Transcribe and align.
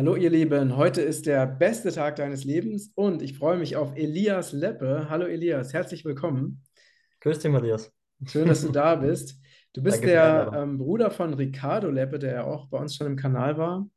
Hallo 0.00 0.16
ihr 0.16 0.30
Lieben, 0.30 0.78
heute 0.78 1.02
ist 1.02 1.26
der 1.26 1.46
beste 1.46 1.92
Tag 1.92 2.16
deines 2.16 2.44
Lebens 2.44 2.90
und 2.94 3.20
ich 3.20 3.36
freue 3.36 3.58
mich 3.58 3.76
auf 3.76 3.94
Elias 3.94 4.52
Leppe. 4.52 5.08
Hallo 5.10 5.26
Elias, 5.26 5.74
herzlich 5.74 6.06
willkommen. 6.06 6.62
Grüß 7.20 7.38
dich, 7.38 7.52
Matthias. 7.52 7.92
Schön, 8.24 8.48
dass 8.48 8.62
du 8.62 8.72
da 8.72 8.94
bist. 8.96 9.38
Du 9.74 9.82
bist 9.82 9.98
Danke 9.98 10.06
der 10.06 10.52
ähm, 10.54 10.78
Bruder 10.78 11.10
von 11.10 11.34
Ricardo 11.34 11.90
Leppe, 11.90 12.18
der 12.18 12.32
ja 12.32 12.44
auch 12.44 12.68
bei 12.68 12.78
uns 12.78 12.96
schon 12.96 13.08
im 13.08 13.16
Kanal 13.16 13.58
war 13.58 13.90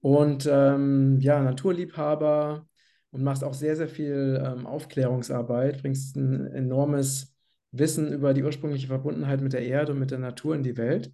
und 0.00 0.46
ähm, 0.52 1.18
ja, 1.18 1.40
Naturliebhaber 1.40 2.68
und 3.10 3.22
machst 3.22 3.42
auch 3.42 3.54
sehr, 3.54 3.74
sehr 3.74 3.88
viel 3.88 4.38
ähm, 4.44 4.66
Aufklärungsarbeit, 4.66 5.80
bringst 5.80 6.14
ein 6.16 6.46
enormes 6.48 7.34
Wissen 7.72 8.12
über 8.12 8.34
die 8.34 8.44
ursprüngliche 8.44 8.88
Verbundenheit 8.88 9.40
mit 9.40 9.54
der 9.54 9.62
Erde 9.62 9.92
und 9.92 9.98
mit 9.98 10.10
der 10.10 10.18
Natur 10.18 10.54
in 10.54 10.62
die 10.62 10.76
Welt. 10.76 11.10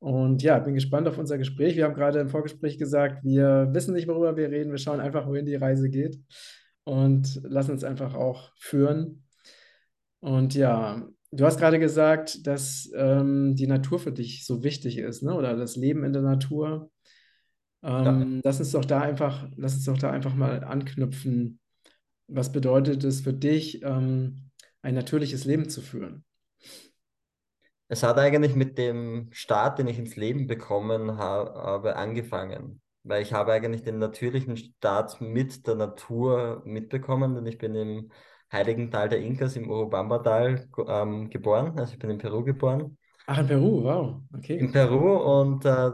Und 0.00 0.42
ja, 0.42 0.58
bin 0.58 0.74
gespannt 0.74 1.06
auf 1.08 1.18
unser 1.18 1.38
Gespräch. 1.38 1.76
Wir 1.76 1.84
haben 1.84 1.94
gerade 1.94 2.20
im 2.20 2.28
Vorgespräch 2.28 2.78
gesagt, 2.78 3.22
wir 3.24 3.68
wissen 3.72 3.94
nicht, 3.94 4.08
worüber 4.08 4.36
wir 4.36 4.50
reden. 4.50 4.70
Wir 4.72 4.78
schauen 4.78 5.00
einfach, 5.00 5.26
wohin 5.26 5.46
die 5.46 5.56
Reise 5.56 5.90
geht 5.90 6.18
und 6.84 7.40
lassen 7.44 7.72
uns 7.72 7.84
einfach 7.84 8.14
auch 8.14 8.52
führen. 8.56 9.24
Und 10.20 10.54
ja, 10.54 11.06
du 11.30 11.44
hast 11.44 11.58
gerade 11.58 11.78
gesagt, 11.78 12.46
dass 12.46 12.90
ähm, 12.94 13.54
die 13.56 13.66
Natur 13.66 13.98
für 13.98 14.12
dich 14.12 14.46
so 14.46 14.62
wichtig 14.64 14.98
ist, 14.98 15.22
ne? 15.22 15.34
Oder 15.34 15.56
das 15.56 15.76
Leben 15.76 16.04
in 16.04 16.12
der 16.12 16.22
Natur. 16.22 16.90
Ja, 17.82 18.22
Ähm, 18.22 18.40
lass 18.44 18.58
uns 18.60 18.72
doch 18.72 18.84
da 18.84 19.00
einfach, 19.00 19.48
lass 19.56 19.74
uns 19.74 19.84
doch 19.84 19.98
da 19.98 20.10
einfach 20.10 20.34
mal 20.34 20.64
anknüpfen. 20.64 21.60
Was 22.28 22.52
bedeutet 22.52 23.04
es 23.04 23.22
für 23.22 23.32
dich, 23.32 23.82
ähm, 23.82 24.50
ein 24.82 24.94
natürliches 24.94 25.44
Leben 25.44 25.68
zu 25.68 25.80
führen? 25.80 26.24
Es 27.90 28.04
hat 28.04 28.18
eigentlich 28.18 28.54
mit 28.54 28.78
dem 28.78 29.26
Start, 29.32 29.80
den 29.80 29.88
ich 29.88 29.98
ins 29.98 30.14
Leben 30.14 30.46
bekommen 30.46 31.18
ha 31.18 31.52
habe, 31.56 31.96
angefangen. 31.96 32.80
Weil 33.02 33.20
ich 33.20 33.32
habe 33.32 33.52
eigentlich 33.52 33.82
den 33.82 33.98
natürlichen 33.98 34.56
Start 34.56 35.20
mit 35.20 35.66
der 35.66 35.74
Natur 35.74 36.62
mitbekommen, 36.64 37.34
denn 37.34 37.46
ich 37.46 37.58
bin 37.58 37.74
im 37.74 38.12
heiligen 38.52 38.92
Tal 38.92 39.08
der 39.08 39.18
Inkas 39.18 39.56
im 39.56 39.68
Urubamba-Tal 39.68 40.68
ähm, 40.86 41.30
geboren. 41.30 41.76
Also 41.80 41.94
ich 41.94 41.98
bin 41.98 42.10
in 42.10 42.18
Peru 42.18 42.44
geboren. 42.44 42.96
Ach, 43.26 43.38
in 43.38 43.48
Peru, 43.48 43.82
wow, 43.82 44.22
In 44.30 44.38
okay. 44.38 44.68
Peru 44.68 45.16
und 45.40 45.64
äh, 45.64 45.90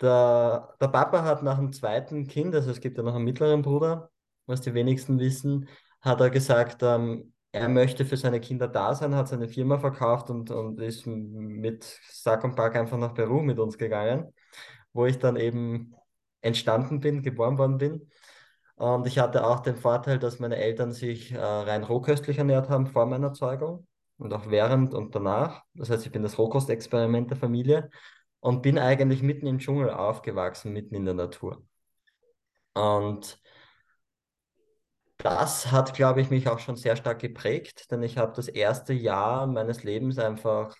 der, 0.00 0.74
der 0.80 0.88
Papa 0.88 1.24
hat 1.24 1.42
nach 1.42 1.58
dem 1.58 1.72
zweiten 1.72 2.28
Kind, 2.28 2.54
also 2.54 2.70
es 2.70 2.78
gibt 2.80 2.98
ja 2.98 3.02
noch 3.02 3.16
einen 3.16 3.24
mittleren 3.24 3.62
Bruder, 3.62 4.10
was 4.46 4.60
die 4.60 4.74
wenigsten 4.74 5.18
wissen, 5.18 5.68
hat 6.00 6.20
er 6.20 6.30
gesagt, 6.30 6.84
ähm, 6.84 7.32
er 7.56 7.68
möchte 7.70 8.04
für 8.04 8.18
seine 8.18 8.40
Kinder 8.40 8.68
da 8.68 8.94
sein, 8.94 9.14
hat 9.14 9.28
seine 9.28 9.48
Firma 9.48 9.78
verkauft 9.78 10.28
und, 10.28 10.50
und 10.50 10.78
ist 10.80 11.06
mit 11.06 11.84
Sack 12.10 12.44
und 12.44 12.54
Pack 12.54 12.76
einfach 12.76 12.98
nach 12.98 13.14
Peru 13.14 13.40
mit 13.40 13.58
uns 13.58 13.78
gegangen, 13.78 14.32
wo 14.92 15.06
ich 15.06 15.18
dann 15.18 15.36
eben 15.36 15.94
entstanden 16.42 17.00
bin, 17.00 17.22
geboren 17.22 17.56
worden 17.56 17.78
bin. 17.78 18.10
Und 18.74 19.06
ich 19.06 19.18
hatte 19.18 19.46
auch 19.46 19.60
den 19.60 19.76
Vorteil, 19.76 20.18
dass 20.18 20.38
meine 20.38 20.56
Eltern 20.56 20.92
sich 20.92 21.32
äh, 21.32 21.38
rein 21.38 21.82
rohköstlich 21.82 22.36
ernährt 22.36 22.68
haben 22.68 22.86
vor 22.86 23.06
meiner 23.06 23.32
Zeugung 23.32 23.86
und 24.18 24.34
auch 24.34 24.50
während 24.50 24.92
und 24.92 25.14
danach. 25.14 25.62
Das 25.74 25.88
heißt, 25.88 26.04
ich 26.04 26.12
bin 26.12 26.22
das 26.22 26.36
Rohkostexperiment 26.36 27.30
der 27.30 27.38
Familie 27.38 27.88
und 28.40 28.60
bin 28.60 28.78
eigentlich 28.78 29.22
mitten 29.22 29.46
im 29.46 29.60
Dschungel 29.60 29.90
aufgewachsen, 29.90 30.74
mitten 30.74 30.94
in 30.94 31.06
der 31.06 31.14
Natur. 31.14 31.64
Und 32.74 33.40
das 35.18 35.70
hat, 35.72 35.94
glaube 35.94 36.20
ich, 36.20 36.30
mich 36.30 36.48
auch 36.48 36.58
schon 36.58 36.76
sehr 36.76 36.96
stark 36.96 37.20
geprägt, 37.20 37.90
denn 37.90 38.02
ich 38.02 38.18
habe 38.18 38.32
das 38.34 38.48
erste 38.48 38.92
Jahr 38.92 39.46
meines 39.46 39.82
Lebens 39.82 40.18
einfach 40.18 40.76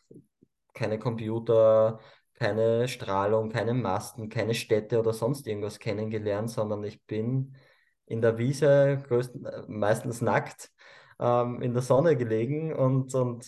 keine 0.75 0.99
Computer, 0.99 2.00
keine 2.34 2.88
Strahlung, 2.88 3.50
keine 3.50 3.75
Masten, 3.75 4.28
keine 4.28 4.55
Städte 4.55 5.00
oder 5.00 5.12
sonst 5.12 5.47
irgendwas 5.47 5.78
kennengelernt, 5.78 6.50
sondern 6.50 6.84
ich 6.84 7.03
bin 7.05 7.56
in 8.06 8.21
der 8.21 8.38
Wiese, 8.38 9.03
größten, 9.09 9.47
meistens 9.69 10.21
nackt, 10.21 10.71
ähm, 11.19 11.62
in 11.62 11.72
der 11.72 11.83
Sonne 11.83 12.16
gelegen 12.16 12.75
und, 12.75 13.15
und 13.15 13.47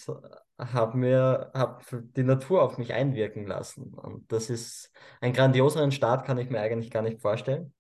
habe 0.59 0.97
mir 0.99 1.51
hab 1.55 1.85
die 2.17 2.25
Natur 2.25 2.63
auf 2.63 2.79
mich 2.79 2.93
einwirken 2.93 3.47
lassen. 3.47 3.95
Und 3.95 4.31
das 4.33 4.51
ist 4.51 4.91
einen 5.21 5.35
grandioseren 5.35 5.93
Start, 5.93 6.27
kann 6.27 6.39
ich 6.39 6.51
mir 6.51 6.61
eigentlich 6.61 6.91
gar 6.91 7.03
nicht 7.03 7.21
vorstellen. 7.21 7.73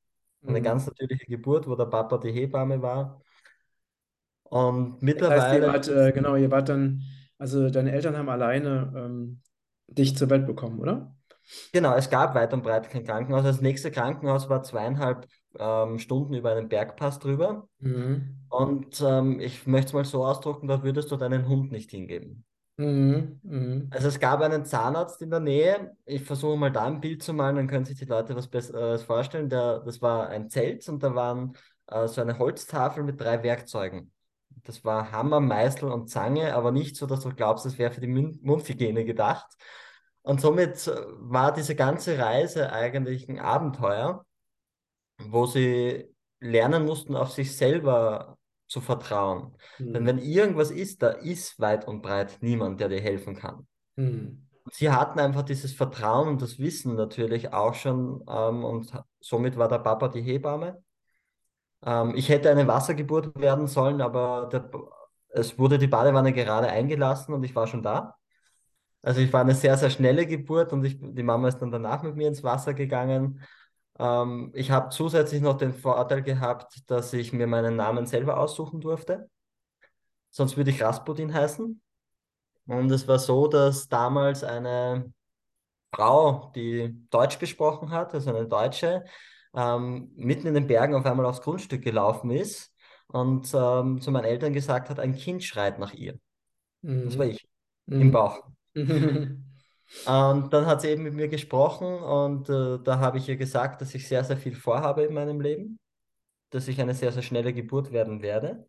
Eine 0.46 0.60
Mhm. 0.60 0.64
ganz 0.64 0.86
natürliche 0.86 1.26
Geburt, 1.26 1.66
wo 1.68 1.74
der 1.76 1.86
Papa 1.86 2.18
die 2.18 2.32
Hebamme 2.32 2.80
war. 2.82 3.20
Und 4.44 5.02
Das 5.14 5.28
heißt, 5.28 5.52
ihr 5.52 5.62
mittlerweile 5.62 5.66
wart, 5.66 5.88
äh, 5.88 6.12
genau, 6.12 6.36
ihr 6.36 6.50
wart 6.50 6.68
dann, 6.68 7.02
also 7.38 7.70
deine 7.70 7.92
Eltern 7.92 8.16
haben 8.16 8.28
alleine 8.28 8.92
ähm, 8.96 9.42
dich 9.88 10.16
zur 10.16 10.30
Welt 10.30 10.46
bekommen, 10.46 10.80
oder? 10.80 11.14
Genau, 11.72 11.94
es 11.94 12.10
gab 12.10 12.34
weit 12.34 12.52
und 12.54 12.62
breit 12.62 12.90
kein 12.90 13.04
Krankenhaus. 13.04 13.44
Das 13.44 13.60
nächste 13.60 13.90
Krankenhaus 13.90 14.48
war 14.48 14.62
zweieinhalb 14.62 15.26
ähm, 15.58 15.98
Stunden 15.98 16.34
über 16.34 16.52
einen 16.52 16.68
Bergpass 16.68 17.18
drüber. 17.18 17.68
Mhm. 17.80 18.48
Und 18.48 19.02
ähm, 19.06 19.40
ich 19.40 19.66
möchte 19.66 19.88
es 19.88 19.92
mal 19.94 20.04
so 20.04 20.24
ausdrücken, 20.26 20.68
da 20.68 20.82
würdest 20.82 21.10
du 21.10 21.16
deinen 21.16 21.48
Hund 21.48 21.72
nicht 21.72 21.90
hingeben. 21.90 22.44
Mhm. 22.78 23.40
Mhm. 23.42 23.88
Also 23.90 24.06
es 24.06 24.20
gab 24.20 24.40
einen 24.40 24.64
Zahnarzt 24.64 25.20
in 25.20 25.30
der 25.30 25.40
Nähe. 25.40 25.96
Ich 26.06 26.22
versuche 26.22 26.56
mal 26.56 26.70
da 26.70 26.84
ein 26.86 27.00
Bild 27.00 27.22
zu 27.24 27.32
malen, 27.32 27.56
dann 27.56 27.66
können 27.66 27.84
sich 27.84 27.98
die 27.98 28.04
Leute 28.04 28.36
was 28.36 28.46
Besseres 28.48 29.02
vorstellen. 29.02 29.48
Der, 29.48 29.80
das 29.80 30.00
war 30.00 30.28
ein 30.28 30.48
Zelt 30.48 30.88
und 30.88 31.02
da 31.02 31.14
waren 31.14 31.56
äh, 31.88 32.06
so 32.06 32.20
eine 32.20 32.38
Holztafel 32.38 33.02
mit 33.02 33.20
drei 33.20 33.42
Werkzeugen. 33.42 34.12
Das 34.62 34.84
war 34.84 35.10
Hammer, 35.10 35.40
Meißel 35.40 35.90
und 35.90 36.08
Zange, 36.08 36.54
aber 36.54 36.70
nicht 36.70 36.96
so, 36.96 37.06
dass 37.06 37.20
du 37.20 37.30
glaubst, 37.34 37.66
es 37.66 37.78
wäre 37.78 37.90
für 37.92 38.00
die 38.00 38.06
Mund 38.06 38.42
Mundhygiene 38.44 39.04
gedacht. 39.04 39.46
Und 40.22 40.40
somit 40.40 40.86
äh, 40.86 40.92
war 41.18 41.52
diese 41.52 41.74
ganze 41.74 42.16
Reise 42.18 42.72
eigentlich 42.72 43.28
ein 43.28 43.40
Abenteuer, 43.40 44.24
wo 45.18 45.46
sie 45.46 46.14
lernen 46.40 46.84
mussten, 46.84 47.16
auf 47.16 47.32
sich 47.32 47.56
selber 47.56 48.37
zu 48.68 48.80
vertrauen. 48.80 49.56
Denn 49.92 50.04
Mhm. 50.04 50.06
wenn 50.06 50.18
irgendwas 50.18 50.70
ist, 50.70 51.02
da 51.02 51.08
ist 51.10 51.58
weit 51.60 51.88
und 51.88 52.02
breit 52.02 52.38
niemand, 52.42 52.80
der 52.80 52.88
dir 52.88 53.00
helfen 53.00 53.36
kann. 53.36 53.66
Mhm. 53.96 54.48
Sie 54.70 54.90
hatten 54.90 55.18
einfach 55.18 55.42
dieses 55.42 55.72
Vertrauen 55.74 56.28
und 56.28 56.42
das 56.42 56.58
Wissen 56.58 56.94
natürlich 56.94 57.52
auch 57.52 57.74
schon, 57.74 58.22
ähm, 58.28 58.64
und 58.64 58.92
somit 59.20 59.56
war 59.56 59.68
der 59.68 59.78
Papa 59.78 60.08
die 60.08 60.20
Hebamme. 60.22 60.82
Ähm, 61.84 62.14
ich 62.16 62.28
hätte 62.28 62.50
eine 62.50 62.66
Wassergeburt 62.66 63.38
werden 63.40 63.66
sollen, 63.66 64.00
aber 64.00 64.48
der, 64.52 64.70
es 65.30 65.58
wurde 65.58 65.78
die 65.78 65.86
Badewanne 65.86 66.32
gerade 66.32 66.68
eingelassen 66.68 67.34
und 67.34 67.42
ich 67.44 67.54
war 67.54 67.66
schon 67.66 67.82
da. 67.82 68.16
Also 69.02 69.20
ich 69.20 69.32
war 69.32 69.42
eine 69.42 69.54
sehr, 69.54 69.76
sehr 69.78 69.90
schnelle 69.90 70.26
Geburt 70.26 70.72
und 70.72 70.84
ich, 70.84 70.98
die 71.00 71.22
Mama 71.22 71.48
ist 71.48 71.58
dann 71.60 71.70
danach 71.70 72.02
mit 72.02 72.16
mir 72.16 72.28
ins 72.28 72.42
Wasser 72.44 72.74
gegangen. 72.74 73.42
Ähm, 73.98 74.52
ich 74.54 74.70
habe 74.70 74.90
zusätzlich 74.90 75.42
noch 75.42 75.56
den 75.58 75.72
Vorteil 75.74 76.22
gehabt, 76.22 76.90
dass 76.90 77.12
ich 77.12 77.32
mir 77.32 77.46
meinen 77.46 77.76
Namen 77.76 78.06
selber 78.06 78.38
aussuchen 78.38 78.80
durfte. 78.80 79.28
Sonst 80.30 80.56
würde 80.56 80.70
ich 80.70 80.82
Rasputin 80.82 81.32
heißen. 81.32 81.80
Und 82.66 82.90
es 82.90 83.08
war 83.08 83.18
so, 83.18 83.48
dass 83.48 83.88
damals 83.88 84.44
eine 84.44 85.12
Frau, 85.94 86.52
die 86.54 86.94
Deutsch 87.10 87.38
gesprochen 87.38 87.90
hat, 87.90 88.14
also 88.14 88.30
eine 88.30 88.46
Deutsche, 88.46 89.04
ähm, 89.54 90.12
mitten 90.16 90.46
in 90.46 90.54
den 90.54 90.66
Bergen 90.66 90.94
auf 90.94 91.06
einmal 91.06 91.26
aufs 91.26 91.40
Grundstück 91.40 91.82
gelaufen 91.82 92.30
ist 92.30 92.74
und 93.08 93.52
ähm, 93.54 94.00
zu 94.00 94.10
meinen 94.10 94.24
Eltern 94.24 94.52
gesagt 94.52 94.90
hat, 94.90 95.00
ein 95.00 95.14
Kind 95.14 95.42
schreit 95.44 95.78
nach 95.78 95.94
ihr. 95.94 96.18
Das 96.82 97.18
war 97.18 97.26
Mhm. 97.26 97.32
ich 97.32 97.48
im 97.88 98.08
Mhm. 98.74 99.44
Und 100.06 100.52
dann 100.52 100.66
hat 100.66 100.82
sie 100.82 100.88
eben 100.88 101.02
mit 101.02 101.14
mir 101.14 101.28
gesprochen 101.28 101.86
und 101.86 102.48
äh, 102.50 102.78
da 102.82 102.98
habe 102.98 103.18
ich 103.18 103.28
ihr 103.28 103.36
gesagt, 103.36 103.80
dass 103.80 103.94
ich 103.94 104.06
sehr, 104.06 104.22
sehr 104.22 104.36
viel 104.36 104.54
vorhabe 104.54 105.02
in 105.02 105.14
meinem 105.14 105.40
Leben, 105.40 105.78
dass 106.50 106.68
ich 106.68 106.80
eine 106.80 106.94
sehr, 106.94 107.10
sehr 107.10 107.22
schnelle 107.22 107.54
Geburt 107.54 107.90
werden 107.90 108.20
werde. 108.20 108.68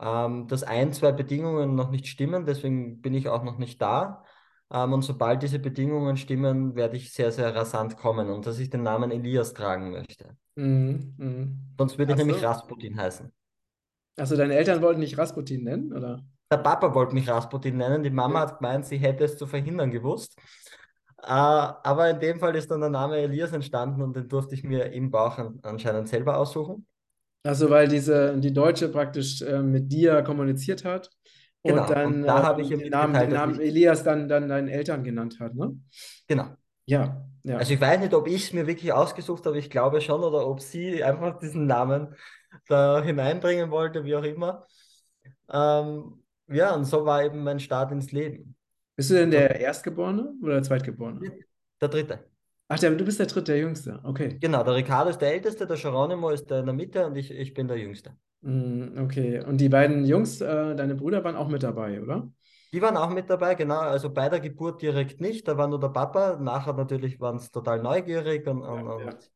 Ähm, 0.00 0.48
dass 0.48 0.62
ein, 0.62 0.94
zwei 0.94 1.12
Bedingungen 1.12 1.74
noch 1.74 1.90
nicht 1.90 2.06
stimmen, 2.06 2.46
deswegen 2.46 3.02
bin 3.02 3.12
ich 3.12 3.28
auch 3.28 3.44
noch 3.44 3.58
nicht 3.58 3.82
da. 3.82 4.24
Ähm, 4.72 4.94
und 4.94 5.02
sobald 5.02 5.42
diese 5.42 5.58
Bedingungen 5.58 6.16
stimmen, 6.16 6.74
werde 6.76 6.96
ich 6.96 7.12
sehr, 7.12 7.30
sehr 7.30 7.54
rasant 7.54 7.98
kommen 7.98 8.30
und 8.30 8.46
dass 8.46 8.58
ich 8.58 8.70
den 8.70 8.82
Namen 8.82 9.10
Elias 9.10 9.52
tragen 9.52 9.90
möchte. 9.90 10.36
Mhm. 10.54 11.14
Mhm. 11.18 11.58
Sonst 11.76 11.98
würde 11.98 12.12
ich 12.12 12.14
Ach 12.14 12.24
nämlich 12.24 12.40
so. 12.40 12.46
Rasputin 12.46 12.96
heißen. 12.96 13.30
Also 14.16 14.36
deine 14.36 14.54
Eltern 14.54 14.80
wollten 14.80 15.02
dich 15.02 15.18
Rasputin 15.18 15.64
nennen, 15.64 15.92
oder? 15.92 16.24
Der 16.52 16.58
Papa 16.58 16.92
wollte 16.94 17.14
mich 17.14 17.28
Rasputin 17.28 17.76
nennen, 17.76 18.02
die 18.02 18.10
Mama 18.10 18.40
hat 18.40 18.58
gemeint, 18.58 18.84
sie 18.84 18.98
hätte 18.98 19.24
es 19.24 19.36
zu 19.36 19.46
verhindern 19.46 19.92
gewusst. 19.92 20.36
Äh, 21.22 21.26
aber 21.28 22.10
in 22.10 22.18
dem 22.18 22.40
Fall 22.40 22.56
ist 22.56 22.70
dann 22.70 22.80
der 22.80 22.90
Name 22.90 23.18
Elias 23.18 23.52
entstanden 23.52 24.02
und 24.02 24.16
den 24.16 24.28
durfte 24.28 24.54
ich 24.54 24.64
mir 24.64 24.92
im 24.92 25.10
Bauch 25.10 25.38
an, 25.38 25.60
anscheinend 25.62 26.08
selber 26.08 26.38
aussuchen. 26.38 26.86
Also 27.44 27.70
weil 27.70 27.86
diese, 27.88 28.36
die 28.38 28.52
Deutsche 28.52 28.88
praktisch 28.88 29.42
äh, 29.42 29.62
mit 29.62 29.92
dir 29.92 30.22
kommuniziert 30.22 30.84
hat 30.84 31.10
und 31.62 31.72
Genau, 31.72 31.86
dann 31.86 32.14
und 32.14 32.22
da 32.24 32.42
habe 32.42 32.62
ich 32.62 32.68
den 32.68 32.90
Namen, 32.90 33.14
den 33.14 33.30
dass 33.30 33.38
Namen 33.38 33.60
Elias 33.60 34.02
dann, 34.02 34.28
dann 34.28 34.48
deinen 34.48 34.68
Eltern 34.68 35.04
genannt 35.04 35.38
hat, 35.38 35.54
ne? 35.54 35.76
genau. 36.26 36.46
Ja, 36.86 37.24
ja. 37.44 37.58
Also 37.58 37.74
ich 37.74 37.80
weiß 37.80 38.00
nicht, 38.00 38.12
ob 38.12 38.26
ich 38.26 38.44
es 38.44 38.52
mir 38.52 38.66
wirklich 38.66 38.92
ausgesucht 38.92 39.46
habe, 39.46 39.58
ich 39.58 39.70
glaube 39.70 40.00
schon, 40.00 40.22
oder 40.22 40.46
ob 40.46 40.60
sie 40.60 41.04
einfach 41.04 41.38
diesen 41.38 41.66
Namen 41.66 42.14
da 42.66 43.02
hineinbringen 43.02 43.70
wollte, 43.70 44.04
wie 44.04 44.16
auch 44.16 44.24
immer. 44.24 44.66
Ähm, 45.52 46.22
ja, 46.52 46.74
und 46.74 46.84
so 46.84 47.04
war 47.04 47.24
eben 47.24 47.42
mein 47.42 47.60
Start 47.60 47.92
ins 47.92 48.12
Leben. 48.12 48.54
Bist 48.96 49.10
du 49.10 49.14
denn 49.14 49.30
der 49.30 49.58
Erstgeborene 49.60 50.34
oder 50.42 50.54
der 50.54 50.62
Zweitgeborene? 50.62 51.32
der 51.80 51.88
dritte. 51.88 52.20
Ach, 52.68 52.78
der, 52.78 52.90
du 52.92 53.04
bist 53.04 53.18
der 53.18 53.26
dritte, 53.26 53.52
der 53.52 53.58
Jüngste. 53.58 53.98
Okay. 54.04 54.36
Genau, 54.40 54.62
der 54.62 54.76
Ricardo 54.76 55.10
ist 55.10 55.18
der 55.18 55.32
Älteste, 55.32 55.66
der 55.66 55.76
Geronimo 55.76 56.30
ist 56.30 56.48
der 56.50 56.60
in 56.60 56.66
der 56.66 56.74
Mitte 56.74 57.06
und 57.06 57.16
ich, 57.16 57.30
ich 57.30 57.52
bin 57.54 57.66
der 57.66 57.78
Jüngste. 57.78 58.12
Mm, 58.42 58.98
okay. 58.98 59.42
Und 59.44 59.60
die 59.60 59.68
beiden 59.68 60.04
Jungs, 60.04 60.40
äh, 60.40 60.76
deine 60.76 60.94
Brüder, 60.94 61.24
waren 61.24 61.36
auch 61.36 61.48
mit 61.48 61.62
dabei, 61.62 62.00
oder? 62.00 62.30
Die 62.72 62.80
waren 62.80 62.96
auch 62.96 63.10
mit 63.10 63.28
dabei, 63.28 63.56
genau. 63.56 63.80
Also 63.80 64.10
bei 64.10 64.28
der 64.28 64.38
Geburt 64.38 64.80
direkt 64.82 65.20
nicht, 65.20 65.48
da 65.48 65.56
war 65.56 65.66
nur 65.66 65.80
der 65.80 65.88
Papa. 65.88 66.36
Nachher 66.36 66.74
natürlich 66.74 67.20
waren 67.20 67.38
sie 67.38 67.50
total 67.50 67.82
neugierig 67.82 68.46
und, 68.46 68.62
und, 68.62 68.86
Ja, 68.86 69.00
ja. 69.00 69.10
und, 69.10 69.30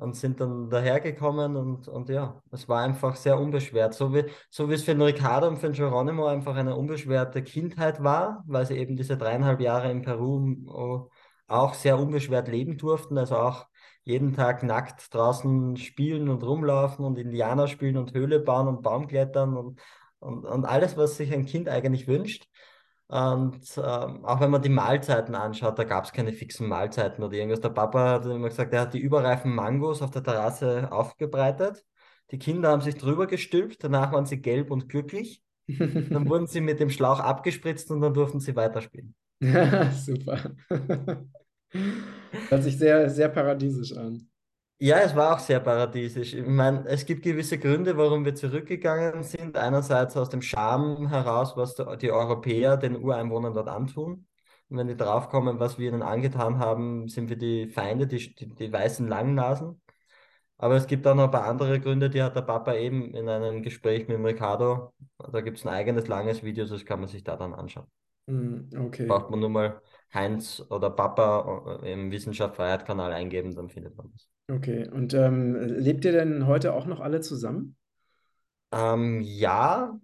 und 0.00 0.16
sind 0.16 0.40
dann 0.40 0.70
dahergekommen 0.70 1.56
und, 1.56 1.88
und 1.88 2.08
ja, 2.08 2.42
es 2.50 2.68
war 2.68 2.82
einfach 2.82 3.16
sehr 3.16 3.38
unbeschwert. 3.38 3.94
So 3.94 4.14
wie, 4.14 4.24
so 4.48 4.68
wie 4.70 4.74
es 4.74 4.82
für 4.84 4.92
den 4.94 5.02
Ricardo 5.02 5.46
und 5.48 5.58
für 5.58 5.68
den 5.68 5.74
Geronimo 5.74 6.26
einfach 6.26 6.56
eine 6.56 6.74
unbeschwerte 6.74 7.42
Kindheit 7.42 8.02
war, 8.02 8.42
weil 8.46 8.66
sie 8.66 8.78
eben 8.78 8.96
diese 8.96 9.16
dreieinhalb 9.16 9.60
Jahre 9.60 9.90
in 9.90 10.02
Peru 10.02 11.08
auch 11.48 11.74
sehr 11.74 11.98
unbeschwert 11.98 12.48
leben 12.48 12.78
durften. 12.78 13.18
Also 13.18 13.36
auch 13.36 13.66
jeden 14.04 14.34
Tag 14.34 14.62
nackt 14.62 15.12
draußen 15.14 15.76
spielen 15.76 16.28
und 16.28 16.42
rumlaufen 16.42 17.04
und 17.04 17.18
Indianer 17.18 17.68
spielen 17.68 17.96
und 17.98 18.14
Höhle 18.14 18.40
bauen 18.40 18.68
und 18.68 18.82
Baumklettern 18.82 19.56
und, 19.56 19.80
und, 20.18 20.44
und 20.46 20.64
alles, 20.64 20.96
was 20.96 21.16
sich 21.16 21.32
ein 21.32 21.44
Kind 21.46 21.68
eigentlich 21.68 22.08
wünscht. 22.08 22.46
Und 23.10 23.60
ähm, 23.76 24.24
auch 24.24 24.40
wenn 24.40 24.52
man 24.52 24.62
die 24.62 24.68
Mahlzeiten 24.68 25.34
anschaut, 25.34 25.76
da 25.80 25.82
gab 25.82 26.04
es 26.04 26.12
keine 26.12 26.32
fixen 26.32 26.68
Mahlzeiten 26.68 27.24
oder 27.24 27.34
irgendwas. 27.34 27.60
Der 27.60 27.70
Papa 27.70 28.10
hat 28.10 28.24
immer 28.26 28.48
gesagt, 28.48 28.72
er 28.72 28.82
hat 28.82 28.94
die 28.94 29.00
überreifen 29.00 29.52
Mangos 29.52 30.00
auf 30.00 30.12
der 30.12 30.22
Terrasse 30.22 30.92
aufgebreitet. 30.92 31.84
Die 32.30 32.38
Kinder 32.38 32.70
haben 32.70 32.82
sich 32.82 32.94
drüber 32.94 33.26
gestülpt, 33.26 33.82
danach 33.82 34.12
waren 34.12 34.26
sie 34.26 34.40
gelb 34.40 34.70
und 34.70 34.88
glücklich. 34.88 35.42
Dann 35.66 36.28
wurden 36.28 36.46
sie 36.46 36.60
mit 36.60 36.78
dem 36.78 36.88
Schlauch 36.88 37.18
abgespritzt 37.18 37.90
und 37.90 38.00
dann 38.00 38.14
durften 38.14 38.38
sie 38.38 38.54
weiterspielen. 38.54 39.16
Super. 39.92 40.52
Hört 42.48 42.62
sich 42.62 42.78
sehr, 42.78 43.10
sehr 43.10 43.28
paradiesisch 43.28 43.92
an. 43.96 44.28
Ja, 44.82 44.98
es 45.00 45.14
war 45.14 45.34
auch 45.34 45.38
sehr 45.40 45.60
paradiesisch. 45.60 46.32
Ich 46.32 46.46
meine, 46.46 46.86
es 46.86 47.04
gibt 47.04 47.22
gewisse 47.22 47.58
Gründe, 47.58 47.98
warum 47.98 48.24
wir 48.24 48.34
zurückgegangen 48.34 49.22
sind. 49.24 49.56
Einerseits 49.58 50.16
aus 50.16 50.30
dem 50.30 50.40
Scham 50.40 51.08
heraus, 51.08 51.54
was 51.54 51.74
die 52.00 52.10
Europäer 52.10 52.78
den 52.78 52.96
Ureinwohnern 52.96 53.52
dort 53.52 53.68
antun. 53.68 54.26
Und 54.70 54.78
wenn 54.78 54.88
die 54.88 54.96
draufkommen, 54.96 55.58
was 55.60 55.78
wir 55.78 55.88
ihnen 55.90 56.00
angetan 56.02 56.58
haben, 56.58 57.08
sind 57.08 57.28
wir 57.28 57.36
die 57.36 57.68
Feinde, 57.68 58.06
die, 58.06 58.34
die, 58.34 58.54
die 58.54 58.72
weißen 58.72 59.06
Langnasen. 59.06 59.82
Aber 60.56 60.76
es 60.76 60.86
gibt 60.86 61.06
auch 61.06 61.14
noch 61.14 61.24
ein 61.24 61.30
paar 61.30 61.44
andere 61.44 61.78
Gründe, 61.78 62.08
die 62.08 62.22
hat 62.22 62.36
der 62.36 62.42
Papa 62.42 62.74
eben 62.74 63.14
in 63.14 63.28
einem 63.28 63.62
Gespräch 63.62 64.08
mit 64.08 64.16
dem 64.16 64.24
Ricardo. 64.24 64.94
Da 65.18 65.42
gibt 65.42 65.58
es 65.58 65.66
ein 65.66 65.74
eigenes 65.74 66.06
langes 66.06 66.42
Video, 66.42 66.64
das 66.64 66.86
kann 66.86 67.00
man 67.00 67.08
sich 67.08 67.22
da 67.22 67.36
dann 67.36 67.52
anschauen. 67.54 67.86
Mm, 68.26 68.68
Okay. 68.76 69.06
Braucht 69.06 69.30
man 69.30 69.40
nur 69.40 69.50
mal 69.50 69.82
Heinz 70.14 70.64
oder 70.70 70.90
Papa 70.90 71.80
äh, 71.82 71.92
im 71.92 72.10
Wissenschaft 72.10 72.56
Freiheit 72.56 72.86
Kanal 72.86 73.12
eingeben, 73.12 73.54
dann 73.54 73.68
findet 73.68 73.96
man 73.96 74.10
das. 74.12 74.28
Okay. 74.50 74.88
Und 74.88 75.14
ähm, 75.14 75.54
lebt 75.54 76.04
ihr 76.04 76.12
denn 76.12 76.46
heute 76.46 76.74
auch 76.74 76.86
noch 76.86 77.00
alle 77.00 77.20
zusammen? 77.20 77.76
Ähm, 78.72 79.20
ja, 79.20 79.98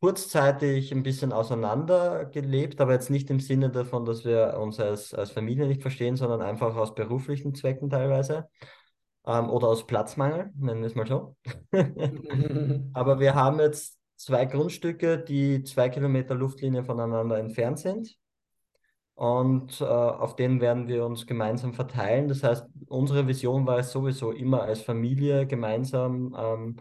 kurzzeitig 0.00 0.92
ein 0.92 1.02
bisschen 1.02 1.32
auseinander 1.32 2.26
gelebt, 2.26 2.80
aber 2.80 2.92
jetzt 2.92 3.10
nicht 3.10 3.30
im 3.30 3.40
Sinne 3.40 3.70
davon, 3.70 4.04
dass 4.04 4.24
wir 4.24 4.58
uns 4.60 4.78
als, 4.78 5.14
als 5.14 5.30
Familie 5.30 5.66
nicht 5.66 5.82
verstehen, 5.82 6.16
sondern 6.16 6.42
einfach 6.42 6.76
aus 6.76 6.94
beruflichen 6.94 7.54
Zwecken 7.54 7.88
teilweise 7.88 8.48
ähm, 9.26 9.48
oder 9.48 9.68
aus 9.68 9.86
Platzmangel, 9.86 10.50
nennen 10.56 10.80
wir 10.82 10.88
es 10.88 10.94
mal 10.94 11.06
so. 11.06 11.36
Aber 12.92 13.18
wir 13.18 13.34
haben 13.34 13.60
jetzt 13.60 13.98
zwei 14.16 14.44
Grundstücke, 14.44 15.18
die 15.18 15.62
zwei 15.64 15.88
Kilometer 15.88 16.34
Luftlinie 16.34 16.84
voneinander 16.84 17.38
entfernt 17.38 17.78
sind. 17.78 18.16
Und 19.14 19.80
äh, 19.80 19.84
auf 19.84 20.34
denen 20.34 20.60
werden 20.60 20.88
wir 20.88 21.06
uns 21.06 21.26
gemeinsam 21.26 21.72
verteilen. 21.72 22.28
Das 22.28 22.42
heißt, 22.42 22.66
unsere 22.88 23.28
Vision 23.28 23.66
war 23.66 23.78
es 23.78 23.92
sowieso 23.92 24.32
immer 24.32 24.62
als 24.62 24.82
Familie 24.82 25.46
gemeinsam 25.46 26.34
ähm, 26.36 26.76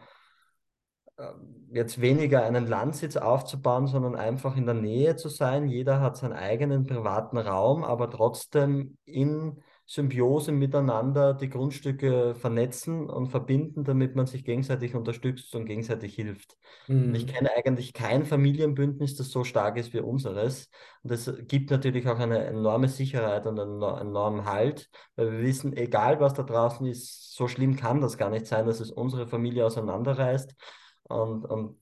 äh, 1.17 1.27
jetzt 1.71 2.01
weniger 2.01 2.43
einen 2.43 2.67
Landsitz 2.67 3.17
aufzubauen, 3.17 3.87
sondern 3.87 4.15
einfach 4.15 4.57
in 4.57 4.65
der 4.65 4.75
Nähe 4.75 5.15
zu 5.15 5.29
sein. 5.29 5.67
Jeder 5.67 6.01
hat 6.01 6.17
seinen 6.17 6.33
eigenen 6.33 6.85
privaten 6.85 7.37
Raum, 7.37 7.83
aber 7.83 8.09
trotzdem 8.09 8.97
in 9.05 9.61
Symbiose 9.85 10.51
miteinander 10.51 11.33
die 11.33 11.49
Grundstücke 11.49 12.35
vernetzen 12.35 13.09
und 13.09 13.27
verbinden, 13.27 13.83
damit 13.83 14.15
man 14.15 14.25
sich 14.25 14.43
gegenseitig 14.45 14.95
unterstützt 14.95 15.53
und 15.55 15.65
gegenseitig 15.65 16.15
hilft. 16.15 16.57
Und 17.05 17.15
ich 17.15 17.27
kenne 17.27 17.49
eigentlich 17.55 17.93
kein 17.93 18.25
Familienbündnis, 18.25 19.15
das 19.15 19.29
so 19.29 19.43
stark 19.43 19.77
ist 19.77 19.93
wie 19.93 19.99
unseres. 19.99 20.69
Und 21.03 21.11
das 21.11 21.31
gibt 21.47 21.69
natürlich 21.69 22.07
auch 22.07 22.19
eine 22.19 22.45
enorme 22.45 22.87
Sicherheit 22.87 23.45
und 23.45 23.59
einen 23.59 23.73
eno- 23.81 23.99
enormen 23.99 24.45
Halt, 24.45 24.89
weil 25.15 25.31
wir 25.31 25.41
wissen, 25.41 25.75
egal 25.75 26.19
was 26.19 26.33
da 26.33 26.43
draußen 26.43 26.85
ist, 26.85 27.33
so 27.35 27.47
schlimm 27.47 27.75
kann 27.75 28.01
das 28.01 28.17
gar 28.17 28.29
nicht 28.29 28.47
sein, 28.47 28.65
dass 28.65 28.79
es 28.79 28.91
unsere 28.91 29.27
Familie 29.27 29.65
auseinanderreißt. 29.65 30.55
Und, 31.03 31.45
und 31.45 31.77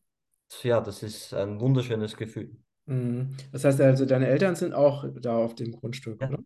ja, 0.64 0.82
das 0.82 1.04
ist 1.04 1.34
ein 1.34 1.60
wunderschönes 1.60 2.18
Gefühl. 2.18 2.52
mm. 2.86 3.22
Das 3.52 3.64
heißt 3.64 3.80
also, 3.82 4.06
deine 4.06 4.28
Eltern 4.28 4.56
sind 4.56 4.74
auch 4.74 5.06
da 5.22 5.38
auf 5.38 5.56
dem 5.56 5.72
Grundstück, 5.72 6.22
Ja. 6.22 6.30
oder? 6.30 6.40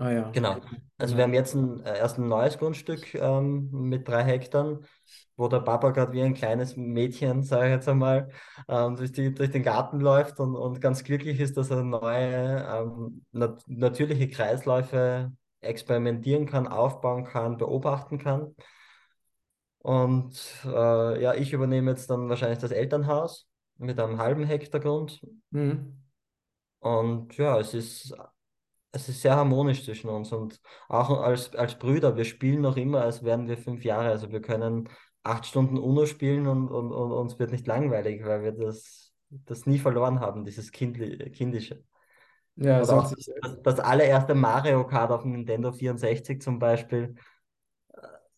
Ah 0.00 0.10
ja, 0.12 0.30
Genau. 0.30 0.56
Also 0.96 1.14
wir 1.14 1.24
haben 1.24 1.34
jetzt 1.34 1.54
ein, 1.54 1.84
äh, 1.84 1.98
erst 1.98 2.18
ein 2.18 2.26
neues 2.26 2.56
Grundstück 2.56 3.14
ähm, 3.14 3.68
mit 3.70 4.08
drei 4.08 4.24
Hektar, 4.24 4.78
wo 5.36 5.46
der 5.46 5.60
Papa 5.60 5.90
gerade 5.90 6.12
wie 6.14 6.22
ein 6.22 6.32
kleines 6.32 6.74
Mädchen, 6.74 7.42
sage 7.42 7.66
ich 7.66 7.72
jetzt 7.72 7.88
einmal, 7.88 8.30
ähm, 8.66 8.96
durch 8.96 9.12
die, 9.12 9.34
durch 9.34 9.50
den 9.50 9.62
Garten 9.62 10.00
läuft 10.00 10.40
und, 10.40 10.56
und 10.56 10.80
ganz 10.80 11.04
glücklich 11.04 11.38
ist, 11.38 11.58
dass 11.58 11.70
er 11.70 11.82
neue 11.82 12.66
ähm, 12.66 13.26
nat 13.32 13.62
natürliche 13.66 14.28
Kreisläufe 14.28 15.32
experimentieren 15.60 16.46
kann, 16.46 16.66
aufbauen 16.66 17.24
kann, 17.24 17.58
beobachten 17.58 18.16
kann. 18.16 18.54
Und 19.80 20.34
äh, 20.64 21.22
ja, 21.22 21.34
ich 21.34 21.52
übernehme 21.52 21.90
jetzt 21.90 22.08
dann 22.08 22.30
wahrscheinlich 22.30 22.58
das 22.58 22.70
Elternhaus 22.70 23.46
mit 23.76 24.00
einem 24.00 24.16
halben 24.16 24.44
Hektar 24.44 24.80
Grund. 24.80 25.20
Mm. 25.50 25.72
Und 26.78 27.36
ja, 27.36 27.58
es 27.60 27.74
ist 27.74 28.14
es 28.92 29.08
ist 29.08 29.22
sehr 29.22 29.36
harmonisch 29.36 29.84
zwischen 29.84 30.10
uns 30.10 30.32
und 30.32 30.60
auch 30.88 31.10
als, 31.20 31.54
als 31.54 31.78
Brüder, 31.78 32.16
wir 32.16 32.24
spielen 32.24 32.60
noch 32.60 32.76
immer, 32.76 33.02
als 33.02 33.22
wären 33.22 33.48
wir 33.48 33.56
fünf 33.56 33.84
Jahre. 33.84 34.08
Also 34.08 34.30
wir 34.32 34.40
können 34.40 34.88
acht 35.22 35.46
Stunden 35.46 35.78
UNO 35.78 36.06
spielen 36.06 36.46
und, 36.46 36.68
und, 36.68 36.92
und 36.92 37.12
uns 37.12 37.38
wird 37.38 37.52
nicht 37.52 37.66
langweilig, 37.66 38.24
weil 38.24 38.42
wir 38.42 38.52
das, 38.52 39.12
das 39.28 39.66
nie 39.66 39.78
verloren 39.78 40.20
haben, 40.20 40.44
dieses 40.44 40.72
Kindli 40.72 41.30
Kindische. 41.30 41.84
Ja, 42.56 42.78
hört 42.78 42.90
auch 42.90 43.10
das, 43.14 43.30
das 43.62 43.80
allererste 43.80 44.34
Mario 44.34 44.86
Kart 44.86 45.12
auf 45.12 45.22
dem 45.22 45.32
Nintendo 45.32 45.72
64 45.72 46.42
zum 46.42 46.58
Beispiel. 46.58 47.14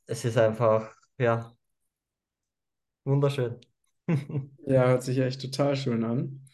Es 0.06 0.24
ist 0.24 0.36
einfach, 0.36 0.94
ja, 1.18 1.52
wunderschön. 3.04 3.58
ja, 4.66 4.86
hört 4.86 5.02
sich 5.02 5.18
echt 5.18 5.40
total 5.40 5.76
schön 5.76 6.04
an. 6.04 6.44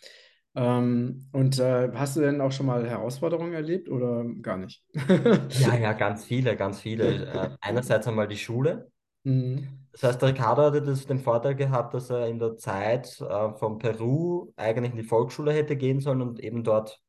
Ähm, 0.59 1.29
und 1.33 1.59
äh, 1.61 1.91
hast 1.95 2.17
du 2.17 2.21
denn 2.21 2.41
auch 2.41 2.51
schon 2.51 2.67
mal 2.67 2.85
Herausforderungen 2.89 3.53
erlebt 3.53 3.89
oder 3.89 4.25
gar 4.43 4.57
nicht? 4.57 4.83
Ja, 5.55 5.75
ja, 5.77 5.93
ganz 5.93 6.25
viele, 6.25 6.57
ganz 6.57 6.81
viele. 6.81 7.27
Äh, 7.27 7.57
einerseits 7.61 8.07
einmal 8.07 8.29
die 8.29 8.37
Schule. 8.39 8.91
Mm, 9.25 9.89
Das 9.93 10.03
heißt, 10.05 10.23
der 10.23 10.29
Ricardo 10.31 10.63
hatte 10.63 10.83
das, 10.83 11.07
den 11.07 11.19
Vorteil 11.19 11.55
gehabt, 11.57 11.95
dass 11.95 12.11
er 12.11 12.29
in 12.29 12.39
der 12.39 12.57
Zeit 12.57 13.21
äh, 13.21 13.53
von 13.55 13.79
Peru 13.79 14.53
eigentlich 14.57 14.93
in 14.93 14.99
die 14.99 15.03
Volksschule 15.03 15.53
hätte 15.53 15.77
gehen 15.77 16.01
sollen 16.01 16.23
und 16.23 16.41
eben 16.41 16.63
dort 16.63 17.01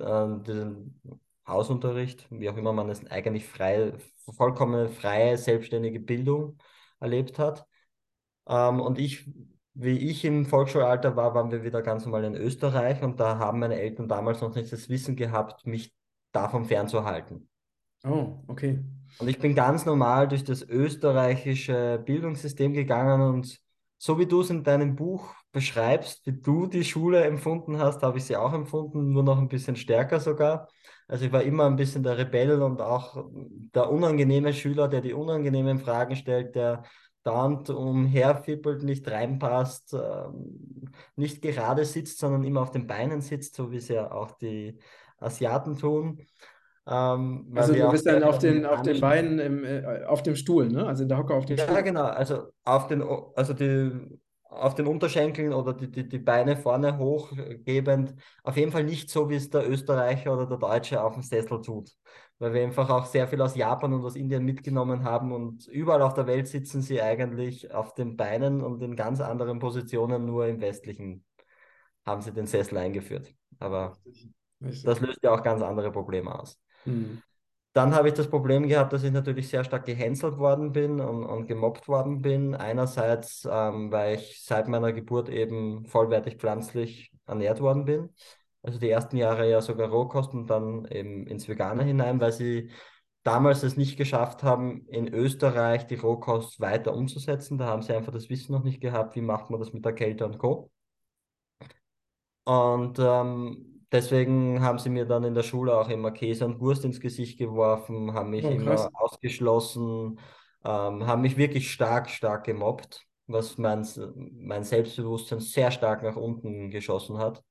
äh, 0.00 0.04
den 0.04 1.00
Hausunterricht, 1.46 2.26
wie 2.30 2.50
auch 2.50 2.56
immer 2.56 2.72
man 2.72 2.90
es 2.90 3.06
eigentlich 3.10 3.46
frei, 3.46 3.94
vollkommen 4.36 4.88
freie, 4.90 5.38
selbstständige 5.38 6.00
Bildung 6.00 6.58
erlebt 7.00 7.38
hat. 7.38 7.66
Ähm, 8.48 8.80
und 8.80 8.98
ich, 8.98 9.30
wie 9.80 10.10
ich 10.10 10.24
im 10.24 10.44
Volksschulalter 10.44 11.14
war, 11.14 11.34
waren 11.34 11.52
wir 11.52 11.62
wieder 11.62 11.82
ganz 11.82 12.04
normal 12.04 12.24
in 12.24 12.34
Österreich 12.34 13.00
und 13.02 13.20
da 13.20 13.38
haben 13.38 13.60
meine 13.60 13.80
Eltern 13.80 14.08
damals 14.08 14.40
noch 14.40 14.54
nicht 14.54 14.72
das 14.72 14.88
Wissen 14.88 15.14
gehabt, 15.14 15.66
mich 15.66 15.94
davon 16.32 16.64
fernzuhalten. 16.64 17.48
Oh, 18.04 18.42
okay. 18.48 18.82
Und 19.18 19.28
ich 19.28 19.38
bin 19.38 19.54
ganz 19.54 19.86
normal 19.86 20.26
durch 20.26 20.42
das 20.42 20.62
österreichische 20.62 22.02
Bildungssystem 22.04 22.72
gegangen 22.72 23.20
und 23.20 23.60
so 23.98 24.18
wie 24.18 24.26
du 24.26 24.40
es 24.40 24.50
in 24.50 24.64
deinem 24.64 24.96
Buch 24.96 25.32
beschreibst, 25.52 26.26
wie 26.26 26.32
du 26.32 26.66
die 26.66 26.84
Schule 26.84 27.24
empfunden 27.24 27.78
hast, 27.78 28.02
habe 28.02 28.18
ich 28.18 28.24
sie 28.24 28.36
auch 28.36 28.52
empfunden, 28.52 29.12
nur 29.12 29.22
noch 29.22 29.38
ein 29.38 29.48
bisschen 29.48 29.76
stärker 29.76 30.18
sogar. 30.18 30.68
Also 31.06 31.24
ich 31.24 31.32
war 31.32 31.42
immer 31.42 31.66
ein 31.66 31.76
bisschen 31.76 32.02
der 32.02 32.18
Rebell 32.18 32.62
und 32.62 32.80
auch 32.80 33.24
der 33.74 33.90
unangenehme 33.90 34.52
Schüler, 34.52 34.88
der 34.88 35.00
die 35.00 35.14
unangenehmen 35.14 35.78
Fragen 35.78 36.16
stellt, 36.16 36.54
der 36.54 36.82
dauernd 37.28 37.68
umherfippelt, 37.70 38.82
nicht 38.82 39.08
reinpasst, 39.10 39.94
ähm, 39.94 40.90
nicht 41.16 41.42
gerade 41.42 41.84
sitzt, 41.84 42.18
sondern 42.18 42.44
immer 42.44 42.62
auf 42.62 42.70
den 42.70 42.86
Beinen 42.86 43.20
sitzt, 43.20 43.54
so 43.54 43.70
wie 43.70 43.76
es 43.76 43.88
ja 43.88 44.10
auch 44.10 44.32
die 44.32 44.78
Asiaten 45.18 45.76
tun. 45.76 46.20
Ähm, 46.86 47.52
Also 47.54 47.74
du 47.74 47.90
bist 47.90 48.06
dann 48.06 48.22
auf 48.22 48.38
den, 48.38 48.64
auf 48.64 48.82
den 48.82 49.00
Beinen 49.00 49.38
im, 49.38 49.64
äh, 49.64 50.04
auf 50.06 50.22
dem 50.22 50.36
Stuhl, 50.36 50.68
ne? 50.68 50.86
Also 50.86 51.02
in 51.02 51.08
der 51.08 51.18
Hocke 51.18 51.34
auf 51.34 51.44
dem 51.44 51.58
ja, 51.58 51.64
Stuhl. 51.64 51.82
genau. 51.82 52.04
Also 52.04 52.44
auf 52.64 52.86
den, 52.86 53.02
also 53.34 53.52
die 53.52 54.18
auf 54.48 54.74
den 54.74 54.86
Unterschenkeln 54.86 55.52
oder 55.52 55.74
die, 55.74 55.90
die, 55.90 56.08
die 56.08 56.18
Beine 56.18 56.56
vorne 56.56 56.98
hochgebend. 56.98 58.14
Auf 58.42 58.56
jeden 58.56 58.72
Fall 58.72 58.84
nicht 58.84 59.10
so, 59.10 59.28
wie 59.28 59.36
es 59.36 59.50
der 59.50 59.68
Österreicher 59.68 60.32
oder 60.32 60.46
der 60.46 60.56
Deutsche 60.56 61.02
auf 61.02 61.14
dem 61.14 61.22
Sessel 61.22 61.60
tut. 61.60 61.94
Weil 62.38 62.54
wir 62.54 62.62
einfach 62.62 62.88
auch 62.88 63.06
sehr 63.06 63.28
viel 63.28 63.42
aus 63.42 63.56
Japan 63.56 63.92
und 63.92 64.04
aus 64.04 64.16
Indien 64.16 64.44
mitgenommen 64.44 65.04
haben 65.04 65.32
und 65.32 65.66
überall 65.66 66.02
auf 66.02 66.14
der 66.14 66.26
Welt 66.26 66.48
sitzen 66.48 66.82
sie 66.82 67.02
eigentlich 67.02 67.72
auf 67.72 67.94
den 67.94 68.16
Beinen 68.16 68.62
und 68.62 68.82
in 68.82 68.96
ganz 68.96 69.20
anderen 69.20 69.58
Positionen, 69.58 70.24
nur 70.24 70.46
im 70.46 70.60
westlichen 70.60 71.24
haben 72.06 72.22
sie 72.22 72.32
den 72.32 72.46
Sessel 72.46 72.78
eingeführt. 72.78 73.34
Aber 73.58 73.98
das 74.60 75.00
löst 75.00 75.22
ja 75.22 75.32
auch 75.32 75.42
ganz 75.42 75.62
andere 75.62 75.92
Probleme 75.92 76.36
aus. 76.38 76.58
Mhm. 76.84 77.22
Dann 77.74 77.94
habe 77.94 78.08
ich 78.08 78.14
das 78.14 78.28
Problem 78.28 78.66
gehabt, 78.66 78.92
dass 78.92 79.04
ich 79.04 79.12
natürlich 79.12 79.48
sehr 79.48 79.62
stark 79.62 79.84
gehänselt 79.84 80.38
worden 80.38 80.72
bin 80.72 81.00
und, 81.00 81.24
und 81.24 81.46
gemobbt 81.46 81.86
worden 81.86 82.22
bin. 82.22 82.54
Einerseits, 82.54 83.46
ähm, 83.50 83.92
weil 83.92 84.16
ich 84.16 84.42
seit 84.44 84.68
meiner 84.68 84.92
Geburt 84.92 85.28
eben 85.28 85.86
vollwertig 85.86 86.36
pflanzlich 86.36 87.12
ernährt 87.26 87.60
worden 87.60 87.84
bin. 87.84 88.08
Also 88.62 88.78
die 88.78 88.90
ersten 88.90 89.16
Jahre 89.16 89.48
ja 89.48 89.60
sogar 89.60 89.88
Rohkost 89.88 90.34
und 90.34 90.48
dann 90.48 90.86
eben 90.86 91.26
ins 91.26 91.48
Vegane 91.48 91.84
hinein, 91.84 92.20
weil 92.20 92.32
sie 92.32 92.70
damals 93.22 93.62
es 93.62 93.76
nicht 93.76 93.96
geschafft 93.96 94.42
haben, 94.42 94.86
in 94.88 95.12
Österreich 95.12 95.86
die 95.86 95.94
Rohkost 95.96 96.60
weiter 96.60 96.94
umzusetzen. 96.94 97.58
Da 97.58 97.66
haben 97.66 97.82
sie 97.82 97.94
einfach 97.94 98.12
das 98.12 98.28
Wissen 98.30 98.52
noch 98.52 98.64
nicht 98.64 98.80
gehabt, 98.80 99.14
wie 99.16 99.20
macht 99.20 99.50
man 99.50 99.60
das 99.60 99.72
mit 99.72 99.84
der 99.84 99.92
Kälte 99.92 100.24
und 100.26 100.38
Co. 100.38 100.70
Und 102.44 102.98
ähm, 102.98 103.77
deswegen 103.92 104.62
haben 104.62 104.78
sie 104.78 104.90
mir 104.90 105.06
dann 105.06 105.24
in 105.24 105.34
der 105.34 105.42
Schule 105.42 105.76
auch 105.76 105.88
immer 105.88 106.10
Käse 106.10 106.44
und 106.44 106.60
Wurst 106.60 106.84
ins 106.84 107.00
Gesicht 107.00 107.38
geworfen, 107.38 108.14
haben 108.14 108.30
mich 108.30 108.44
oh, 108.44 108.50
immer 108.50 108.90
ausgeschlossen, 108.94 110.20
ähm, 110.64 111.06
haben 111.06 111.22
mich 111.22 111.36
wirklich 111.36 111.70
stark, 111.70 112.10
stark 112.10 112.44
gemobbt, 112.44 113.06
was 113.26 113.58
mein, 113.58 113.86
mein 114.32 114.64
Selbstbewusstsein 114.64 115.40
sehr 115.40 115.70
stark 115.70 116.02
nach 116.02 116.16
unten 116.16 116.70
geschossen 116.70 117.18
hat. 117.18 117.42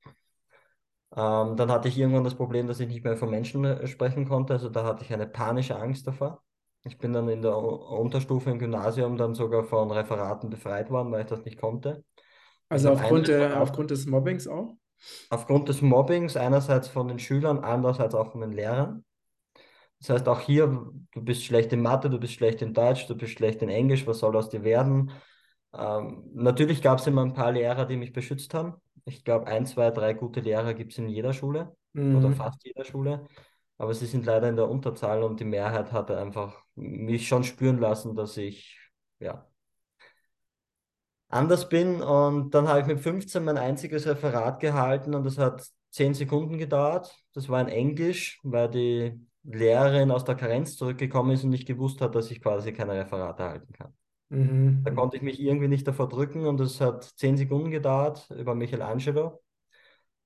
Ähm, 1.15 1.55
dann 1.55 1.71
hatte 1.71 1.87
ich 1.87 1.97
irgendwann 1.97 2.25
das 2.25 2.35
Problem, 2.35 2.67
dass 2.67 2.79
ich 2.79 2.87
nicht 2.87 3.03
mehr 3.03 3.15
von 3.15 3.29
Menschen 3.29 3.63
äh, 3.63 3.87
sprechen 3.87 4.27
konnte. 4.27 4.53
Also 4.53 4.69
da 4.69 4.83
hatte 4.83 5.03
ich 5.03 5.13
eine 5.13 5.27
panische 5.27 5.77
Angst 5.77 6.05
davor. 6.05 6.43
Ich 6.83 6.97
bin 6.97 7.13
dann 7.13 7.27
in 7.27 7.41
der 7.41 7.57
Unterstufe 7.57 8.49
im 8.49 8.59
Gymnasium 8.59 9.17
dann 9.17 9.33
sogar 9.33 9.63
von 9.63 9.91
Referaten 9.91 10.49
befreit 10.49 10.89
worden, 10.89 11.11
weil 11.11 11.21
ich 11.21 11.27
das 11.27 11.43
nicht 11.43 11.59
konnte. 11.59 12.03
Also 12.69 12.91
aufgrund, 12.91 13.27
der, 13.27 13.61
aufgrund 13.61 13.91
des 13.91 14.05
Mobbings 14.05 14.47
auch? 14.47 14.75
Aufgrund 15.29 15.69
des 15.69 15.81
Mobbings, 15.81 16.37
einerseits 16.37 16.87
von 16.87 17.07
den 17.07 17.19
Schülern, 17.19 17.59
andererseits 17.59 18.15
auch 18.15 18.31
von 18.31 18.41
den 18.41 18.51
Lehrern. 18.51 19.03
Das 19.99 20.09
heißt, 20.09 20.27
auch 20.27 20.41
hier, 20.41 20.67
du 20.67 21.21
bist 21.21 21.43
schlecht 21.43 21.73
in 21.73 21.81
Mathe, 21.81 22.09
du 22.09 22.19
bist 22.19 22.33
schlecht 22.33 22.61
in 22.61 22.73
Deutsch, 22.73 23.07
du 23.07 23.15
bist 23.15 23.33
schlecht 23.33 23.61
in 23.61 23.69
Englisch, 23.69 24.05
was 24.05 24.19
soll 24.19 24.35
aus 24.35 24.49
dir 24.49 24.63
werden? 24.63 25.11
Ähm, 25.73 26.29
natürlich 26.33 26.81
gab 26.81 26.99
es 26.99 27.07
immer 27.07 27.23
ein 27.23 27.33
paar 27.33 27.51
Lehrer, 27.51 27.85
die 27.85 27.97
mich 27.97 28.13
beschützt 28.13 28.53
haben. 28.53 28.75
Ich 29.05 29.23
glaube, 29.23 29.47
ein, 29.47 29.65
zwei, 29.65 29.89
drei 29.91 30.13
gute 30.13 30.41
Lehrer 30.41 30.73
gibt 30.73 30.91
es 30.91 30.97
in 30.97 31.09
jeder 31.09 31.33
Schule 31.33 31.75
mhm. 31.93 32.17
oder 32.17 32.31
fast 32.31 32.63
jeder 32.63 32.85
Schule. 32.85 33.25
Aber 33.77 33.93
sie 33.93 34.05
sind 34.05 34.25
leider 34.25 34.49
in 34.49 34.55
der 34.55 34.69
Unterzahl 34.69 35.23
und 35.23 35.39
die 35.39 35.45
Mehrheit 35.45 35.91
hatte 35.91 36.17
einfach 36.17 36.63
mich 36.75 37.27
schon 37.27 37.43
spüren 37.43 37.77
lassen, 37.77 38.15
dass 38.15 38.37
ich 38.37 38.79
ja, 39.19 39.47
anders 41.29 41.69
bin. 41.69 42.01
Und 42.01 42.51
dann 42.53 42.67
habe 42.67 42.81
ich 42.81 42.85
mit 42.85 42.99
15 42.99 43.43
mein 43.43 43.57
einziges 43.57 44.07
Referat 44.07 44.59
gehalten 44.59 45.13
und 45.13 45.23
das 45.23 45.37
hat 45.37 45.67
10 45.91 46.13
Sekunden 46.13 46.57
gedauert. 46.57 47.13
Das 47.33 47.49
war 47.49 47.61
in 47.61 47.67
Englisch, 47.67 48.39
weil 48.43 48.69
die 48.69 49.19
Lehrerin 49.43 50.11
aus 50.11 50.25
der 50.25 50.35
Karenz 50.35 50.75
zurückgekommen 50.75 51.31
ist 51.31 51.43
und 51.43 51.49
nicht 51.51 51.67
gewusst 51.67 52.01
hat, 52.01 52.15
dass 52.15 52.31
ich 52.31 52.41
quasi 52.41 52.73
keine 52.73 52.93
Referate 52.93 53.43
halten 53.43 53.73
kann. 53.73 53.93
Mhm. 54.29 54.81
Da 54.83 54.91
konnte 54.91 55.15
ich 55.15 55.23
mich 55.23 55.39
irgendwie 55.39 55.69
nicht 55.69 55.87
davor 55.87 56.09
drücken 56.09 56.45
und 56.45 56.59
es 56.59 56.81
hat 56.81 57.03
10 57.03 57.37
Sekunden 57.37 57.71
gedauert 57.71 58.29
über 58.37 58.55
Michelangelo, 58.55 59.41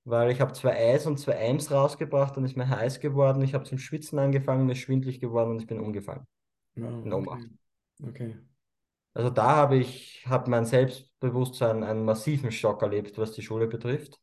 weil 0.04 0.32
ich 0.32 0.40
habe 0.40 0.52
zwei 0.52 0.74
Eis 0.74 1.06
und 1.06 1.18
zwei 1.18 1.38
Eims 1.38 1.70
rausgebracht, 1.70 2.36
dann 2.36 2.44
ist 2.44 2.56
mir 2.56 2.68
heiß 2.68 2.98
geworden, 2.98 3.42
ich 3.42 3.54
habe 3.54 3.64
zum 3.64 3.78
Schwitzen 3.78 4.18
angefangen, 4.18 4.66
mir 4.66 4.72
ist 4.72 4.80
schwindlig 4.80 5.20
geworden 5.20 5.52
und 5.52 5.60
ich 5.60 5.68
bin 5.68 5.78
umgefallen. 5.78 6.26
Oh, 6.76 7.16
okay. 7.18 7.46
okay. 8.02 8.36
Also 9.14 9.30
da 9.30 9.56
habe 9.56 9.76
ich 9.76 10.24
hab 10.28 10.48
mein 10.48 10.64
Selbstbewusstsein 10.64 11.82
einen 11.84 12.04
massiven 12.04 12.50
Schock 12.52 12.82
erlebt, 12.82 13.18
was 13.18 13.32
die 13.32 13.42
Schule 13.42 13.66
betrifft. 13.66 14.20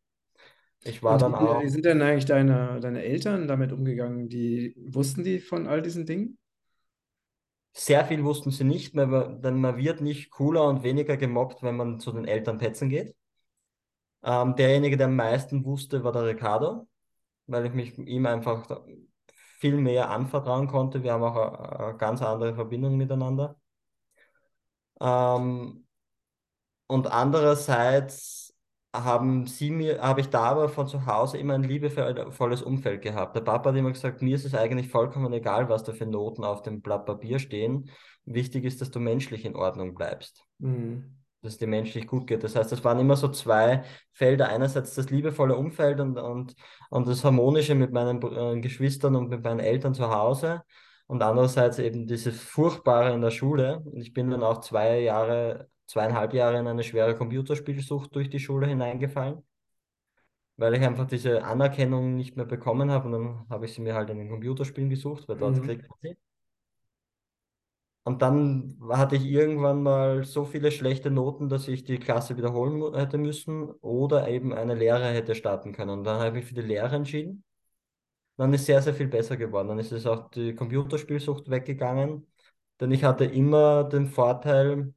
Ich 0.84 1.04
war 1.04 1.18
Und 1.18 1.22
dann 1.22 1.34
wie, 1.34 1.36
auch. 1.36 1.62
wie 1.64 1.70
sind 1.70 1.86
denn 1.86 2.02
eigentlich 2.02 2.26
deine, 2.26 2.80
deine 2.80 3.04
Eltern 3.04 3.48
damit 3.48 3.72
umgegangen? 3.74 4.30
Die, 4.30 4.76
wussten 4.78 5.24
die 5.24 5.40
von 5.40 5.68
all 5.68 5.82
diesen 5.82 6.06
Dingen? 6.06 6.38
Sehr 7.74 8.06
viel 8.06 8.24
wussten 8.24 8.52
sie 8.52 8.64
nicht, 8.64 8.94
mehr, 8.94 9.08
denn 9.28 9.60
man 9.60 9.78
wird 9.78 10.02
nicht 10.02 10.30
cooler 10.30 10.68
und 10.68 10.84
weniger 10.84 11.18
gemobbt, 11.18 11.64
wenn 11.64 11.76
man 11.78 12.00
zu 12.00 12.12
den 12.12 12.26
Elternplätzen 12.26 12.90
geht. 12.90 13.16
Ähm, 14.24 14.56
derjenige, 14.56 14.98
der 14.98 15.08
am 15.08 15.16
meisten 15.16 15.64
wusste, 15.66 16.04
war 16.04 16.12
der 16.12 16.26
Ricardo, 16.26 16.88
weil 17.48 17.66
ich 17.66 17.74
mich 17.74 17.98
ihm 17.98 18.26
einfach 18.26 18.66
viel 19.60 19.78
mehr 19.78 20.10
anvertrauen 20.10 20.68
konnte. 20.68 21.04
Wir 21.04 21.14
haben 21.14 21.24
auch 21.24 21.36
eine, 21.36 21.80
eine 21.90 21.98
ganz 21.98 22.22
andere 22.22 22.56
Verbindung 22.56 22.98
miteinander. 22.98 23.58
Ähm, 25.00 25.86
und 26.88 27.08
andererseits 27.08 28.56
haben 28.96 29.46
sie 29.46 29.70
mir, 29.70 30.02
habe 30.02 30.22
ich 30.22 30.30
da 30.30 30.44
aber 30.46 30.70
von 30.70 30.88
zu 30.88 31.06
Hause 31.06 31.38
immer 31.38 31.54
ein 31.54 31.64
liebevolles 31.64 32.64
Umfeld 32.64 33.04
gehabt. 33.04 33.36
Der 33.36 33.42
Papa 33.42 33.70
hat 33.70 33.78
immer 33.78 33.92
gesagt, 33.92 34.22
mir 34.22 34.36
ist 34.36 34.46
es 34.46 34.56
eigentlich 34.56 34.90
vollkommen 34.90 35.32
egal, 35.34 35.70
was 35.70 35.84
da 35.84 35.94
für 35.94 36.08
Noten 36.08 36.44
auf 36.44 36.64
dem 36.64 36.82
Blatt 36.82 37.06
Papier 37.06 37.38
stehen. 37.38 37.92
Wichtig 38.26 38.66
ist, 38.66 38.82
dass 38.82 38.90
du 38.90 39.00
menschlich 39.00 39.46
in 39.46 39.56
Ordnung 39.56 39.94
bleibst. 39.94 40.44
Mhm. 40.58 41.18
Dass 41.42 41.54
es 41.54 41.58
dir 41.60 41.68
menschlich 41.68 42.08
gut 42.08 42.26
geht. 42.26 42.44
Das 42.44 42.56
heißt, 42.56 42.72
das 42.72 42.84
waren 42.84 43.00
immer 43.00 43.16
so 43.16 43.28
zwei 43.28 43.84
Felder. 44.12 44.50
Einerseits 44.50 44.96
das 44.96 45.12
liebevolle 45.12 45.56
Umfeld 45.56 46.00
und, 46.00 46.18
und, 46.18 46.56
und 46.90 47.08
das 47.08 47.24
Harmonische 47.24 47.76
mit 47.76 47.94
meinen 47.94 48.22
äh, 48.24 48.60
Geschwistern 48.60 49.16
und 49.16 49.30
mit 49.30 49.44
meinen 49.44 49.60
Eltern 49.60 49.94
zu 49.94 50.10
Hause 50.10 50.64
und 51.10 51.24
andererseits 51.24 51.80
eben 51.80 52.06
dieses 52.06 52.40
Furchtbare 52.40 53.14
in 53.16 53.22
der 53.22 53.32
Schule. 53.32 53.84
Ich 53.94 54.14
bin 54.14 54.30
dann 54.30 54.44
auch 54.44 54.62
zwei 54.62 55.00
Jahre, 55.00 55.68
zweieinhalb 55.88 56.36
Jahre 56.36 56.60
in 56.60 56.68
eine 56.68 56.84
schwere 56.84 57.16
Computerspielsucht 57.16 58.14
durch 58.16 58.30
die 58.30 58.40
Schule 58.40 58.68
hineingefallen, 58.68 59.44
weil 60.58 60.76
ich 60.76 60.84
einfach 60.84 61.08
diese 61.08 61.44
Anerkennung 61.44 62.16
nicht 62.16 62.36
mehr 62.38 62.46
bekommen 62.46 62.92
habe 62.92 63.08
und 63.08 63.14
dann 63.14 63.50
habe 63.50 63.66
ich 63.66 63.74
sie 63.74 63.82
mir 63.82 63.96
halt 63.96 64.12
in 64.12 64.20
den 64.20 64.30
Computerspielen 64.30 64.92
gesucht, 64.92 65.28
weil 65.28 65.38
dort 65.38 65.58
mhm. 65.58 65.64
kriegt 65.64 65.90
man 65.90 65.98
sie. 66.04 66.16
Und 68.04 68.22
dann 68.22 68.78
hatte 68.92 69.16
ich 69.16 69.26
irgendwann 69.26 69.82
mal 69.82 70.24
so 70.26 70.46
viele 70.46 70.72
schlechte 70.72 71.10
Noten, 71.10 71.50
dass 71.50 71.68
ich 71.68 71.84
die 71.84 71.98
Klasse 71.98 72.38
wiederholen 72.38 72.94
hätte 72.94 73.18
müssen 73.18 73.72
oder 73.82 74.28
eben 74.28 74.54
eine 74.54 74.76
Lehre 74.76 75.08
hätte 75.08 75.34
starten 75.34 75.74
können. 75.74 75.90
Und 75.90 76.04
dann 76.04 76.20
habe 76.20 76.28
ich 76.28 76.34
mich 76.34 76.46
für 76.46 76.62
die 76.62 76.68
Lehre 76.68 76.96
entschieden 76.96 77.44
dann 78.40 78.54
ist 78.54 78.66
sehr, 78.66 78.82
sehr 78.82 78.94
viel 78.94 79.10
besser 79.10 79.36
geworden. 79.36 79.68
Dann 79.68 79.80
ist 79.80 79.92
es 79.92 80.06
auch 80.06 80.30
die 80.30 80.56
Computerspielsucht 80.56 81.50
weggegangen, 81.50 82.26
denn 82.80 82.90
ich 82.92 83.04
hatte 83.04 83.26
immer 83.26 83.84
den 83.84 84.08
Vorteil, 84.08 84.94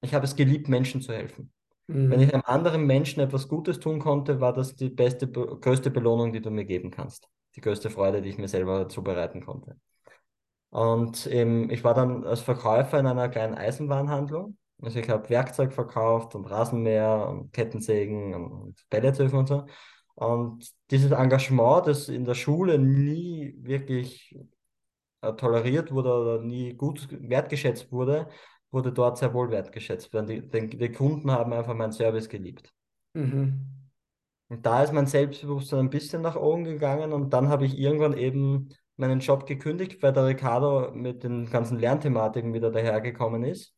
ich 0.00 0.14
habe 0.14 0.24
es 0.24 0.36
geliebt, 0.36 0.68
Menschen 0.68 1.02
zu 1.02 1.12
helfen. 1.12 1.52
Mhm. 1.86 2.10
Wenn 2.10 2.20
ich 2.20 2.32
einem 2.32 2.44
anderen 2.46 2.86
Menschen 2.86 3.20
etwas 3.20 3.46
Gutes 3.46 3.78
tun 3.78 3.98
konnte, 3.98 4.40
war 4.40 4.54
das 4.54 4.74
die 4.74 4.88
beste, 4.88 5.28
größte 5.28 5.90
Belohnung, 5.90 6.32
die 6.32 6.40
du 6.40 6.50
mir 6.50 6.64
geben 6.64 6.90
kannst. 6.90 7.28
Die 7.56 7.60
größte 7.60 7.90
Freude, 7.90 8.22
die 8.22 8.30
ich 8.30 8.38
mir 8.38 8.48
selber 8.48 8.88
zubereiten 8.88 9.44
konnte. 9.44 9.76
Und 10.70 11.26
ähm, 11.30 11.68
ich 11.68 11.84
war 11.84 11.92
dann 11.92 12.24
als 12.24 12.40
Verkäufer 12.40 12.98
in 12.98 13.06
einer 13.06 13.28
kleinen 13.28 13.54
Eisenwarenhandlung. 13.54 14.56
Also 14.80 14.98
ich 14.98 15.10
habe 15.10 15.28
Werkzeug 15.28 15.74
verkauft 15.74 16.34
und 16.34 16.46
Rasenmäher 16.46 17.28
und 17.28 17.52
Kettensägen 17.52 18.34
und 18.34 18.76
Pelletsöfen 18.88 19.40
und 19.40 19.48
so. 19.48 19.66
Und 20.14 20.70
dieses 20.90 21.12
Engagement, 21.12 21.86
das 21.86 22.08
in 22.08 22.24
der 22.24 22.34
Schule 22.34 22.78
nie 22.78 23.54
wirklich 23.58 24.36
äh, 25.22 25.32
toleriert 25.34 25.92
wurde 25.92 26.12
oder 26.12 26.40
nie 26.42 26.74
gut 26.74 27.08
wertgeschätzt 27.10 27.90
wurde, 27.90 28.28
wurde 28.70 28.92
dort 28.92 29.18
sehr 29.18 29.32
wohl 29.34 29.50
wertgeschätzt. 29.50 30.12
Die, 30.12 30.48
die, 30.48 30.68
die 30.68 30.92
Kunden 30.92 31.30
haben 31.30 31.52
einfach 31.52 31.74
meinen 31.74 31.92
Service 31.92 32.28
geliebt. 32.28 32.72
Mhm. 33.14 33.66
Und 34.48 34.66
da 34.66 34.82
ist 34.82 34.92
mein 34.92 35.06
Selbstbewusstsein 35.06 35.80
ein 35.80 35.90
bisschen 35.90 36.20
nach 36.20 36.36
oben 36.36 36.64
gegangen 36.64 37.12
und 37.12 37.32
dann 37.32 37.48
habe 37.48 37.64
ich 37.64 37.78
irgendwann 37.78 38.16
eben 38.16 38.68
meinen 38.96 39.20
Job 39.20 39.46
gekündigt, 39.46 40.02
weil 40.02 40.12
der 40.12 40.26
Ricardo 40.26 40.92
mit 40.92 41.22
den 41.24 41.48
ganzen 41.48 41.78
Lernthematiken 41.78 42.52
wieder 42.52 42.70
dahergekommen 42.70 43.44
ist 43.44 43.74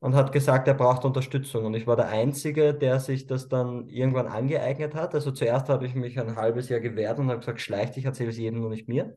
und 0.00 0.14
hat 0.14 0.32
gesagt, 0.32 0.68
er 0.68 0.74
braucht 0.74 1.04
Unterstützung. 1.04 1.66
Und 1.66 1.74
ich 1.74 1.86
war 1.86 1.96
der 1.96 2.08
Einzige, 2.08 2.74
der 2.74 3.00
sich 3.00 3.26
das 3.26 3.48
dann 3.48 3.88
irgendwann 3.88 4.28
angeeignet 4.28 4.94
hat. 4.94 5.14
Also 5.14 5.32
zuerst 5.32 5.68
habe 5.68 5.86
ich 5.86 5.94
mich 5.94 6.18
ein 6.18 6.36
halbes 6.36 6.68
Jahr 6.68 6.80
gewehrt 6.80 7.18
und 7.18 7.28
habe 7.28 7.40
gesagt, 7.40 7.60
schleich 7.60 7.90
dich, 7.90 8.04
erzähle 8.04 8.30
es 8.30 8.38
jedem, 8.38 8.60
nur 8.60 8.70
nicht 8.70 8.88
mir. 8.88 9.16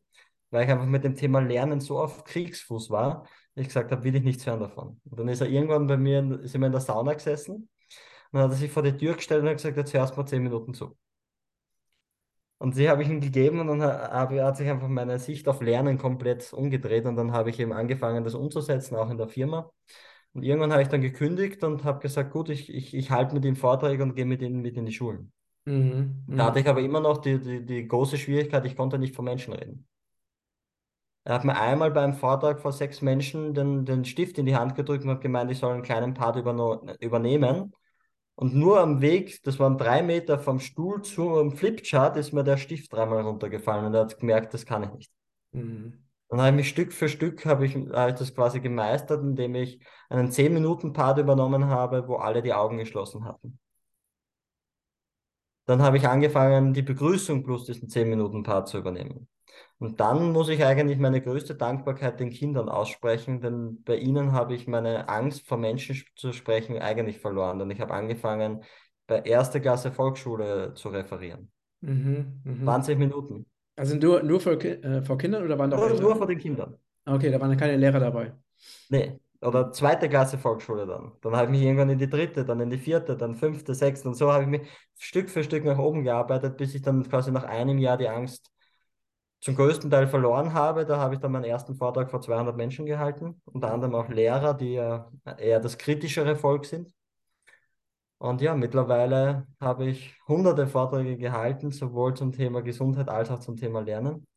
Weil 0.49 0.65
ich 0.65 0.71
einfach 0.71 0.85
mit 0.85 1.03
dem 1.03 1.15
Thema 1.15 1.39
Lernen 1.39 1.79
so 1.79 1.99
auf 1.99 2.23
Kriegsfuß 2.23 2.89
war, 2.89 3.25
ich 3.55 3.67
gesagt 3.67 3.91
habe, 3.91 4.03
will 4.03 4.15
ich 4.15 4.23
nichts 4.23 4.45
hören 4.45 4.59
davon. 4.59 4.99
Und 5.09 5.19
dann 5.19 5.27
ist 5.27 5.41
er 5.41 5.47
irgendwann 5.47 5.87
bei 5.87 5.97
mir, 5.97 6.39
ist 6.41 6.55
immer 6.55 6.67
in 6.67 6.71
der 6.71 6.81
Sauna 6.81 7.13
gesessen 7.13 7.55
und 7.55 7.69
dann 8.31 8.43
hat 8.43 8.51
er 8.51 8.57
sich 8.57 8.71
vor 8.71 8.83
die 8.83 8.95
Tür 8.97 9.15
gestellt 9.15 9.43
und 9.43 9.49
hat 9.49 9.57
gesagt, 9.57 9.77
jetzt 9.77 9.93
hörst 9.93 10.17
mal 10.17 10.25
zehn 10.25 10.43
Minuten 10.43 10.73
zu. 10.73 10.97
Und 12.57 12.75
sie 12.75 12.89
habe 12.89 13.01
ich 13.03 13.09
ihm 13.09 13.21
gegeben 13.21 13.59
und 13.59 13.67
dann 13.67 13.81
hat 13.81 14.57
sich 14.57 14.69
einfach 14.69 14.87
meine 14.87 15.19
Sicht 15.19 15.47
auf 15.47 15.61
Lernen 15.61 15.97
komplett 15.97 16.53
umgedreht 16.53 17.05
und 17.05 17.15
dann 17.15 17.31
habe 17.33 17.49
ich 17.49 17.59
eben 17.59 17.73
angefangen, 17.73 18.23
das 18.23 18.35
umzusetzen, 18.35 18.95
auch 18.95 19.09
in 19.09 19.17
der 19.17 19.27
Firma 19.27 19.71
Und 20.33 20.43
irgendwann 20.43 20.71
habe 20.73 20.81
ich 20.81 20.87
dann 20.89 21.01
gekündigt 21.01 21.63
und 21.63 21.83
habe 21.83 21.99
gesagt, 21.99 22.31
gut, 22.31 22.49
ich, 22.49 22.69
ich, 22.73 22.93
ich 22.93 23.11
halte 23.11 23.33
mit 23.33 23.43
den 23.43 23.55
Vorträgen 23.55 24.03
und 24.03 24.15
gehe 24.15 24.25
mit 24.25 24.41
ihnen 24.41 24.61
mit 24.61 24.77
in 24.77 24.85
die 24.85 24.93
Schulen. 24.93 25.31
Mhm. 25.65 26.25
Da 26.35 26.45
hatte 26.47 26.59
Mhm. 26.59 26.61
ich 26.61 26.67
aber 26.67 26.81
immer 26.81 26.99
noch 26.99 27.17
die, 27.19 27.39
die, 27.39 27.65
die 27.65 27.87
große 27.87 28.17
Schwierigkeit, 28.17 28.65
ich 28.65 28.75
konnte 28.75 28.97
nicht 28.99 29.15
vor 29.15 29.23
Menschen 29.25 29.53
reden. 29.53 29.87
Er 31.23 31.33
hat 31.35 31.45
mir 31.45 31.59
einmal 31.59 31.89
beim 31.91 32.13
Vortrag 32.13 32.59
vor 32.61 32.71
sechs 32.73 33.01
Menschen 33.01 33.53
den, 33.55 33.85
den 33.85 34.05
Stift 34.05 34.37
in 34.37 34.45
die 34.45 34.55
Hand 34.55 34.75
gedrückt 34.75 35.03
und 35.03 35.09
hat 35.11 35.21
gemeint, 35.21 35.51
ich 35.51 35.59
soll 35.59 35.73
einen 35.73 35.83
kleinen 35.83 36.13
Part 36.13 36.37
übernehmen. 36.37 37.73
Und 38.35 38.55
nur 38.55 38.79
am 38.81 39.01
Weg, 39.01 39.43
das 39.43 39.59
waren 39.59 39.77
drei 39.77 40.03
Meter 40.03 40.39
vom 40.39 40.59
Stuhl 40.59 41.01
zum 41.03 41.51
Flipchart, 41.53 42.17
ist 42.17 42.33
mir 42.33 42.43
der 42.43 42.57
Stift 42.57 42.93
dreimal 42.93 43.21
runtergefallen 43.23 43.85
und 43.85 43.93
er 43.95 44.01
hat 44.01 44.19
gemerkt, 44.19 44.53
das 44.53 44.65
kann 44.65 44.83
ich 44.83 44.91
nicht. 44.93 45.11
Mhm. 45.53 46.01
Dann 46.31 46.39
habe 46.39 46.51
ich 46.51 46.55
mich 46.55 46.69
Stück 46.69 46.93
für 46.93 47.09
Stück 47.09 47.45
habe 47.45 47.65
ich, 47.65 47.75
habe 47.75 48.11
ich 48.11 48.17
das 48.17 48.33
quasi 48.33 48.61
gemeistert, 48.61 49.21
indem 49.21 49.53
ich 49.53 49.81
einen 50.09 50.31
10-Minuten-Part 50.31 51.17
übernommen 51.17 51.65
habe, 51.65 52.07
wo 52.07 52.15
alle 52.15 52.41
die 52.41 52.53
Augen 52.53 52.77
geschlossen 52.77 53.25
hatten. 53.25 53.59
Dann 55.65 55.81
habe 55.81 55.97
ich 55.97 56.07
angefangen, 56.07 56.73
die 56.73 56.83
Begrüßung 56.83 57.43
plus 57.43 57.65
diesen 57.65 57.89
10-Minuten-Part 57.89 58.69
zu 58.69 58.77
übernehmen. 58.77 59.27
Und 59.77 59.99
dann 59.99 60.31
muss 60.31 60.47
ich 60.47 60.63
eigentlich 60.63 60.99
meine 60.99 61.21
größte 61.21 61.55
Dankbarkeit 61.55 62.21
den 62.21 62.29
Kindern 62.29 62.69
aussprechen, 62.69 63.41
denn 63.41 63.83
bei 63.83 63.97
ihnen 63.97 64.31
habe 64.31 64.55
ich 64.55 64.67
meine 64.67 65.09
Angst 65.09 65.45
vor 65.45 65.57
Menschen 65.57 66.01
zu 66.15 66.31
sprechen 66.31 66.77
eigentlich 66.79 67.19
verloren. 67.19 67.59
Denn 67.59 67.71
ich 67.71 67.81
habe 67.81 67.93
angefangen, 67.93 68.63
bei 69.05 69.19
erster 69.19 69.59
Klasse 69.59 69.91
Volksschule 69.91 70.75
zu 70.75 70.87
referieren. 70.87 71.51
Mhm. 71.81 72.41
Mhm. 72.45 72.63
20 72.63 72.97
Minuten. 72.97 73.50
Also 73.81 73.95
nur, 73.95 74.21
nur 74.23 74.39
Ki- 74.59 74.67
äh, 74.69 75.01
vor 75.01 75.17
Kindern 75.17 75.43
oder 75.43 75.57
waren 75.57 75.71
da 75.71 75.77
auch 75.77 75.87
Nur, 75.87 75.99
nur 76.01 76.15
vor 76.15 76.27
den 76.27 76.37
Kindern. 76.37 76.77
Okay, 77.05 77.31
da 77.31 77.39
waren 77.39 77.57
keine 77.57 77.77
Lehrer 77.77 77.99
dabei. 77.99 78.33
Nee, 78.89 79.19
oder 79.41 79.71
zweite 79.71 80.07
Klasse 80.09 80.37
Volksschule 80.37 80.85
dann. 80.85 81.13
Dann 81.21 81.35
habe 81.35 81.45
ich 81.45 81.51
mich 81.51 81.61
irgendwann 81.63 81.89
in 81.89 81.97
die 81.97 82.09
dritte, 82.09 82.45
dann 82.45 82.59
in 82.59 82.69
die 82.69 82.77
vierte, 82.77 83.17
dann 83.17 83.35
fünfte, 83.35 83.73
sechste 83.73 84.07
und 84.07 84.15
so 84.15 84.31
habe 84.31 84.43
ich 84.43 84.49
mich 84.49 84.61
Stück 84.99 85.29
für 85.29 85.43
Stück 85.43 85.63
nach 85.65 85.79
oben 85.79 86.03
gearbeitet, 86.03 86.57
bis 86.57 86.75
ich 86.75 86.81
dann 86.83 87.07
quasi 87.09 87.31
nach 87.31 87.43
einem 87.45 87.79
Jahr 87.79 87.97
die 87.97 88.07
Angst 88.09 88.51
zum 89.41 89.55
größten 89.55 89.91
Teil 89.91 90.07
verloren 90.07 90.53
habe. 90.53 90.85
Da 90.85 90.97
habe 90.99 91.15
ich 91.15 91.21
dann 91.21 91.31
meinen 91.33 91.45
ersten 91.45 91.75
Vortrag 91.75 92.11
vor 92.11 92.21
200 92.21 92.57
Menschen 92.57 92.85
gehalten, 92.85 93.41
unter 93.45 93.73
anderem 93.73 93.95
auch 93.95 94.09
Lehrer, 94.09 94.53
die 94.55 94.73
ja 94.73 95.11
eher 95.39 95.59
das 95.59 95.77
kritischere 95.77 96.35
Volk 96.37 96.65
sind. 96.65 96.93
Und 98.21 98.39
ja, 98.39 98.53
mittlerweile 98.53 99.47
habe 99.59 99.87
ich 99.89 100.13
hunderte 100.27 100.67
Vorträge 100.67 101.17
gehalten, 101.17 101.71
sowohl 101.71 102.13
zum 102.13 102.31
Thema 102.31 102.61
Gesundheit 102.61 103.09
als 103.09 103.31
auch 103.31 103.39
zum 103.39 103.55
Thema 103.57 103.79
Lernen. 103.79 104.27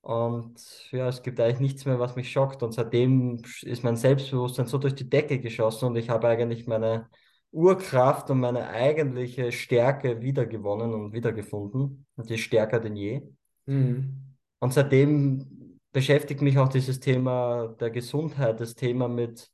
Und 0.00 0.62
ja, 0.92 1.08
es 1.08 1.24
gibt 1.24 1.40
eigentlich 1.40 1.58
nichts 1.58 1.86
mehr, 1.86 1.98
was 1.98 2.14
mich 2.14 2.30
schockt. 2.30 2.62
Und 2.62 2.70
seitdem 2.70 3.42
ist 3.62 3.82
mein 3.82 3.96
Selbstbewusstsein 3.96 4.68
so 4.68 4.78
durch 4.78 4.94
die 4.94 5.10
Decke 5.10 5.40
geschossen 5.40 5.86
und 5.86 5.96
ich 5.96 6.08
habe 6.08 6.28
eigentlich 6.28 6.68
meine 6.68 7.08
Urkraft 7.50 8.30
und 8.30 8.38
meine 8.38 8.68
eigentliche 8.68 9.50
Stärke 9.50 10.22
wiedergewonnen 10.22 10.94
und 10.94 11.12
wiedergefunden. 11.12 12.06
Und 12.14 12.30
die 12.30 12.34
ist 12.34 12.42
stärker 12.42 12.78
denn 12.78 12.94
je. 12.94 13.22
Mhm. 13.66 14.36
Und 14.60 14.72
seitdem 14.72 15.80
beschäftigt 15.90 16.42
mich 16.42 16.56
auch 16.58 16.68
dieses 16.68 17.00
Thema 17.00 17.74
der 17.80 17.90
Gesundheit, 17.90 18.60
das 18.60 18.76
Thema 18.76 19.08
mit, 19.08 19.50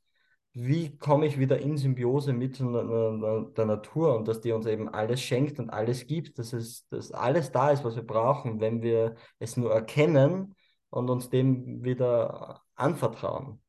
wie 0.57 0.97
komme 0.97 1.25
ich 1.25 1.37
wieder 1.37 1.59
in 1.59 1.75
Symbiose 1.75 2.31
mit 2.31 2.57
der, 2.59 3.65
Natur 3.65 4.15
und 4.15 4.25
dass 4.29 4.39
die 4.39 4.53
uns 4.53 4.65
eben 4.65 4.87
alles 4.87 5.21
schenkt 5.21 5.59
und 5.59 5.69
alles 5.69 6.07
gibt, 6.07 6.39
dass 6.39 6.53
es, 6.53 6.87
dass 6.87 7.11
alles 7.11 7.51
da 7.51 7.71
ist, 7.71 7.83
was 7.83 7.97
wir 7.97 8.07
brauchen, 8.07 8.61
wenn 8.61 8.81
wir 8.81 9.15
es 9.37 9.57
nur 9.57 9.73
erkennen 9.73 10.55
und 10.89 11.09
uns 11.09 11.29
dem 11.29 11.83
wieder 11.83 12.61
anvertrauen. 12.75 13.59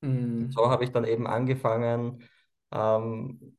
Mhm. 0.00 0.52
so 0.52 0.70
habe 0.70 0.84
ich 0.84 0.92
dann 0.92 1.04
eben 1.04 1.26
angefangen, 1.26 2.22
ähm, 2.70 3.56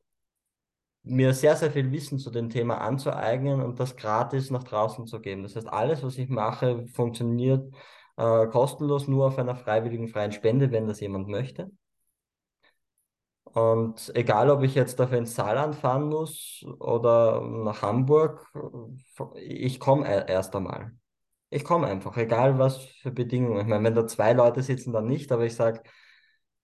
mir 1.02 1.34
sehr, 1.34 1.56
sehr 1.56 1.70
viel 1.70 1.92
Wissen 1.92 2.18
zu 2.18 2.30
dem 2.30 2.48
Thema 2.48 2.78
anzueignen 2.78 3.60
und 3.60 3.78
das 3.78 3.94
gratis 3.94 4.50
nach 4.50 4.64
draußen 4.64 5.06
zu 5.06 5.20
geben. 5.20 5.42
Das 5.42 5.54
heißt, 5.54 5.68
alles, 5.68 6.02
was 6.02 6.16
ich 6.16 6.30
mache, 6.30 6.86
funktioniert 6.86 7.74
äh, 8.16 8.46
kostenlos 8.46 9.06
nur 9.06 9.26
auf 9.26 9.38
einer 9.38 9.54
freiwilligen 9.54 10.08
freien 10.08 10.32
Spende, 10.32 10.70
wenn 10.70 10.86
das 10.86 11.00
jemand 11.00 11.28
möchte. 11.28 11.70
Und 13.52 14.12
egal, 14.14 14.50
ob 14.50 14.62
ich 14.62 14.74
jetzt 14.74 15.00
dafür 15.00 15.18
ins 15.18 15.34
Saarland 15.34 15.74
fahren 15.74 16.08
muss 16.08 16.64
oder 16.78 17.40
nach 17.40 17.82
Hamburg, 17.82 18.46
ich 19.34 19.80
komme 19.80 20.06
erst 20.28 20.54
einmal. 20.54 20.92
Ich 21.50 21.64
komme 21.64 21.88
einfach, 21.88 22.16
egal 22.16 22.58
was 22.58 22.78
für 22.78 23.10
Bedingungen. 23.10 23.60
Ich 23.60 23.66
meine, 23.66 23.82
wenn 23.82 23.94
da 23.94 24.06
zwei 24.06 24.32
Leute 24.34 24.62
sitzen, 24.62 24.92
dann 24.92 25.06
nicht, 25.06 25.32
aber 25.32 25.44
ich 25.44 25.56
sage, 25.56 25.82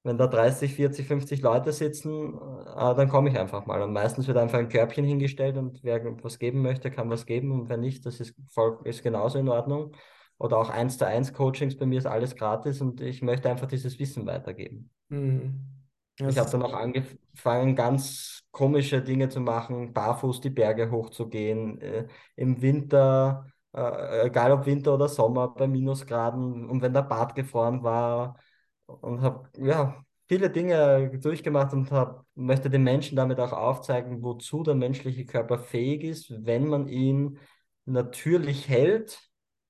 wenn 0.04 0.18
da 0.18 0.28
30, 0.28 0.72
40, 0.74 1.08
50 1.08 1.42
Leute 1.42 1.72
sitzen, 1.72 2.34
äh, 2.34 2.94
dann 2.94 3.08
komme 3.08 3.28
ich 3.28 3.36
einfach 3.36 3.66
mal. 3.66 3.82
Und 3.82 3.92
meistens 3.92 4.28
wird 4.28 4.36
einfach 4.36 4.60
ein 4.60 4.68
Körbchen 4.68 5.04
hingestellt 5.04 5.56
und 5.56 5.82
wer 5.82 6.04
was 6.22 6.38
geben 6.38 6.62
möchte, 6.62 6.92
kann 6.92 7.10
was 7.10 7.26
geben. 7.26 7.50
Und 7.50 7.68
wer 7.68 7.76
nicht, 7.76 8.06
das 8.06 8.20
ist, 8.20 8.36
voll, 8.48 8.78
ist 8.84 9.02
genauso 9.02 9.40
in 9.40 9.48
Ordnung. 9.48 9.96
Oder 10.38 10.58
auch 10.58 10.70
eins 10.70 10.98
zu 10.98 11.06
eins 11.06 11.32
Coachings, 11.32 11.76
bei 11.76 11.86
mir 11.86 11.98
ist 11.98 12.06
alles 12.06 12.36
gratis 12.36 12.80
und 12.80 13.00
ich 13.00 13.22
möchte 13.22 13.50
einfach 13.50 13.66
dieses 13.66 13.98
Wissen 13.98 14.26
weitergeben. 14.26 14.90
Mhm. 15.08 15.75
Ich 16.18 16.26
Das 16.26 16.36
habe 16.36 16.46
ist 16.46 16.54
dann 16.54 16.62
auch 16.62 16.72
angefangen, 16.72 17.76
ganz 17.76 18.42
komische 18.50 19.02
Dinge 19.02 19.28
zu 19.28 19.40
machen, 19.40 19.92
barfuß 19.92 20.40
die 20.40 20.50
Berge 20.50 20.90
hochzugehen, 20.90 21.78
äh, 21.80 22.06
im 22.36 22.62
Winter, 22.62 23.46
äh, 23.72 24.26
egal 24.26 24.52
ob 24.52 24.64
Winter 24.66 24.94
oder 24.94 25.08
Sommer, 25.08 25.48
bei 25.48 25.66
Minusgraden 25.66 26.68
und 26.70 26.80
wenn 26.80 26.94
der 26.94 27.02
Bad 27.02 27.34
gefroren 27.34 27.82
war 27.82 28.38
und 28.86 29.20
habe 29.20 29.50
ja 29.58 30.02
viele 30.26 30.50
Dinge 30.50 31.10
durchgemacht 31.20 31.72
und 31.74 31.90
hab, 31.90 32.24
möchte 32.34 32.70
den 32.70 32.82
Menschen 32.82 33.16
damit 33.16 33.38
auch 33.38 33.52
aufzeigen, 33.52 34.22
wozu 34.22 34.62
der 34.62 34.74
menschliche 34.74 35.26
Körper 35.26 35.58
fähig 35.58 36.02
ist, 36.02 36.32
wenn 36.46 36.66
man 36.66 36.88
ihn 36.88 37.38
natürlich 37.84 38.68
hält. 38.68 39.20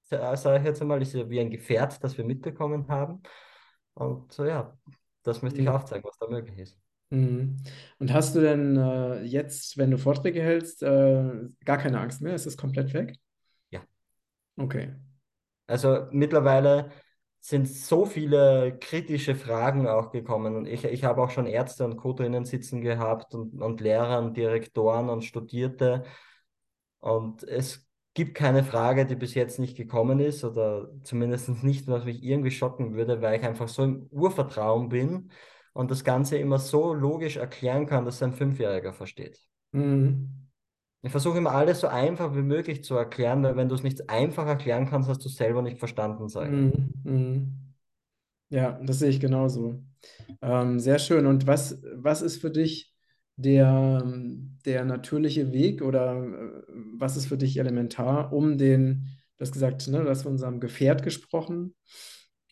Sage 0.08 0.58
ich 0.58 0.64
jetzt 0.64 0.80
einmal, 0.80 1.02
ist 1.02 1.14
ja 1.14 1.28
wie 1.28 1.40
ein 1.40 1.50
Gefährt, 1.50 2.02
das 2.04 2.16
wir 2.16 2.24
mitbekommen 2.24 2.86
haben. 2.88 3.22
Und 3.94 4.32
so 4.32 4.44
ja, 4.44 4.76
das 5.26 5.42
möchte 5.42 5.60
ich 5.60 5.68
aufzeigen, 5.68 6.04
was 6.04 6.18
da 6.18 6.28
möglich 6.28 6.58
ist. 6.58 6.78
Mhm. 7.10 7.56
Und 7.98 8.12
hast 8.12 8.34
du 8.34 8.40
denn 8.40 8.76
äh, 8.76 9.22
jetzt, 9.22 9.78
wenn 9.78 9.90
du 9.90 9.98
Vorträge 9.98 10.42
hältst, 10.42 10.82
äh, 10.82 11.48
gar 11.64 11.78
keine 11.78 12.00
Angst 12.00 12.20
mehr? 12.20 12.34
Ist 12.34 12.46
das 12.46 12.56
komplett 12.56 12.92
weg? 12.94 13.16
Ja. 13.70 13.80
Okay. 14.56 14.94
Also 15.66 16.06
mittlerweile 16.10 16.90
sind 17.40 17.68
so 17.68 18.06
viele 18.06 18.76
kritische 18.80 19.36
Fragen 19.36 19.86
auch 19.86 20.10
gekommen. 20.10 20.56
Und 20.56 20.66
ich, 20.66 20.84
ich 20.84 21.04
habe 21.04 21.22
auch 21.22 21.30
schon 21.30 21.46
Ärzte 21.46 21.84
und 21.84 21.96
Co. 21.96 22.12
drinnen 22.12 22.44
sitzen 22.44 22.80
gehabt 22.80 23.34
und, 23.34 23.60
und 23.62 23.80
Lehrer 23.80 24.18
und 24.18 24.36
Direktoren 24.36 25.08
und 25.08 25.24
Studierte. 25.24 26.04
Und 26.98 27.44
es 27.44 27.86
gibt 28.16 28.34
keine 28.34 28.64
Frage, 28.64 29.04
die 29.04 29.14
bis 29.14 29.34
jetzt 29.34 29.58
nicht 29.58 29.76
gekommen 29.76 30.20
ist 30.20 30.42
oder 30.42 30.90
zumindest 31.02 31.62
nicht, 31.62 31.86
was 31.86 32.06
mich 32.06 32.24
irgendwie 32.24 32.50
schocken 32.50 32.94
würde, 32.94 33.20
weil 33.20 33.38
ich 33.38 33.46
einfach 33.46 33.68
so 33.68 33.84
im 33.84 34.06
Urvertrauen 34.10 34.88
bin 34.88 35.30
und 35.74 35.90
das 35.90 36.02
Ganze 36.02 36.38
immer 36.38 36.58
so 36.58 36.94
logisch 36.94 37.36
erklären 37.36 37.84
kann, 37.84 38.06
dass 38.06 38.22
ein 38.22 38.32
Fünfjähriger 38.32 38.94
versteht. 38.94 39.38
Mhm. 39.72 40.48
Ich 41.02 41.10
versuche 41.10 41.36
immer 41.36 41.52
alles 41.52 41.80
so 41.80 41.88
einfach 41.88 42.34
wie 42.34 42.42
möglich 42.42 42.82
zu 42.82 42.94
erklären, 42.94 43.42
weil 43.42 43.54
wenn 43.56 43.68
du 43.68 43.74
es 43.74 43.82
nicht 43.82 44.08
einfach 44.08 44.46
erklären 44.46 44.88
kannst, 44.88 45.10
hast 45.10 45.22
du 45.22 45.28
es 45.28 45.36
selber 45.36 45.60
nicht 45.60 45.78
verstanden, 45.78 46.30
ich. 46.30 46.50
Mhm. 46.50 46.92
Mhm. 47.04 47.74
Ja, 48.48 48.80
das 48.82 49.00
sehe 49.00 49.10
ich 49.10 49.20
genauso. 49.20 49.82
Ähm, 50.40 50.80
sehr 50.80 50.98
schön. 50.98 51.26
Und 51.26 51.46
was, 51.46 51.82
was 51.94 52.22
ist 52.22 52.40
für 52.40 52.50
dich 52.50 52.95
der, 53.36 54.02
der 54.64 54.84
natürliche 54.84 55.52
Weg 55.52 55.82
oder 55.82 56.16
äh, 56.16 56.62
was 56.98 57.16
ist 57.16 57.26
für 57.26 57.38
dich 57.38 57.58
elementar, 57.58 58.32
um 58.32 58.58
den, 58.58 59.06
du 59.36 59.42
hast 59.42 59.52
gesagt, 59.52 59.86
ne, 59.88 60.04
hast 60.08 60.22
von 60.22 60.32
unserem 60.32 60.60
Gefährt 60.60 61.02
gesprochen, 61.02 61.74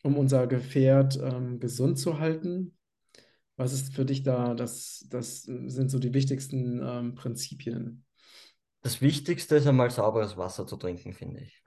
um 0.03 0.17
unser 0.17 0.47
Gefährt 0.47 1.19
ähm, 1.21 1.59
gesund 1.59 1.99
zu 1.99 2.19
halten? 2.19 2.77
Was 3.57 3.73
ist 3.73 3.95
für 3.95 4.05
dich 4.05 4.23
da, 4.23 4.55
das, 4.55 5.07
das 5.09 5.43
sind 5.43 5.91
so 5.91 5.99
die 5.99 6.13
wichtigsten 6.13 6.81
ähm, 6.85 7.15
Prinzipien? 7.15 8.05
Das 8.83 9.01
Wichtigste 9.01 9.57
ist 9.57 9.67
einmal 9.67 9.91
sauberes 9.91 10.37
Wasser 10.37 10.67
zu 10.67 10.77
trinken, 10.77 11.15
finde 11.15 11.41
ich. 11.41 11.63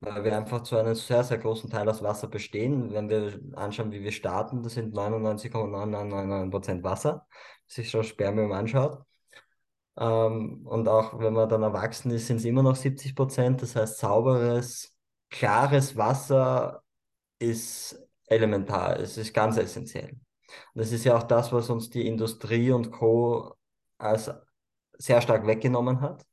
Weil 0.00 0.24
wir 0.24 0.36
einfach 0.36 0.62
zu 0.62 0.76
einem 0.76 0.94
sehr, 0.94 1.22
sehr 1.22 1.38
großen 1.38 1.68
Teil 1.68 1.88
aus 1.88 2.02
Wasser 2.02 2.28
bestehen. 2.28 2.92
Wenn 2.92 3.08
wir 3.08 3.38
anschauen, 3.54 3.92
wie 3.92 4.02
wir 4.02 4.10
starten, 4.10 4.62
das 4.62 4.74
sind 4.74 4.94
99,999% 4.94 6.82
Wasser, 6.82 7.26
sich 7.74 7.90
schon 7.90 8.04
Spermium 8.04 8.52
anschaut. 8.52 9.04
Ähm, 9.98 10.66
und 10.66 10.88
auch 10.88 11.18
wenn 11.18 11.34
man 11.34 11.48
dann 11.48 11.62
erwachsen 11.62 12.10
ist, 12.12 12.26
sind 12.26 12.38
es 12.38 12.44
immer 12.44 12.62
noch 12.62 12.76
70 12.76 13.14
Prozent. 13.14 13.62
Das 13.62 13.76
heißt, 13.76 13.98
sauberes, 13.98 14.96
klares 15.30 15.96
Wasser 15.96 16.82
ist 17.38 17.98
elementar, 18.26 18.98
es 19.00 19.18
ist 19.18 19.34
ganz 19.34 19.56
essentiell. 19.58 20.10
Und 20.12 20.20
das 20.74 20.92
ist 20.92 21.04
ja 21.04 21.16
auch 21.16 21.24
das, 21.24 21.52
was 21.52 21.70
uns 21.70 21.90
die 21.90 22.06
Industrie 22.06 22.72
und 22.72 22.90
Co. 22.92 23.54
als 23.98 24.30
sehr 24.98 25.20
stark 25.22 25.46
weggenommen 25.46 26.00
hat. 26.00 26.26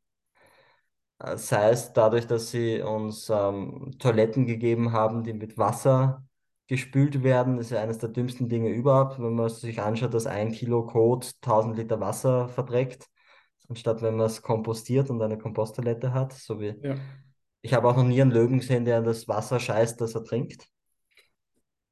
Sei 1.35 1.69
es 1.71 1.91
dadurch, 1.93 2.27
dass 2.27 2.49
sie 2.51 2.81
uns 2.81 3.29
ähm, 3.29 3.91
Toiletten 3.99 4.45
gegeben 4.45 4.93
haben, 4.93 5.23
die 5.23 5.33
mit 5.33 5.57
Wasser 5.57 6.23
gespült 6.69 7.23
werden, 7.23 7.57
ist 7.59 7.71
ja 7.71 7.81
eines 7.81 7.97
der 7.97 8.09
dümmsten 8.09 8.47
Dinge 8.47 8.69
überhaupt, 8.69 9.19
wenn 9.19 9.33
man 9.33 9.49
sich 9.49 9.81
anschaut, 9.81 10.13
dass 10.13 10.27
ein 10.27 10.53
Kilo 10.53 10.85
Kot 10.85 11.33
1000 11.41 11.75
Liter 11.77 11.99
Wasser 11.99 12.47
verträgt, 12.47 13.07
anstatt 13.67 14.01
wenn 14.01 14.15
man 14.15 14.27
es 14.27 14.41
kompostiert 14.41 15.09
und 15.09 15.21
eine 15.21 15.37
Komposttoilette 15.37 16.13
hat, 16.13 16.33
so 16.33 16.61
wie 16.61 16.75
Ja. 16.81 16.95
ich 17.61 17.73
habe 17.73 17.89
auch 17.89 17.97
noch 17.97 18.05
nie 18.05 18.21
einen 18.21 18.31
Löwen 18.31 18.59
gesehen, 18.59 18.85
der 18.85 19.01
das 19.01 19.27
Wasser 19.27 19.59
scheißt, 19.59 19.99
das 19.99 20.15
er 20.15 20.23
trinkt. 20.23 20.67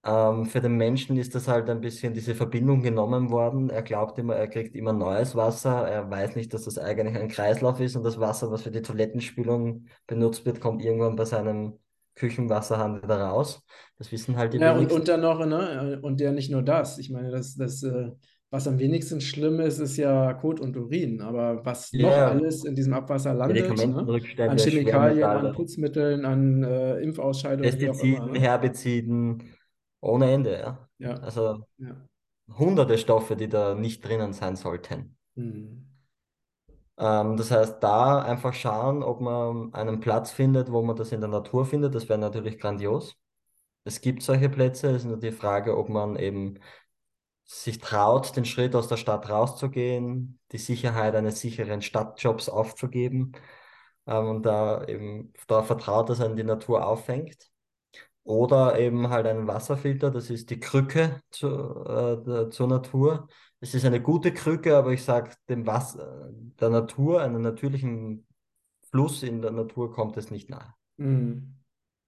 Ähm, 0.06 0.46
für 0.46 0.62
den 0.62 0.78
Menschen 0.78 1.18
ist 1.18 1.36
das 1.36 1.48
halt 1.48 1.70
ein 1.70 1.82
bisschen 1.82 2.14
diese 2.14 2.36
Verbindung 2.36 2.82
genommen 2.82 3.32
worden. 3.32 3.70
Er 3.70 3.82
glaubt 3.82 4.18
immer, 4.20 4.36
er 4.36 4.48
kriegt 4.48 4.76
immer 4.76 4.94
neues 4.94 5.36
Wasser. 5.36 5.88
Er 5.88 6.10
weiß 6.10 6.36
nicht, 6.36 6.54
dass 6.54 6.64
das 6.64 6.78
eigentlich 6.78 7.18
ein 7.18 7.28
Kreislauf 7.30 7.80
ist 7.80 7.96
und 7.96 8.04
das 8.04 8.20
Wasser, 8.20 8.52
was 8.52 8.62
für 8.64 8.72
die 8.72 8.82
Toilettenspülung 8.82 9.88
benutzt 10.08 10.46
wird, 10.46 10.62
kommt 10.62 10.84
irgendwann 10.84 11.16
bei 11.16 11.26
seinem 11.26 11.80
Küchenwasserhahn 12.18 13.02
wieder 13.02 13.20
raus. 13.22 13.64
Das 13.98 14.12
wissen 14.12 14.38
halt 14.38 14.54
die 14.54 14.60
Ja, 14.60 14.74
und, 14.74 14.92
und 14.92 15.08
dann 15.08 15.22
noch, 15.22 15.46
ne, 15.46 16.00
und 16.02 16.20
ja 16.20 16.32
nicht 16.32 16.52
nur 16.52 16.64
das. 16.64 16.98
Ich 16.98 17.10
meine, 17.10 17.32
das, 17.32 17.56
das, 17.56 17.84
äh, 17.84 18.12
was 18.50 18.68
am 18.68 18.80
wenigsten 18.80 19.22
schlimm 19.22 19.60
ist, 19.60 19.80
ist 19.80 19.98
ja 19.98 20.34
Kot 20.34 20.60
und 20.60 20.76
Urin. 20.78 21.22
Aber 21.22 21.66
was 21.66 21.94
noch 21.94 22.12
Ja, 22.12 22.30
alles 22.30 22.64
in 22.66 22.76
diesem 22.76 22.94
Abwasser 22.94 23.34
landet, 23.34 23.70
ne? 23.78 24.08
An 24.46 24.58
Chemikalien, 24.58 25.24
an 25.30 25.52
Putzmitteln, 25.52 26.26
an 26.26 26.64
äh, 26.64 27.00
Impfausscheidungen, 27.02 27.72
Pestiziden, 27.72 28.32
ne? 28.34 28.40
Herbiziden, 28.40 29.54
ohne 30.00 30.32
Ende, 30.32 30.60
ja. 30.60 30.90
Ja, 31.00 31.14
Also 31.16 31.66
hunderte 32.58 32.98
Stoffe, 32.98 33.36
die 33.36 33.50
da 33.50 33.76
nicht 33.76 34.06
drinnen 34.06 34.34
sein 34.34 34.56
sollten. 34.56 35.18
Hm. 35.36 35.87
Ähm, 36.98 37.38
das 37.38 37.52
heißt, 37.52 37.78
da 37.82 38.22
einfach 38.22 38.54
schauen, 38.54 39.04
ob 39.04 39.22
man 39.22 39.74
einen 39.74 40.00
Platz 40.00 40.32
findet, 40.32 40.72
wo 40.72 40.82
man 40.82 40.96
das 40.96 41.12
in 41.12 41.22
der 41.22 41.30
Natur 41.30 41.66
findet. 41.66 41.96
Das 41.96 42.10
wäre 42.10 42.20
natürlich 42.20 42.60
grandios. 42.60 43.16
Es 43.84 44.02
gibt 44.02 44.24
solche 44.24 44.50
Plätze. 44.50 44.90
Es 44.90 44.98
ist 44.98 45.06
nur 45.06 45.20
die 45.20 45.32
Frage, 45.32 45.78
ob 45.78 45.90
man 45.90 46.16
eben 46.18 46.60
sich 47.46 47.80
traut, 47.80 48.36
den 48.36 48.46
Schritt 48.46 48.76
aus 48.76 48.88
der 48.90 48.98
Stadt 48.98 49.30
rauszugehen, 49.30 50.40
die 50.52 50.58
Sicherheit 50.58 51.16
eines 51.16 51.40
sicheren 51.40 51.82
Stadtjobs 51.82 52.50
aufzugeben 52.50 53.34
ähm, 54.06 54.28
und 54.28 54.44
da 54.46 54.86
eben 54.86 55.34
darauf 55.48 55.68
vertraut, 55.68 56.10
dass 56.10 56.22
einen 56.22 56.36
die 56.36 56.44
Natur 56.44 56.86
auffängt. 56.86 57.50
Oder 58.28 58.78
eben 58.78 59.08
halt 59.10 59.26
einen 59.26 59.48
Wasserfilter, 59.48 60.12
das 60.12 60.30
ist 60.30 60.50
die 60.50 60.60
Krücke 60.60 61.22
zu, 61.30 61.48
äh, 61.48 62.50
zur 62.50 62.68
Natur. 62.68 63.30
Es 63.62 63.74
ist 63.74 63.86
eine 63.86 64.02
gute 64.02 64.34
Krücke, 64.34 64.76
aber 64.76 64.92
ich 64.92 65.06
sage, 65.06 65.32
dem 65.48 65.66
Wasser, 65.66 66.30
der 66.60 66.70
Natur, 66.70 67.22
einem 67.22 67.42
natürlichen 67.42 68.28
Fluss 68.92 69.24
in 69.24 69.42
der 69.42 69.52
Natur 69.52 69.94
kommt 69.94 70.18
es 70.18 70.30
nicht 70.30 70.50
nahe. 70.50 70.74
Hm. 70.98 71.56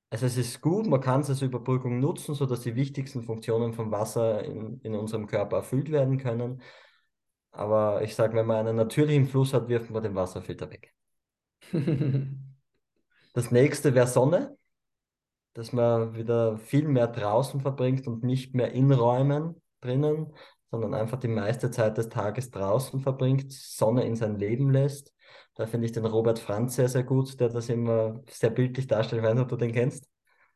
Also 0.10 0.26
es 0.26 0.36
ist 0.36 0.60
gut, 0.60 0.88
man 0.88 1.00
kann 1.00 1.22
es 1.22 1.30
als 1.30 1.42
Überbrückung 1.42 2.02
nutzen, 2.02 2.36
sodass 2.36 2.64
die 2.64 2.76
wichtigsten 2.76 3.24
Funktionen 3.24 3.72
vom 3.72 3.90
Wasser 3.90 4.44
in, 4.44 4.82
in 4.82 4.96
unserem 4.96 5.26
Körper 5.26 5.56
erfüllt 5.56 5.90
werden 5.90 6.18
können. 6.18 6.62
Aber 7.52 8.02
ich 8.02 8.14
sage, 8.14 8.36
wenn 8.36 8.46
man 8.46 8.68
einen 8.68 8.76
natürlichen 8.76 9.26
Fluss 9.26 9.54
hat, 9.54 9.70
wirft 9.70 9.90
man 9.90 10.04
den 10.04 10.16
Wasserfilter 10.16 10.70
weg. 10.70 10.94
Das 13.36 13.52
nächste 13.52 13.94
wäre 13.94 14.08
Sonne, 14.08 14.58
dass 15.54 15.74
man 15.74 16.16
wieder 16.16 16.58
viel 16.58 16.88
mehr 16.88 17.08
draußen 17.08 17.62
verbringt 17.62 18.08
und 18.08 18.24
nicht 18.24 18.54
mehr 18.56 18.72
in 18.72 18.92
Räumen 18.92 19.62
drinnen, 19.82 20.34
sondern 20.72 20.94
einfach 20.94 21.20
die 21.20 21.28
meiste 21.28 21.72
Zeit 21.72 21.98
des 21.98 22.10
Tages 22.10 22.52
draußen 22.52 23.02
verbringt, 23.02 23.52
Sonne 23.52 24.06
in 24.06 24.16
sein 24.16 24.38
Leben 24.38 24.72
lässt. 24.72 25.14
Da 25.56 25.66
finde 25.66 25.88
ich 25.88 25.92
den 25.92 26.06
Robert 26.06 26.40
Franz 26.40 26.76
sehr, 26.76 26.88
sehr 26.88 27.04
gut, 27.04 27.40
der 27.40 27.50
das 27.50 27.70
immer 27.70 28.22
sehr 28.30 28.50
bildlich 28.50 28.88
darstellt. 28.88 29.22
Ich 29.22 29.28
weiß 29.28 29.34
nicht, 29.34 29.44
ob 29.44 29.50
du 29.50 29.58
den 29.58 29.74
kennst. 29.74 30.08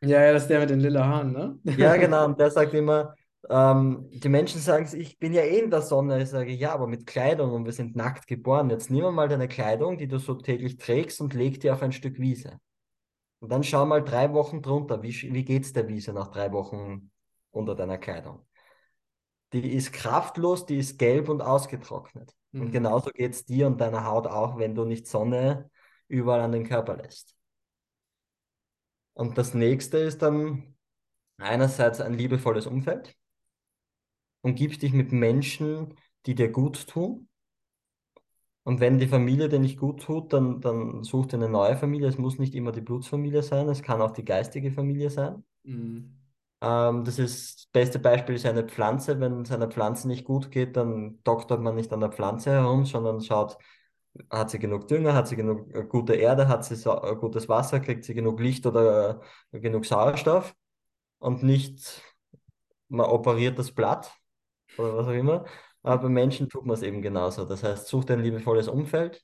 Ja, 0.01 0.23
ja, 0.23 0.33
das 0.33 0.43
ist 0.43 0.49
der 0.49 0.59
mit 0.59 0.69
den 0.69 0.79
lila 0.79 1.05
Haaren, 1.05 1.31
ne? 1.31 1.59
Ja, 1.77 1.95
genau. 1.97 2.25
Und 2.25 2.39
der 2.39 2.51
sagt 2.51 2.73
immer, 2.73 3.15
ähm, 3.49 4.09
die 4.11 4.29
Menschen 4.29 4.61
sagen, 4.61 4.87
ich 4.93 5.19
bin 5.19 5.33
ja 5.33 5.41
eh 5.41 5.59
in 5.59 5.69
der 5.69 5.81
Sonne. 5.81 6.21
Ich 6.21 6.29
sage, 6.29 6.51
ja, 6.51 6.73
aber 6.73 6.87
mit 6.87 7.05
Kleidung 7.05 7.51
und 7.51 7.65
wir 7.65 7.73
sind 7.73 7.95
nackt 7.95 8.27
geboren. 8.27 8.69
Jetzt 8.69 8.89
nimm 8.89 9.13
mal 9.13 9.27
deine 9.27 9.47
Kleidung, 9.47 9.97
die 9.97 10.07
du 10.07 10.17
so 10.17 10.35
täglich 10.35 10.77
trägst 10.77 11.19
und 11.21 11.33
leg 11.33 11.59
die 11.59 11.71
auf 11.71 11.81
ein 11.81 11.91
Stück 11.91 12.19
Wiese. 12.19 12.59
Und 13.43 13.49
dann 13.49 13.65
schau 13.65 13.85
mal 13.85 14.01
drei 14.01 14.31
Wochen 14.31 14.61
drunter. 14.61 15.03
Wie, 15.03 15.11
wie 15.33 15.43
geht's 15.43 15.73
der 15.73 15.89
Wiese 15.89 16.13
nach 16.13 16.29
drei 16.29 16.53
Wochen 16.53 17.11
unter 17.51 17.75
deiner 17.75 17.97
Kleidung? 17.97 18.47
Die 19.51 19.73
ist 19.73 19.91
kraftlos, 19.91 20.65
die 20.65 20.77
ist 20.77 20.97
gelb 20.97 21.27
und 21.27 21.41
ausgetrocknet. 21.41 22.33
Und 22.53 22.67
Hm. 22.67 22.71
genauso 22.71 23.09
geht's 23.09 23.43
dir 23.43 23.67
und 23.67 23.81
deiner 23.81 24.05
Haut 24.05 24.27
auch, 24.27 24.57
wenn 24.57 24.75
du 24.75 24.85
nicht 24.85 25.07
Sonne 25.07 25.69
überall 26.07 26.39
an 26.39 26.53
den 26.53 26.65
Körper 26.65 26.95
lässt. 26.95 27.35
Und 29.13 29.37
das 29.37 29.53
nächste 29.53 29.97
ist 29.97 30.21
dann 30.21 30.77
einerseits 31.35 31.99
ein 31.99 32.13
liebevolles 32.13 32.65
Umfeld. 32.65 33.13
Umgib 34.39 34.79
dich 34.79 34.93
mit 34.93 35.11
Menschen, 35.11 35.99
die 36.27 36.35
dir 36.35 36.49
gut 36.49 36.87
tun. 36.87 37.27
Und 38.63 38.79
wenn 38.79 38.97
die 38.97 39.07
Familie 39.07 39.49
dir 39.49 39.59
nicht 39.59 39.77
gut 39.77 40.01
tut, 40.01 40.31
dann, 40.31 40.61
dann 40.61 41.03
such 41.03 41.27
dir 41.27 41.37
eine 41.37 41.49
neue 41.49 41.75
Familie. 41.75 42.07
Es 42.07 42.17
muss 42.17 42.39
nicht 42.39 42.55
immer 42.55 42.71
die 42.71 42.81
Blutsfamilie 42.81 43.43
sein, 43.43 43.67
es 43.67 43.83
kann 43.83 44.01
auch 44.01 44.11
die 44.11 44.23
geistige 44.23 44.71
Familie 44.71 45.09
sein. 45.09 45.43
Hm. 45.65 46.17
Ähm, 46.61 47.03
das 47.03 47.19
ist, 47.19 47.57
das 47.57 47.65
beste 47.73 47.99
Beispiel 47.99 48.35
ist 48.35 48.45
eine 48.45 48.63
Pflanze. 48.63 49.19
Wenn 49.19 49.41
es 49.41 49.51
einer 49.51 49.67
Pflanze 49.67 50.07
nicht 50.07 50.23
gut 50.23 50.49
geht, 50.49 50.77
dann 50.77 51.19
doktert 51.23 51.61
man 51.61 51.75
nicht 51.75 51.91
an 51.91 51.99
der 51.99 52.11
Pflanze 52.11 52.51
herum, 52.51 52.85
sondern 52.85 53.19
schaut, 53.19 53.57
hat 54.29 54.49
sie 54.49 54.59
genug 54.59 54.87
Dünger, 54.87 55.13
hat 55.13 55.27
sie 55.27 55.35
genug 55.35 55.73
äh, 55.75 55.83
gute 55.83 56.13
Erde, 56.15 56.47
hat 56.47 56.63
sie 56.63 56.75
so, 56.75 57.01
äh, 57.03 57.15
gutes 57.15 57.49
Wasser, 57.49 57.79
kriegt 57.81 58.05
sie 58.05 58.13
genug 58.13 58.39
Licht 58.39 58.65
oder 58.65 59.21
äh, 59.51 59.59
genug 59.59 59.85
Sauerstoff 59.85 60.55
und 61.19 61.43
nicht, 61.43 62.01
man 62.89 63.07
operiert 63.07 63.59
das 63.59 63.71
Blatt 63.71 64.13
oder 64.77 64.95
was 64.97 65.07
auch 65.07 65.11
immer. 65.11 65.45
Aber 65.83 66.03
bei 66.03 66.09
Menschen 66.09 66.49
tut 66.49 66.65
man 66.65 66.75
es 66.75 66.81
eben 66.81 67.01
genauso. 67.01 67.45
Das 67.45 67.63
heißt, 67.63 67.87
such 67.87 68.05
dir 68.05 68.13
ein 68.13 68.23
liebevolles 68.23 68.67
Umfeld 68.67 69.23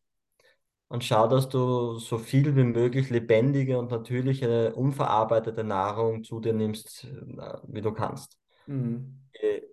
und 0.89 1.03
schau, 1.03 1.27
dass 1.27 1.47
du 1.49 1.97
so 1.97 2.17
viel 2.17 2.55
wie 2.55 2.63
möglich 2.63 3.09
lebendige 3.09 3.79
und 3.79 3.91
natürliche, 3.91 4.73
unverarbeitete 4.75 5.63
Nahrung 5.63 6.23
zu 6.23 6.39
dir 6.39 6.53
nimmst, 6.53 7.05
äh, 7.05 7.57
wie 7.67 7.81
du 7.81 7.93
kannst. 7.93 8.37
Hm. 8.65 9.21
Je 9.41 9.63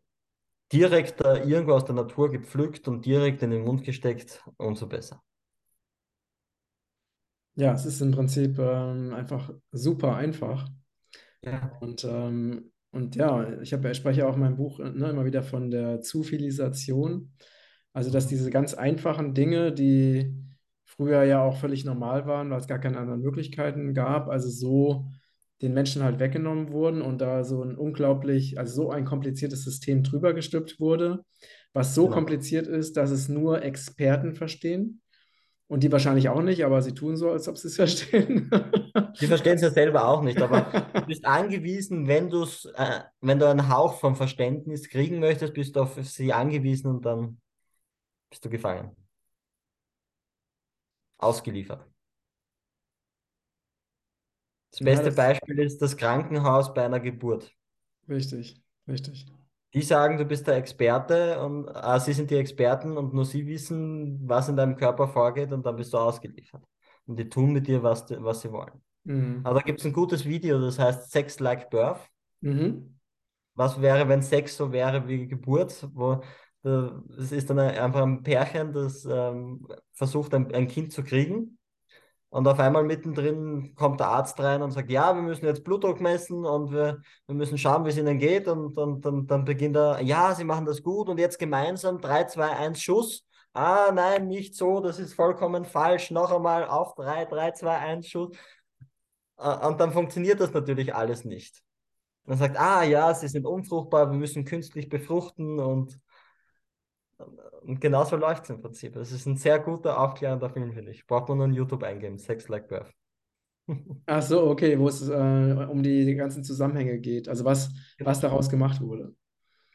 Direkt 0.72 1.20
irgendwo 1.20 1.75
aus 1.75 1.85
der 1.85 1.94
Natur 1.94 2.29
gepflückt 2.29 2.88
und 2.88 3.07
direkt 3.07 3.40
in 3.42 3.51
den 3.53 3.62
Mund 3.62 3.85
gesteckt, 3.85 4.42
umso 4.57 4.88
besser. 4.88 5.22
Ja, 7.55 7.72
es 7.72 7.87
ist 7.87 8.01
im 8.01 8.11
Prinzip 8.11 8.59
ähm, 8.59 9.14
einfach 9.14 9.49
super 9.70 10.16
einfach. 10.16 10.68
Ja. 11.42 11.70
Und, 11.81 12.03
ähm, 12.03 12.72
und 12.96 13.16
ja, 13.16 13.61
ich 13.62 13.72
habe, 13.72 13.90
ich 13.90 13.96
spreche 13.98 14.20
ja 14.20 14.28
auch 14.28 14.35
in 14.35 14.40
meinem 14.40 14.56
Buch 14.56 14.78
ne, 14.78 15.11
immer 15.11 15.24
wieder 15.24 15.42
von 15.42 15.70
der 15.70 16.00
Zufilisation. 16.00 17.32
Also, 17.92 18.11
dass 18.11 18.26
diese 18.26 18.50
ganz 18.50 18.74
einfachen 18.74 19.35
Dinge, 19.35 19.72
die 19.72 20.35
früher 20.85 21.24
ja 21.24 21.42
auch 21.42 21.59
völlig 21.59 21.85
normal 21.85 22.26
waren, 22.26 22.50
weil 22.50 22.59
es 22.61 22.68
gar 22.68 22.78
keine 22.78 22.98
anderen 22.98 23.20
Möglichkeiten 23.22 23.94
gab, 23.94 24.28
also 24.28 24.48
so 24.50 25.11
den 25.62 25.72
Menschen 25.74 26.02
halt 26.02 26.18
weggenommen 26.20 26.70
wurden 26.70 27.00
und 27.02 27.20
da 27.20 27.42
so 27.44 27.62
ein 27.62 27.76
unglaublich, 27.76 28.59
also 28.59 28.74
so 28.85 28.90
ein 28.90 29.04
kompliziertes 29.06 29.64
System 29.64 30.02
drüber 30.02 30.35
gestülpt 30.35 30.78
wurde, 30.80 31.24
was 31.72 31.94
so 31.94 32.04
Genau. 32.04 32.14
kompliziert 32.14 32.66
ist, 32.66 32.96
dass 32.96 33.11
es 33.11 33.28
nur 33.28 33.62
Experten 33.62 34.35
verstehen. 34.35 35.00
Und 35.68 35.83
die 35.83 35.90
wahrscheinlich 35.90 36.29
auch 36.29 36.42
nicht, 36.42 36.64
aber 36.64 36.81
sie 36.83 36.94
tun 36.94 37.16
so, 37.16 37.31
als 37.31 37.48
ob 37.48 37.59
sie 37.59 37.68
es 37.68 37.76
verstehen. 37.76 38.50
Die 39.20 39.26
verstehen 39.29 39.55
es 39.57 39.62
ja 39.62 39.70
selber 39.70 40.07
auch 40.09 40.22
nicht, 40.22 40.42
aber 40.42 40.70
du 40.98 41.07
bist 41.07 41.24
angewiesen, 41.26 42.07
wenn 42.07 42.29
du 42.31 42.42
es, 42.42 42.66
äh, 42.76 43.00
wenn 43.20 43.38
du 43.38 43.48
einen 43.48 43.68
Hauch 43.70 43.98
vom 43.98 44.14
Verständnis 44.14 44.88
kriegen 44.90 45.20
möchtest, 45.20 45.55
bist 45.55 45.74
du 45.76 45.81
auf 45.81 45.96
sie 46.02 46.33
angewiesen 46.35 46.88
und 46.90 47.05
dann 47.07 47.40
bist 48.31 48.44
du 48.44 48.50
gefangen. 48.50 48.96
Ausgeliefert. 51.18 51.87
Das 54.70 54.81
Ja, 54.81 54.85
beste 54.85 55.11
das 55.11 55.16
Beispiel 55.16 55.59
ist 55.59 55.83
das 55.83 55.96
Krankenhaus 55.96 56.72
bei 56.72 56.85
einer 56.85 57.00
Geburt. 57.00 57.52
richtig, 58.09 58.57
richtig. 58.88 59.26
Die 59.74 59.83
sagen, 59.83 60.16
du 60.16 60.24
bist 60.24 60.46
der 60.46 60.57
Experte 60.57 61.40
und 61.40 61.68
äh, 61.68 62.00
sie 62.00 62.12
sind 62.12 62.31
die 62.31 62.37
Experten 62.37 62.96
und 62.96 63.12
nur 63.12 63.24
sie 63.24 63.46
wissen, 63.46 64.20
was 64.26 64.48
in 64.48 64.57
deinem 64.57 64.76
Körper 64.76 65.09
vorgeht 65.09 65.52
und 65.52 65.66
dann 65.66 65.76
bist 65.76 65.92
du 65.92 65.98
ausgeliefert. 65.98 66.62
Und 67.07 67.18
die 67.18 67.29
tun 67.29 67.52
mit 67.52 67.66
dir, 67.66 67.83
was, 67.83 68.07
was 68.11 68.40
sie 68.40 68.52
wollen. 68.52 68.83
Mhm. 69.05 69.40
Aber 69.44 69.61
da 69.61 69.64
gibt 69.64 69.81
es 69.81 69.87
ein 69.87 69.92
gutes 69.92 70.24
Video, 70.24 70.61
das 70.61 70.79
heißt 70.79 71.11
Sex 71.11 71.40
Like 71.40 71.70
Birth. 71.70 72.00
Mhm. 72.40 72.98
Was 73.55 73.81
wäre, 73.81 74.09
wenn 74.09 74.22
Sex 74.22 74.57
so 74.57 74.72
wäre 74.72 75.09
wie 75.09 75.26
Geburt? 75.26 75.88
Wo, 75.94 76.22
äh, 76.64 76.90
es 77.18 77.33
ist 77.33 77.48
dann 77.48 77.59
einfach 77.59 78.02
ein 78.02 78.22
Pärchen, 78.22 78.72
das 78.72 79.05
ähm, 79.05 79.66
versucht, 79.92 80.35
ein, 80.35 80.52
ein 80.55 80.68
Kind 80.68 80.92
zu 80.92 81.02
kriegen. 81.02 81.59
Und 82.28 82.46
auf 82.48 82.58
einmal 82.58 82.82
mittendrin 82.84 83.74
kommt 83.76 84.00
der 84.00 84.08
Arzt 84.08 84.38
rein 84.40 84.62
und 84.62 84.72
sagt, 84.72 84.90
ja, 84.90 85.14
wir 85.14 85.22
müssen 85.22 85.46
jetzt 85.46 85.64
Blutdruck 85.64 86.00
messen 86.00 86.44
und 86.44 86.72
wir, 86.72 87.00
wir 87.26 87.34
müssen 87.34 87.56
schauen, 87.56 87.84
wie 87.84 87.90
es 87.90 87.96
ihnen 87.98 88.18
geht. 88.18 88.48
Und, 88.48 88.76
und, 88.76 89.06
und 89.06 89.26
dann 89.30 89.44
beginnt 89.44 89.76
er, 89.76 90.00
ja, 90.02 90.34
sie 90.34 90.44
machen 90.44 90.66
das 90.66 90.82
gut 90.82 91.08
und 91.08 91.18
jetzt 91.18 91.38
gemeinsam 91.38 92.00
3, 92.00 92.24
2, 92.24 92.50
1 92.50 92.82
Schuss. 92.82 93.24
Ah, 93.52 93.90
nein, 93.94 94.26
nicht 94.26 94.54
so, 94.54 94.80
das 94.80 94.98
ist 94.98 95.14
vollkommen 95.14 95.64
falsch. 95.64 96.10
Noch 96.10 96.30
einmal 96.30 96.66
auf 96.68 96.94
3, 96.94 97.24
3, 97.24 97.52
2, 97.52 97.78
1 97.78 98.06
Schuss. 98.08 98.36
Äh, 99.38 99.66
Und 99.66 99.80
dann 99.80 99.92
funktioniert 99.92 100.40
das 100.40 100.52
natürlich 100.52 100.94
alles 100.94 101.24
nicht. 101.24 101.62
dann 102.26 102.38
sagt, 102.38 102.58
ah 102.58 102.82
ja, 102.84 103.14
sie 103.14 103.28
sind 103.28 103.46
unfruchtbar, 103.46 104.10
wir 104.10 104.18
müssen 104.18 104.44
künstlich 104.44 104.88
befruchten 104.88 105.60
und, 105.60 105.98
und 107.66 107.81
genauso 107.81 108.16
läuft 108.16 108.44
es 108.44 108.50
im 108.50 108.61
Prinzip. 108.61 108.94
Das 108.94 109.11
ist 109.11 109.26
ein 109.26 109.37
sehr 109.37 109.59
guter, 109.59 110.00
aufklärender 110.00 110.50
Film, 110.50 110.72
finde 110.72 110.92
ich. 110.92 111.07
Braucht 111.07 111.29
man 111.29 111.38
nur 111.38 111.46
in 111.46 111.55
YouTube 111.55 111.83
eingeben, 111.83 112.18
Sex 112.18 112.48
Like 112.48 112.68
Birth. 112.68 112.92
Ach 114.07 114.22
so, 114.22 114.48
okay, 114.48 114.79
wo 114.79 114.88
es 114.88 115.09
äh, 115.09 115.66
um 115.68 115.83
die, 115.83 116.14
ganzen 116.14 116.44
Zusammenhänge 116.44 116.98
geht. 116.98 117.29
Also 117.29 117.44
was, 117.44 117.70
was 117.98 118.20
daraus 118.20 118.48
gemacht 118.48 118.81
wurde. 118.81 119.14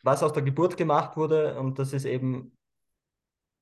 Was 0.03 0.23
aus 0.23 0.31
der 0.31 0.43
Geburt 0.43 0.77
gemacht 0.77 1.17
wurde 1.17 1.59
und 1.59 1.77
das 1.79 1.91
ist 1.93 2.05
eben 2.05 2.57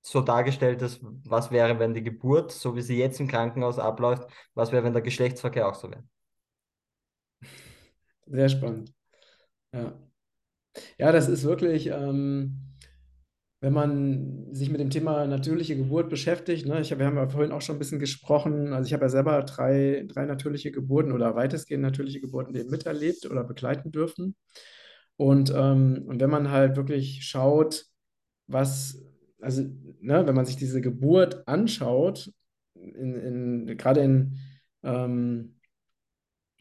so 0.02 0.22
dargestellt, 0.22 0.82
dass 0.82 1.00
was 1.02 1.52
wäre, 1.52 1.80
wenn 1.80 1.94
die 1.94 2.04
Geburt, 2.04 2.52
so 2.52 2.76
wie 2.76 2.82
sie 2.82 2.98
jetzt 2.98 3.20
im 3.20 3.28
Krankenhaus 3.28 3.80
abläuft, 3.80 4.30
was 4.54 4.72
wäre, 4.72 4.84
wenn 4.84 4.94
der 4.94 5.02
Geschlechtsverkehr 5.02 5.68
auch 5.68 5.76
so 5.76 5.90
wäre. 5.92 6.04
Sehr 8.28 8.50
spannend. 8.50 8.94
Ja. 9.74 10.00
Ja, 10.98 11.12
das 11.12 11.28
ist 11.28 11.44
wirklich, 11.44 11.88
ähm, 11.88 12.69
wenn 13.62 13.74
man 13.74 14.54
sich 14.54 14.70
mit 14.70 14.80
dem 14.80 14.90
Thema 14.90 15.28
natürliche 15.28 15.76
Geburt 15.76 16.10
beschäftigt, 16.10 16.66
ne, 16.66 16.80
ich 16.80 16.98
wir 16.98 17.06
haben 17.06 17.18
ja 17.18 17.28
vorhin 17.28 17.52
auch 17.52 17.62
schon 17.62 17.76
ein 17.76 17.80
bisschen 17.80 18.00
gesprochen, 18.00 18.74
also 18.74 18.88
ich 18.88 18.94
habe 18.94 19.04
ja 19.06 19.10
selber 19.10 19.42
drei, 19.44 20.06
drei 20.08 20.26
natürliche 20.26 20.72
Geburten 20.72 21.12
oder 21.12 21.36
weitestgehend 21.36 21.84
natürliche 21.84 22.22
Geburten 22.22 22.56
eben 22.56 22.70
miterlebt 22.70 23.26
oder 23.26 23.44
begleiten 23.44 23.92
dürfen. 23.92 24.36
Und, 25.18 25.52
ähm, 25.54 26.04
und 26.08 26.22
wenn 26.22 26.30
man 26.30 26.50
halt 26.52 26.78
wirklich 26.78 27.26
schaut, 27.26 27.86
was, 28.48 29.04
also 29.42 29.64
ne, 30.00 30.26
wenn 30.26 30.36
man 30.36 30.46
sich 30.46 30.56
diese 30.56 30.80
Geburt 30.80 31.46
anschaut, 31.48 32.32
in, 32.76 33.16
in, 33.16 33.78
gerade 33.78 34.00
in, 34.02 34.38
ähm, 34.84 35.56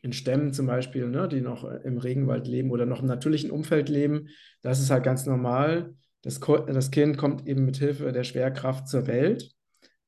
in 0.03 0.13
Stämmen 0.13 0.53
zum 0.53 0.67
Beispiel, 0.67 1.09
ne, 1.09 1.29
die 1.29 1.41
noch 1.41 1.65
im 1.65 1.99
Regenwald 1.99 2.49
leben 2.49 2.71
oder 2.71 2.87
noch 2.87 3.01
im 3.01 3.07
natürlichen 3.07 3.51
Umfeld 3.51 3.89
leben, 3.89 4.29
das 4.63 4.81
ist 4.81 4.91
halt 4.91 5.05
ganz 5.05 5.27
normal. 5.27 5.95
Das, 6.23 6.41
das 6.41 6.91
Kind 6.91 7.17
kommt 7.17 7.47
eben 7.47 7.65
mit 7.65 7.77
Hilfe 7.77 8.13
der 8.13 8.25
Schwerkraft 8.25 8.89
zur 8.89 9.07
Welt 9.07 9.51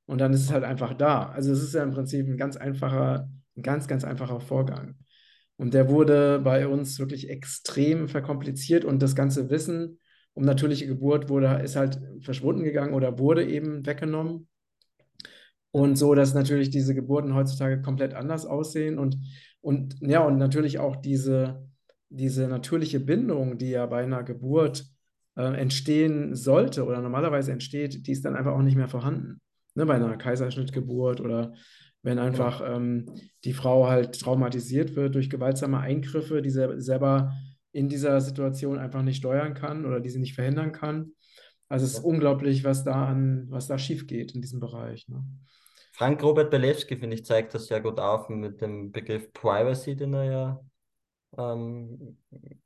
und 0.07 0.19
dann 0.19 0.33
ist 0.33 0.43
es 0.43 0.53
halt 0.53 0.65
einfach 0.65 0.95
da. 0.95 1.29
Also 1.31 1.53
es 1.53 1.63
ist 1.63 1.75
ja 1.75 1.83
im 1.83 1.93
Prinzip 1.93 2.27
ein 2.27 2.37
ganz 2.37 2.57
einfacher, 2.57 3.31
ein 3.57 3.63
ganz, 3.63 3.87
ganz 3.87 4.05
einfacher 4.05 4.41
Vorgang. 4.41 4.97
Und 5.57 5.75
der 5.75 5.89
wurde 5.89 6.41
bei 6.41 6.67
uns 6.67 6.99
wirklich 6.99 7.29
extrem 7.29 8.09
verkompliziert 8.09 8.85
und 8.85 9.03
das 9.03 9.15
ganze 9.15 9.51
Wissen 9.51 9.99
um 10.35 10.45
natürliche 10.45 10.87
Geburt 10.87 11.29
wurde, 11.29 11.61
ist 11.63 11.77
halt 11.77 12.01
verschwunden 12.21 12.65
gegangen 12.65 12.95
oder 12.95 13.19
wurde 13.19 13.45
eben 13.45 13.85
weggenommen. 13.85 14.49
Und 15.71 15.97
so, 15.97 16.15
dass 16.15 16.35
natürlich 16.35 16.71
diese 16.71 16.95
Geburten 16.95 17.35
heutzutage 17.35 17.83
komplett 17.83 18.15
anders 18.15 18.47
aussehen 18.47 18.99
und, 18.99 19.17
und 19.61 19.97
ja, 20.01 20.25
und 20.25 20.39
natürlich 20.39 20.79
auch 20.79 20.97
diese, 20.97 21.69
diese 22.09 22.49
natürliche 22.49 22.99
Bindung, 22.99 23.59
die 23.59 23.71
ja 23.71 23.87
bei 23.87 24.03
einer 24.03 24.25
Geburt 24.25 24.87
äh, 25.41 25.55
entstehen 25.55 26.35
sollte 26.35 26.85
oder 26.85 27.01
normalerweise 27.01 27.53
entsteht, 27.53 28.07
die 28.07 28.13
ist 28.13 28.25
dann 28.25 28.37
einfach 28.37 28.53
auch 28.53 28.63
nicht 28.63 28.77
mehr 28.77 28.89
vorhanden. 28.89 29.41
Ne, 29.75 29.87
bei 29.87 29.95
einer 29.95 30.17
Kaiserschnittgeburt 30.17 31.21
oder 31.21 31.55
wenn 32.03 32.19
einfach 32.19 32.63
ähm, 32.67 33.07
die 33.45 33.53
Frau 33.53 33.89
halt 33.89 34.19
traumatisiert 34.21 34.97
wird 34.97 35.15
durch 35.15 35.31
gewaltsame 35.31 35.79
Eingriffe, 35.79 36.43
die 36.43 36.51
sie 36.51 36.81
selber 36.81 37.33
in 37.73 37.89
dieser 37.89 38.21
Situation 38.21 38.79
einfach 38.79 39.03
nicht 39.03 39.19
steuern 39.19 39.55
kann 39.55 39.85
oder 39.85 40.01
die 40.01 40.09
sie 40.09 40.19
nicht 40.19 40.35
verhindern 40.35 40.73
kann. 40.73 41.13
Also 41.69 41.87
es 41.87 41.95
ist 41.95 42.05
unglaublich, 42.05 42.65
was 42.65 42.83
da 42.83 43.07
an, 43.07 43.47
was 43.49 43.69
da 43.69 43.79
schief 43.79 44.07
geht 44.09 44.35
in 44.35 44.41
diesem 44.41 44.59
Bereich. 44.59 45.09
Ne? 45.09 45.23
Frank 45.93 46.23
Robert 46.23 46.51
Belewski, 46.51 46.97
finde 46.97 47.15
ich, 47.15 47.25
zeigt 47.25 47.55
das 47.55 47.67
sehr 47.67 47.81
gut 47.81 48.01
auf 48.01 48.29
mit 48.29 48.61
dem 48.61 48.91
Begriff 48.91 49.33
Privacy, 49.33 49.95
den 49.95 50.15
er 50.15 50.25
ja 50.25 50.61
ähm, 51.37 52.19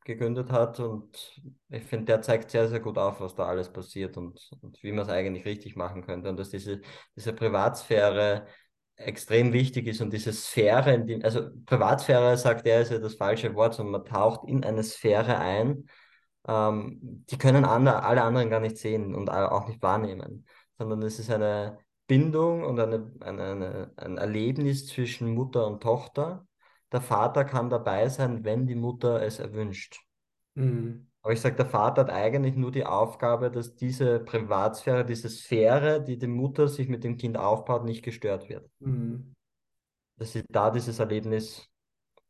gegründet 0.05 0.51
hat. 0.51 0.81
Und 0.81 1.41
ich 1.69 1.83
finde, 1.85 2.07
der 2.07 2.23
zeigt 2.23 2.51
sehr, 2.51 2.69
sehr 2.69 2.81
gut 2.81 2.99
auf, 2.99 3.21
was 3.21 3.35
da 3.35 3.47
alles 3.47 3.73
passiert 3.73 4.17
und, 4.17 4.51
und 4.61 4.83
wie 4.83 4.93
man 4.93 5.05
es 5.05 5.11
eigentlich 5.11 5.45
richtig 5.45 5.77
machen 5.77 6.03
könnte. 6.05 6.29
Und 6.29 6.39
dass 6.39 6.51
diese, 6.51 6.81
diese 7.17 7.33
Privatsphäre 7.33 8.47
extrem 8.97 9.53
wichtig 9.53 9.87
ist 9.87 10.01
und 10.01 10.13
diese 10.13 10.33
Sphäre, 10.33 10.95
in 10.95 11.07
die, 11.07 11.25
also 11.25 11.51
Privatsphäre, 11.67 12.37
sagt 12.37 12.67
er, 12.67 12.81
ist 12.83 12.93
ja 12.93 12.99
das 12.99 13.15
falsche 13.15 13.55
Wort, 13.55 13.75
sondern 13.75 14.03
man 14.03 14.05
taucht 14.05 14.49
in 14.49 14.65
eine 14.65 14.85
Sphäre 14.85 15.39
ein, 15.39 15.89
ähm, 16.47 17.25
die 17.31 17.39
können 17.39 17.65
andere, 17.65 18.03
alle 18.03 18.23
anderen 18.23 18.51
gar 18.51 18.61
nicht 18.61 18.79
sehen 18.79 19.15
und 19.15 19.31
auch 19.31 19.67
nicht 19.69 19.83
wahrnehmen, 19.83 20.47
sondern 20.79 21.03
es 21.03 21.19
ist 21.19 21.31
eine 21.31 21.79
Bindung 22.07 22.65
und 22.65 22.79
eine, 22.79 23.11
eine, 23.21 23.43
eine, 23.45 23.93
ein 23.97 24.19
Erlebnis 24.19 24.87
zwischen 24.87 25.35
Mutter 25.35 25.67
und 25.67 25.83
Tochter. 25.83 26.47
Der 26.95 27.01
Vater 27.01 27.45
kann 27.45 27.71
dabei 27.71 28.09
sein, 28.09 28.45
wenn 28.45 28.69
die 28.69 28.77
Mutter 28.77 29.21
es 29.21 29.41
erwünscht. 29.41 30.01
Mhm. 30.55 31.09
Aber 31.23 31.33
ich 31.33 31.41
sage, 31.41 31.57
der 31.57 31.67
Vater 31.67 32.03
hat 32.03 32.11
eigentlich 32.11 32.55
nur 32.55 32.71
die 32.71 32.87
Aufgabe, 32.87 33.51
dass 33.51 33.75
diese 33.75 34.21
Privatsphäre, 34.21 35.05
diese 35.05 35.29
Sphäre, 35.29 36.01
die 36.05 36.19
die 36.19 36.29
Mutter 36.29 36.69
sich 36.69 36.89
mit 36.89 37.03
dem 37.03 37.17
Kind 37.17 37.37
aufbaut, 37.37 37.85
nicht 37.85 38.05
gestört 38.05 38.49
wird. 38.49 38.71
Mhm. 38.79 39.35
Dass 40.19 40.35
sie 40.35 40.45
da 40.49 40.71
dieses 40.71 41.01
Erlebnis 41.01 41.69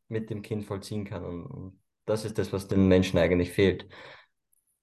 mit 0.07 0.31
dem 0.31 0.41
Kind 0.41 0.65
vollziehen 0.65 1.05
kann. 1.05 1.23
Und, 1.23 1.45
und 1.45 1.79
das 2.05 2.25
ist 2.25 2.39
das, 2.39 2.51
was 2.51 2.67
den 2.67 2.87
Menschen 2.87 3.19
eigentlich 3.19 3.51
fehlt. 3.51 3.87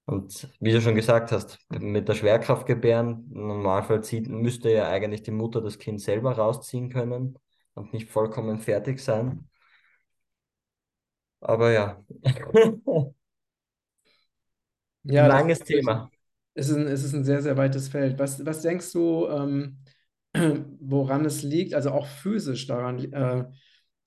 Und 0.04 0.48
wie 0.60 0.70
du 0.70 0.80
schon 0.80 0.94
gesagt 0.94 1.32
hast, 1.32 1.58
mit 1.70 2.08
der 2.08 2.14
Schwerkraft 2.14 2.66
gebären, 2.66 3.28
im 3.34 3.48
Normalfall 3.48 4.04
zieht, 4.04 4.28
müsste 4.28 4.70
ja 4.70 4.88
eigentlich 4.88 5.24
die 5.24 5.32
Mutter 5.32 5.60
das 5.60 5.80
Kind 5.80 6.00
selber 6.00 6.36
rausziehen 6.36 6.88
können 6.88 7.36
und 7.74 7.92
nicht 7.92 8.10
vollkommen 8.10 8.60
fertig 8.60 9.00
sein. 9.00 9.48
Aber 11.42 11.72
ja. 11.72 12.02
Ja, 15.04 15.26
Langes 15.26 15.60
Thema. 15.60 16.10
Es 16.54 16.68
ist, 16.68 16.76
ein, 16.76 16.86
es 16.86 17.02
ist 17.02 17.12
ein 17.12 17.24
sehr, 17.24 17.42
sehr 17.42 17.56
weites 17.56 17.88
Feld. 17.88 18.18
Was, 18.18 18.44
was 18.44 18.62
denkst 18.62 18.92
du, 18.92 19.26
ähm, 19.28 19.78
woran 20.80 21.24
es 21.24 21.42
liegt, 21.42 21.74
also 21.74 21.90
auch 21.90 22.06
physisch 22.06 22.66
daran, 22.66 22.98
äh, 23.12 23.44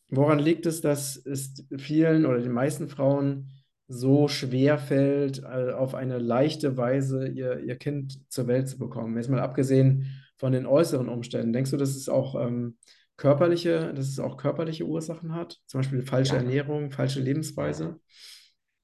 woran 0.10 0.40
liegt 0.40 0.66
es, 0.66 0.82
dass 0.82 1.18
es 1.18 1.66
vielen 1.78 2.26
oder 2.26 2.40
den 2.40 2.52
meisten 2.52 2.88
Frauen 2.88 3.50
so 3.88 4.28
schwer 4.28 4.78
fällt, 4.78 5.44
äh, 5.44 5.72
auf 5.72 5.96
eine 5.96 6.18
leichte 6.18 6.78
Weise 6.78 7.28
ihr, 7.28 7.60
ihr 7.60 7.76
Kind 7.76 8.20
zur 8.32 8.48
Welt 8.48 8.70
zu 8.70 8.78
bekommen? 8.78 9.18
Jetzt 9.18 9.30
mal 9.30 9.42
abgesehen 9.42 10.08
von 10.38 10.54
den 10.54 10.66
äußeren 10.66 11.10
Umständen. 11.10 11.54
Denkst 11.54 11.72
du, 11.72 11.78
dass 11.78 11.96
es 11.96 12.10
auch 12.10 12.36
ähm, 12.36 12.78
körperliche, 13.18 13.94
dass 13.94 14.08
es 14.08 14.20
auch 14.20 14.38
körperliche 14.38 14.86
Ursachen 14.86 15.34
hat? 15.34 15.60
Zum 15.68 15.80
Beispiel 15.80 16.02
falsche 16.02 16.34
ja. 16.34 16.42
Ernährung, 16.42 16.92
falsche 16.92 17.20
Lebensweise? 17.20 18.00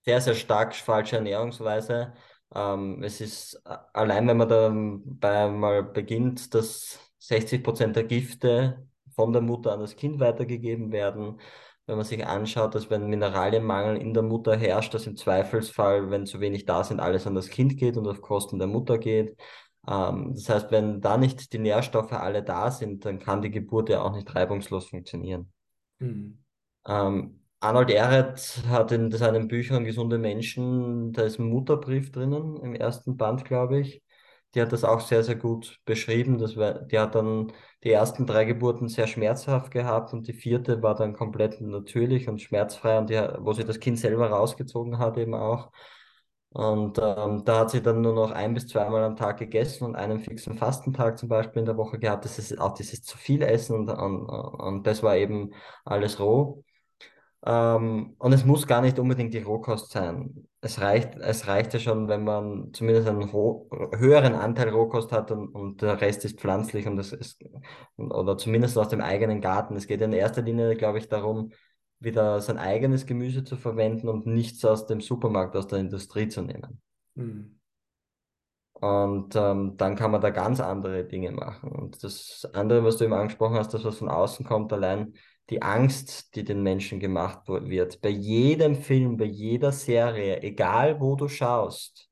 sehr, 0.03 0.21
sehr 0.21 0.35
stark 0.35 0.75
falsche 0.75 1.17
Ernährungsweise. 1.17 2.13
Ähm, 2.53 3.03
es 3.03 3.21
ist 3.21 3.61
allein, 3.93 4.27
wenn 4.27 4.37
man 4.37 4.49
dabei 5.19 5.49
mal 5.49 5.83
beginnt, 5.83 6.53
dass 6.53 6.99
60 7.19 7.63
Prozent 7.63 7.95
der 7.95 8.03
Gifte 8.03 8.87
von 9.15 9.31
der 9.33 9.41
Mutter 9.41 9.73
an 9.73 9.79
das 9.79 9.95
Kind 9.95 10.19
weitergegeben 10.19 10.91
werden. 10.91 11.39
Wenn 11.85 11.97
man 11.97 12.05
sich 12.05 12.25
anschaut, 12.25 12.75
dass 12.75 12.89
wenn 12.89 13.09
Mineralienmangel 13.09 13.97
in 13.97 14.13
der 14.13 14.23
Mutter 14.23 14.55
herrscht, 14.55 14.93
dass 14.93 15.07
im 15.07 15.17
Zweifelsfall, 15.17 16.09
wenn 16.09 16.25
zu 16.25 16.39
wenig 16.39 16.65
da 16.65 16.83
sind, 16.83 16.99
alles 16.99 17.27
an 17.27 17.35
das 17.35 17.49
Kind 17.49 17.77
geht 17.77 17.97
und 17.97 18.07
auf 18.07 18.21
Kosten 18.21 18.59
der 18.59 18.67
Mutter 18.67 18.97
geht. 18.97 19.35
Ähm, 19.87 20.33
das 20.33 20.49
heißt, 20.49 20.71
wenn 20.71 21.01
da 21.01 21.17
nicht 21.17 21.53
die 21.53 21.59
Nährstoffe 21.59 22.13
alle 22.13 22.43
da 22.43 22.71
sind, 22.71 23.05
dann 23.05 23.19
kann 23.19 23.41
die 23.41 23.51
Geburt 23.51 23.89
ja 23.89 24.01
auch 24.01 24.13
nicht 24.13 24.33
reibungslos 24.33 24.89
funktionieren. 24.89 25.51
Mhm. 25.99 26.43
Ähm, 26.85 27.41
Arnold 27.59 27.91
Ehret 27.91 28.63
hat 28.67 28.91
in 28.91 29.11
seinen 29.11 29.47
Büchern 29.47 29.85
Gesunde 29.85 30.17
Menschen, 30.17 31.13
da 31.13 31.23
ist 31.23 31.39
ein 31.39 31.45
Mutterbrief 31.45 32.11
drinnen, 32.11 32.57
im 32.57 32.73
ersten 32.73 33.17
Band, 33.17 33.45
glaube 33.45 33.79
ich. 33.79 34.01
Die 34.55 34.61
hat 34.61 34.73
das 34.73 34.83
auch 34.83 34.99
sehr, 34.99 35.23
sehr 35.23 35.35
gut 35.35 35.79
beschrieben. 35.85 36.37
Das 36.37 36.57
war, 36.57 36.81
die 36.81 36.99
hat 36.99 37.15
dann 37.15 37.53
die 37.83 37.91
ersten 37.91 38.25
drei 38.25 38.45
Geburten 38.45 38.89
sehr 38.89 39.07
schmerzhaft 39.07 39.71
gehabt 39.71 40.11
und 40.11 40.27
die 40.27 40.33
vierte 40.33 40.81
war 40.81 40.95
dann 40.95 41.13
komplett 41.13 41.61
natürlich 41.61 42.27
und 42.27 42.41
schmerzfrei 42.41 42.97
und 42.97 43.09
die, 43.09 43.15
wo 43.39 43.53
sie 43.53 43.63
das 43.63 43.79
Kind 43.79 43.99
selber 43.99 44.29
rausgezogen 44.29 44.97
hat 44.97 45.17
eben 45.17 45.35
auch. 45.35 45.71
Und 46.53 46.97
ähm, 47.01 47.45
da 47.45 47.59
hat 47.59 47.71
sie 47.71 47.81
dann 47.81 48.01
nur 48.01 48.13
noch 48.13 48.31
ein 48.31 48.53
bis 48.53 48.67
zweimal 48.67 49.03
am 49.03 49.15
Tag 49.15 49.37
gegessen 49.37 49.85
und 49.85 49.95
einen 49.95 50.19
fixen 50.19 50.57
Fastentag 50.57 51.17
zum 51.17 51.29
Beispiel 51.29 51.61
in 51.61 51.65
der 51.65 51.77
Woche 51.77 51.97
gehabt. 51.97 52.25
Das 52.25 52.37
ist 52.39 52.59
auch 52.59 52.73
dieses 52.73 53.03
zu 53.03 53.17
viel 53.17 53.41
Essen 53.41 53.75
und, 53.77 53.89
und, 53.89 54.25
und 54.27 54.87
das 54.87 55.01
war 55.01 55.15
eben 55.15 55.53
alles 55.85 56.19
roh. 56.19 56.63
Ähm, 57.45 58.15
und 58.19 58.33
es 58.33 58.45
muss 58.45 58.67
gar 58.67 58.81
nicht 58.81 58.99
unbedingt 58.99 59.33
die 59.33 59.39
Rohkost 59.41 59.91
sein. 59.91 60.47
Es 60.59 60.79
reicht, 60.81 61.15
es 61.15 61.47
reicht 61.47 61.73
ja 61.73 61.79
schon, 61.79 62.07
wenn 62.07 62.23
man 62.23 62.71
zumindest 62.73 63.07
einen 63.07 63.31
höheren 63.31 64.35
Anteil 64.35 64.69
Rohkost 64.69 65.11
hat 65.11 65.31
und, 65.31 65.47
und 65.55 65.81
der 65.81 66.01
Rest 66.01 66.25
ist 66.25 66.39
pflanzlich 66.39 66.85
und 66.85 66.97
das 66.97 67.13
ist, 67.13 67.43
oder 67.97 68.37
zumindest 68.37 68.77
aus 68.77 68.89
dem 68.89 69.01
eigenen 69.01 69.41
Garten. 69.41 69.75
Es 69.75 69.87
geht 69.87 70.01
in 70.01 70.13
erster 70.13 70.41
Linie, 70.43 70.75
glaube 70.75 70.99
ich, 70.99 71.07
darum, 71.09 71.51
wieder 72.01 72.41
sein 72.41 72.57
eigenes 72.57 73.05
Gemüse 73.05 73.43
zu 73.43 73.55
verwenden 73.55 74.09
und 74.09 74.25
nichts 74.25 74.65
aus 74.65 74.87
dem 74.87 75.01
Supermarkt, 75.01 75.55
aus 75.55 75.67
der 75.67 75.79
Industrie 75.79 76.27
zu 76.27 76.41
nehmen. 76.41 76.81
Mhm. 77.15 77.59
Und 78.73 79.35
ähm, 79.35 79.77
dann 79.77 79.95
kann 79.95 80.09
man 80.09 80.21
da 80.21 80.31
ganz 80.31 80.59
andere 80.59 81.05
Dinge 81.05 81.31
machen. 81.31 81.71
Und 81.71 82.03
das 82.03 82.49
andere, 82.53 82.83
was 82.83 82.97
du 82.97 83.05
eben 83.05 83.13
angesprochen 83.13 83.55
hast, 83.55 83.73
das, 83.75 83.83
was 83.83 83.99
von 83.99 84.09
außen 84.09 84.43
kommt, 84.43 84.73
allein 84.73 85.13
die 85.51 85.61
Angst, 85.61 86.35
die 86.35 86.43
den 86.43 86.63
Menschen 86.63 86.99
gemacht 86.99 87.47
wird. 87.47 88.01
Bei 88.01 88.09
jedem 88.09 88.75
Film, 88.75 89.17
bei 89.17 89.25
jeder 89.25 89.71
Serie, 89.71 90.41
egal 90.41 90.99
wo 90.99 91.15
du 91.15 91.27
schaust, 91.27 92.09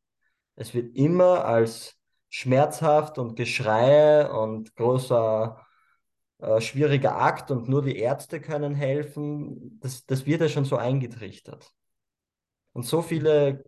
es 0.55 0.75
wird 0.75 0.95
immer 0.95 1.45
als 1.45 1.95
schmerzhaft 2.29 3.17
und 3.17 3.35
Geschrei 3.35 4.29
und 4.29 4.75
großer 4.75 5.57
äh, 6.39 6.61
schwieriger 6.61 7.17
Akt 7.17 7.51
und 7.51 7.67
nur 7.67 7.81
die 7.81 7.97
Ärzte 7.97 8.39
können 8.39 8.73
helfen. 8.73 9.79
Das, 9.81 10.05
das 10.05 10.25
wird 10.25 10.41
ja 10.41 10.49
schon 10.49 10.65
so 10.65 10.77
eingetrichtert. 10.77 11.71
Und 12.73 12.85
so 12.85 13.01
viele 13.01 13.63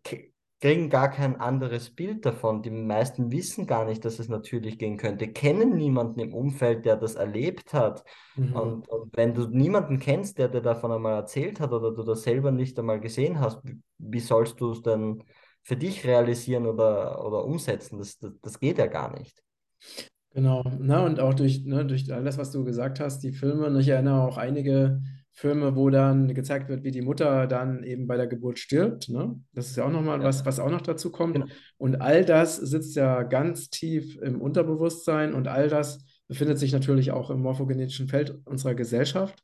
kriegen 0.61 0.89
gar 0.89 1.09
kein 1.09 1.41
anderes 1.41 1.93
Bild 1.93 2.25
davon. 2.25 2.61
Die 2.61 2.69
meisten 2.69 3.31
wissen 3.31 3.65
gar 3.65 3.83
nicht, 3.83 4.05
dass 4.05 4.19
es 4.19 4.29
natürlich 4.29 4.77
gehen 4.77 4.95
könnte, 4.95 5.27
kennen 5.27 5.75
niemanden 5.75 6.19
im 6.19 6.33
Umfeld, 6.33 6.85
der 6.85 6.97
das 6.97 7.15
erlebt 7.15 7.73
hat. 7.73 8.05
Mhm. 8.35 8.55
Und, 8.55 8.87
und, 8.87 9.17
wenn 9.17 9.33
du 9.33 9.47
niemanden 9.47 9.99
kennst, 9.99 10.37
der 10.37 10.49
dir 10.49 10.61
davon 10.61 10.91
einmal 10.91 11.15
erzählt 11.15 11.59
hat 11.59 11.73
oder 11.73 11.91
du 11.91 12.03
das 12.03 12.21
selber 12.23 12.51
nicht 12.51 12.77
einmal 12.77 12.99
gesehen 12.99 13.39
hast, 13.39 13.59
wie 13.97 14.19
sollst 14.19 14.61
du 14.61 14.71
es 14.71 14.81
dann 14.81 15.23
für 15.63 15.75
dich 15.75 16.05
realisieren 16.05 16.67
oder, 16.67 17.25
oder 17.25 17.43
umsetzen? 17.43 17.97
Das, 17.97 18.19
das, 18.19 18.31
das 18.41 18.59
geht 18.59 18.77
ja 18.77 18.85
gar 18.85 19.17
nicht. 19.17 19.43
Genau, 20.33 20.63
na, 20.79 21.05
und 21.05 21.19
auch 21.19 21.33
durch, 21.33 21.65
ne, 21.65 21.85
durch 21.85 22.11
all 22.11 22.23
das, 22.23 22.37
was 22.37 22.51
du 22.51 22.63
gesagt 22.63 22.99
hast, 22.99 23.19
die 23.19 23.33
Filme, 23.33 23.65
und 23.67 23.79
ich 23.79 23.89
erinnere 23.89 24.21
auch 24.21 24.37
einige 24.37 25.01
Filme, 25.33 25.75
wo 25.75 25.89
dann 25.89 26.33
gezeigt 26.33 26.69
wird, 26.69 26.83
wie 26.83 26.91
die 26.91 27.01
Mutter 27.01 27.47
dann 27.47 27.83
eben 27.83 28.07
bei 28.07 28.17
der 28.17 28.27
Geburt 28.27 28.59
stirbt. 28.59 29.09
Ne? 29.09 29.39
Das 29.53 29.67
ist 29.67 29.77
ja 29.77 29.85
auch 29.85 29.91
nochmal 29.91 30.19
ja. 30.19 30.25
was, 30.25 30.45
was 30.45 30.59
auch 30.59 30.69
noch 30.69 30.81
dazu 30.81 31.11
kommt. 31.11 31.35
Genau. 31.35 31.47
Und 31.77 32.01
all 32.01 32.25
das 32.25 32.57
sitzt 32.57 32.95
ja 32.95 33.23
ganz 33.23 33.69
tief 33.69 34.17
im 34.21 34.41
Unterbewusstsein 34.41 35.33
und 35.33 35.47
all 35.47 35.69
das 35.69 36.05
befindet 36.27 36.59
sich 36.59 36.73
natürlich 36.73 37.11
auch 37.11 37.29
im 37.29 37.41
morphogenetischen 37.41 38.07
Feld 38.07 38.39
unserer 38.45 38.75
Gesellschaft. 38.75 39.43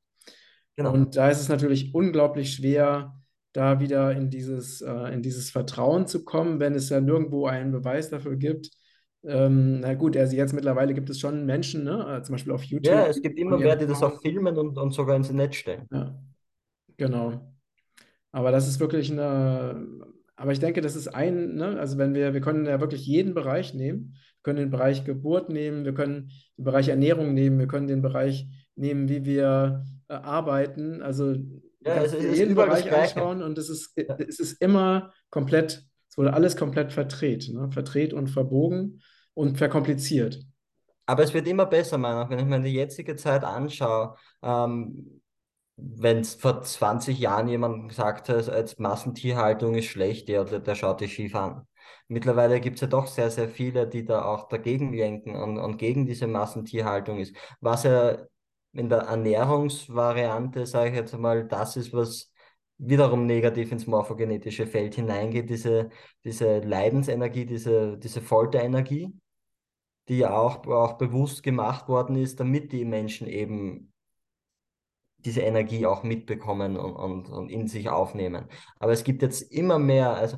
Genau. 0.75 0.93
Und 0.93 1.15
da 1.15 1.29
ist 1.29 1.41
es 1.41 1.49
natürlich 1.49 1.93
unglaublich 1.93 2.53
schwer, 2.53 3.15
da 3.53 3.79
wieder 3.79 4.11
in 4.11 4.29
dieses, 4.29 4.81
äh, 4.81 5.13
in 5.13 5.21
dieses 5.21 5.49
Vertrauen 5.49 6.05
zu 6.05 6.23
kommen, 6.23 6.59
wenn 6.59 6.75
es 6.75 6.89
ja 6.89 7.01
nirgendwo 7.01 7.47
einen 7.47 7.71
Beweis 7.71 8.09
dafür 8.09 8.35
gibt, 8.35 8.69
ähm, 9.23 9.79
na 9.81 9.93
gut, 9.93 10.15
also 10.15 10.35
jetzt 10.35 10.53
mittlerweile 10.53 10.93
gibt 10.93 11.09
es 11.09 11.19
schon 11.19 11.45
Menschen, 11.45 11.83
ne? 11.83 12.17
Äh, 12.17 12.23
zum 12.23 12.33
Beispiel 12.33 12.53
auf 12.53 12.63
YouTube. 12.63 12.93
Ja, 12.93 13.07
es 13.07 13.21
gibt 13.21 13.37
immer 13.39 13.57
mehr, 13.57 13.75
die 13.75 13.87
das 13.87 14.03
auch 14.03 14.21
filmen 14.21 14.57
und, 14.57 14.77
und 14.77 14.91
sogar 14.91 15.15
ins 15.15 15.31
Netz 15.31 15.55
stellen. 15.55 15.87
Ja, 15.91 16.15
genau. 16.97 17.53
Aber 18.31 18.51
das 18.51 18.67
ist 18.67 18.79
wirklich 18.79 19.11
eine, 19.11 19.87
aber 20.35 20.51
ich 20.51 20.59
denke, 20.59 20.81
das 20.81 20.95
ist 20.95 21.07
ein, 21.07 21.55
ne? 21.55 21.79
also 21.79 21.97
wenn 21.97 22.13
wir, 22.13 22.33
wir 22.33 22.41
können 22.41 22.65
ja 22.65 22.79
wirklich 22.79 23.05
jeden 23.07 23.33
Bereich 23.33 23.73
nehmen, 23.73 24.13
wir 24.13 24.43
können 24.43 24.59
den 24.59 24.69
Bereich 24.69 25.03
Geburt 25.03 25.49
nehmen, 25.49 25.83
wir 25.83 25.95
können 25.95 26.31
den 26.57 26.63
Bereich 26.63 26.89
Ernährung 26.89 27.33
nehmen, 27.33 27.57
wir 27.57 27.67
können 27.67 27.87
den 27.87 28.03
Bereich 28.03 28.47
nehmen, 28.75 29.09
wie 29.09 29.25
wir 29.25 29.83
äh, 30.07 30.13
arbeiten, 30.13 31.01
also 31.01 31.35
ja, 31.81 32.03
es 32.03 32.13
ist 32.13 32.37
jeden 32.37 32.53
Bereich 32.53 32.91
anschauen 32.93 33.41
und 33.41 33.57
es 33.57 33.69
ist, 33.69 33.97
ja. 33.97 34.15
es 34.19 34.39
ist 34.39 34.61
immer 34.61 35.11
komplett, 35.29 35.83
es 36.17 36.23
wurde 36.23 36.33
alles 36.33 36.57
komplett 36.57 36.91
verdreht, 36.91 37.47
ne? 37.53 37.69
verdreht 37.71 38.11
und 38.11 38.27
verbogen 38.27 39.03
und 39.35 39.59
verkompliziert. 39.59 40.43
Aber 41.05 41.23
es 41.23 41.33
wird 41.35 41.47
immer 41.47 41.67
besser, 41.67 41.99
meiner 41.99 42.27
Wenn 42.27 42.39
ich 42.39 42.45
mir 42.45 42.59
die 42.59 42.73
jetzige 42.73 43.15
Zeit 43.15 43.43
anschaue, 43.43 44.15
ähm, 44.41 45.21
wenn 45.75 46.21
es 46.21 46.33
vor 46.33 46.63
20 46.63 47.19
Jahren 47.19 47.47
jemand 47.47 47.89
gesagt 47.89 48.29
hat, 48.29 48.49
als 48.49 48.79
Massentierhaltung 48.79 49.75
ist 49.75 49.85
schlecht, 49.85 50.27
der, 50.27 50.43
der, 50.45 50.73
schaut 50.73 51.01
dich 51.01 51.13
schief 51.13 51.35
an. 51.35 51.67
Mittlerweile 52.07 52.59
gibt 52.59 52.77
es 52.77 52.81
ja 52.81 52.87
doch 52.87 53.05
sehr, 53.05 53.29
sehr 53.29 53.47
viele, 53.47 53.87
die 53.87 54.03
da 54.03 54.25
auch 54.25 54.47
dagegen 54.47 54.91
lenken 54.93 55.35
und, 55.35 55.59
und 55.59 55.77
gegen 55.77 56.07
diese 56.07 56.25
Massentierhaltung 56.25 57.19
ist. 57.19 57.35
Was 57.61 57.83
ja 57.83 58.17
in 58.73 58.89
der 58.89 59.01
Ernährungsvariante, 59.01 60.65
sage 60.65 60.89
ich 60.89 60.95
jetzt 60.95 61.15
mal, 61.15 61.47
das 61.47 61.77
ist, 61.77 61.93
was 61.93 62.31
wiederum 62.77 63.25
negativ 63.25 63.71
ins 63.71 63.87
morphogenetische 63.87 64.67
Feld 64.67 64.95
hineingeht, 64.95 65.49
diese, 65.49 65.89
diese 66.23 66.59
Leidensenergie, 66.59 67.45
diese, 67.45 67.97
diese 67.97 68.21
Folterenergie, 68.21 69.13
die 70.07 70.19
ja 70.19 70.37
auch, 70.37 70.65
auch 70.67 70.97
bewusst 70.97 71.43
gemacht 71.43 71.87
worden 71.87 72.15
ist, 72.15 72.39
damit 72.39 72.71
die 72.71 72.85
Menschen 72.85 73.27
eben 73.27 73.91
diese 75.19 75.41
Energie 75.41 75.85
auch 75.85 76.03
mitbekommen 76.03 76.77
und, 76.77 76.93
und, 76.93 77.29
und 77.29 77.49
in 77.49 77.67
sich 77.67 77.89
aufnehmen. 77.89 78.47
Aber 78.79 78.91
es 78.91 79.03
gibt 79.03 79.21
jetzt 79.21 79.41
immer 79.41 79.79
mehr, 79.79 80.15
also 80.15 80.37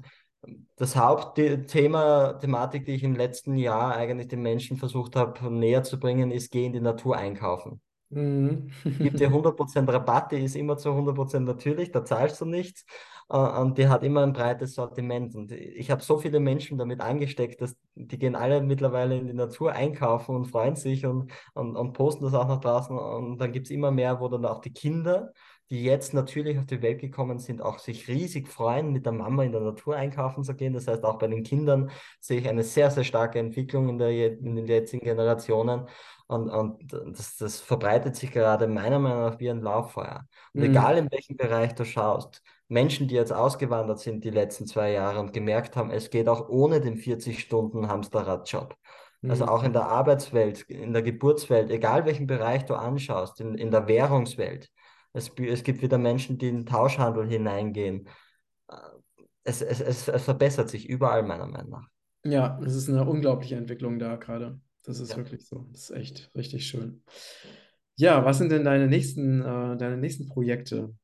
das 0.77 0.95
Hauptthema, 0.95 2.33
Thematik, 2.33 2.85
die 2.85 2.93
ich 2.93 3.03
im 3.03 3.15
letzten 3.15 3.57
Jahr 3.57 3.95
eigentlich 3.95 4.29
den 4.29 4.41
Menschen 4.41 4.77
versucht 4.77 5.15
habe 5.15 5.51
näher 5.51 5.83
zu 5.83 5.99
bringen, 5.99 6.31
ist, 6.31 6.51
geh 6.51 6.65
in 6.65 6.73
die 6.73 6.79
Natur 6.79 7.17
einkaufen. 7.17 7.81
Mhm. 8.09 8.71
Gibt 8.83 9.19
dir 9.19 9.29
100% 9.29 9.91
Rabatt, 9.91 10.31
die 10.31 10.43
ist 10.43 10.55
immer 10.55 10.77
zu 10.77 10.89
100% 10.89 11.45
natürlich, 11.45 11.91
da 11.91 12.03
zahlst 12.03 12.41
du 12.41 12.45
nichts. 12.45 12.85
Äh, 13.29 13.37
und 13.37 13.77
die 13.77 13.87
hat 13.87 14.03
immer 14.03 14.23
ein 14.23 14.33
breites 14.33 14.73
Sortiment. 14.75 15.35
Und 15.35 15.51
ich 15.51 15.91
habe 15.91 16.01
so 16.01 16.17
viele 16.17 16.39
Menschen 16.39 16.77
damit 16.77 17.01
angesteckt, 17.01 17.61
dass 17.61 17.75
die 17.95 18.17
gehen 18.17 18.35
alle 18.35 18.61
mittlerweile 18.61 19.17
in 19.17 19.27
die 19.27 19.33
Natur 19.33 19.73
einkaufen 19.73 20.35
und 20.35 20.45
freuen 20.45 20.75
sich 20.75 21.05
und, 21.05 21.31
und, 21.53 21.75
und 21.75 21.93
posten 21.93 22.23
das 22.23 22.33
auch 22.33 22.47
nach 22.47 22.59
draußen. 22.59 22.97
Und 22.97 23.37
dann 23.37 23.51
gibt 23.51 23.67
es 23.67 23.71
immer 23.71 23.91
mehr, 23.91 24.19
wo 24.19 24.27
dann 24.27 24.45
auch 24.45 24.59
die 24.61 24.73
Kinder, 24.73 25.31
die 25.69 25.83
jetzt 25.83 26.15
natürlich 26.15 26.57
auf 26.57 26.65
die 26.65 26.81
Welt 26.81 26.99
gekommen 26.99 27.37
sind, 27.37 27.61
auch 27.61 27.77
sich 27.77 28.07
riesig 28.07 28.47
freuen, 28.47 28.91
mit 28.91 29.05
der 29.05 29.13
Mama 29.13 29.43
in 29.43 29.51
der 29.51 29.61
Natur 29.61 29.95
einkaufen 29.95 30.43
zu 30.43 30.55
gehen. 30.55 30.73
Das 30.73 30.87
heißt, 30.87 31.03
auch 31.03 31.19
bei 31.19 31.27
den 31.27 31.43
Kindern 31.43 31.91
sehe 32.19 32.39
ich 32.39 32.49
eine 32.49 32.63
sehr, 32.63 32.89
sehr 32.89 33.03
starke 33.03 33.37
Entwicklung 33.37 33.87
in, 33.89 33.99
der, 33.99 34.09
in 34.09 34.55
den 34.55 34.65
jetzigen 34.65 35.05
Generationen. 35.05 35.85
Und, 36.29 36.47
und 36.47 36.93
das, 37.17 37.37
das 37.37 37.59
verbreitet 37.59 38.15
sich 38.15 38.31
gerade 38.31 38.67
meiner 38.67 38.99
Meinung 38.99 39.21
nach 39.23 39.39
wie 39.39 39.49
ein 39.49 39.61
Lauffeuer. 39.61 40.27
Und 40.53 40.61
mhm. 40.61 40.69
egal 40.69 40.97
in 40.99 41.11
welchem 41.11 41.37
Bereich 41.37 41.73
du 41.73 41.85
schaust, 41.85 42.43
Menschen, 42.67 43.07
die 43.07 43.15
jetzt 43.15 43.33
ausgewandert 43.33 43.99
sind 43.99 44.23
die 44.23 44.29
letzten 44.29 44.67
zwei 44.67 44.91
Jahre 44.91 45.19
und 45.21 45.33
gemerkt 45.33 45.75
haben, 45.75 45.89
es 45.89 46.11
geht 46.11 46.29
auch 46.29 46.47
ohne 46.47 46.81
den 46.81 46.97
40-Stunden-Hamsterradjob. 46.97 48.75
Mhm. 49.21 49.31
Also 49.31 49.45
auch 49.45 49.63
in 49.63 49.73
der 49.73 49.87
Arbeitswelt, 49.87 50.61
in 50.69 50.93
der 50.93 51.01
Geburtswelt, 51.01 51.71
egal 51.71 52.05
welchen 52.05 52.27
Bereich 52.27 52.63
du 52.65 52.75
anschaust, 52.75 53.41
in, 53.41 53.55
in 53.55 53.71
der 53.71 53.87
Währungswelt. 53.87 54.69
Es, 55.13 55.31
es 55.35 55.63
gibt 55.63 55.81
wieder 55.81 55.97
Menschen, 55.97 56.37
die 56.37 56.49
in 56.49 56.57
den 56.57 56.65
Tauschhandel 56.67 57.27
hineingehen. 57.27 58.07
Es, 59.43 59.63
es, 59.63 59.81
es, 59.81 60.07
es 60.07 60.23
verbessert 60.25 60.69
sich 60.69 60.87
überall, 60.87 61.23
meiner 61.23 61.47
Meinung 61.47 61.71
nach. 61.71 61.87
Ja, 62.23 62.59
es 62.63 62.75
ist 62.75 62.87
eine 62.87 63.03
unglaubliche 63.03 63.55
Entwicklung 63.55 63.97
da 63.97 64.17
gerade. 64.17 64.59
Das 64.89 64.99
ist 64.99 65.11
ja. 65.11 65.17
wirklich 65.17 65.45
so. 65.45 65.67
Das 65.71 65.83
ist 65.83 65.95
echt 65.95 66.31
richtig 66.35 66.65
schön. 66.65 67.03
Ja, 67.95 68.25
was 68.25 68.39
sind 68.39 68.51
denn 68.51 68.63
deine 68.63 68.87
nächsten, 68.87 69.39
äh, 69.39 69.77
deine 69.77 69.97
nächsten 69.97 70.27
Projekte? 70.27 70.95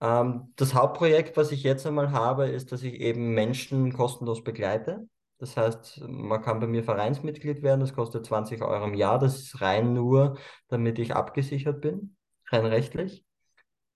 Ähm, 0.00 0.52
das 0.54 0.74
Hauptprojekt, 0.74 1.36
was 1.36 1.50
ich 1.50 1.64
jetzt 1.64 1.84
einmal 1.88 2.12
habe, 2.12 2.46
ist, 2.46 2.70
dass 2.70 2.84
ich 2.84 3.00
eben 3.00 3.34
Menschen 3.34 3.92
kostenlos 3.92 4.44
begleite. 4.44 5.08
Das 5.38 5.56
heißt, 5.56 6.04
man 6.06 6.40
kann 6.40 6.60
bei 6.60 6.68
mir 6.68 6.84
Vereinsmitglied 6.84 7.64
werden, 7.64 7.80
das 7.80 7.94
kostet 7.94 8.24
20 8.24 8.62
Euro 8.62 8.84
im 8.84 8.94
Jahr. 8.94 9.18
Das 9.18 9.36
ist 9.36 9.60
rein 9.60 9.92
nur, 9.92 10.38
damit 10.68 11.00
ich 11.00 11.16
abgesichert 11.16 11.80
bin, 11.80 12.14
rein 12.52 12.64
rechtlich. 12.64 13.23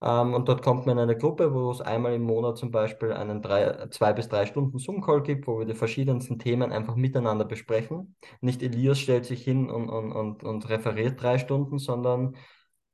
Ähm, 0.00 0.34
und 0.34 0.48
dort 0.48 0.62
kommt 0.62 0.86
man 0.86 0.96
in 0.96 1.02
eine 1.02 1.16
Gruppe, 1.16 1.52
wo 1.52 1.70
es 1.70 1.80
einmal 1.80 2.14
im 2.14 2.22
Monat 2.22 2.56
zum 2.56 2.70
Beispiel 2.70 3.12
einen 3.12 3.42
drei, 3.42 3.88
zwei 3.90 4.12
bis 4.12 4.28
drei 4.28 4.46
Stunden 4.46 4.78
Zoom-Call 4.78 5.22
gibt, 5.22 5.46
wo 5.46 5.58
wir 5.58 5.66
die 5.66 5.74
verschiedensten 5.74 6.38
Themen 6.38 6.72
einfach 6.72 6.94
miteinander 6.94 7.44
besprechen. 7.44 8.16
Nicht 8.40 8.62
Elias 8.62 8.98
stellt 8.98 9.24
sich 9.24 9.42
hin 9.42 9.68
und, 9.70 9.88
und, 9.88 10.12
und, 10.12 10.44
und 10.44 10.68
referiert 10.68 11.20
drei 11.20 11.38
Stunden, 11.38 11.78
sondern 11.78 12.36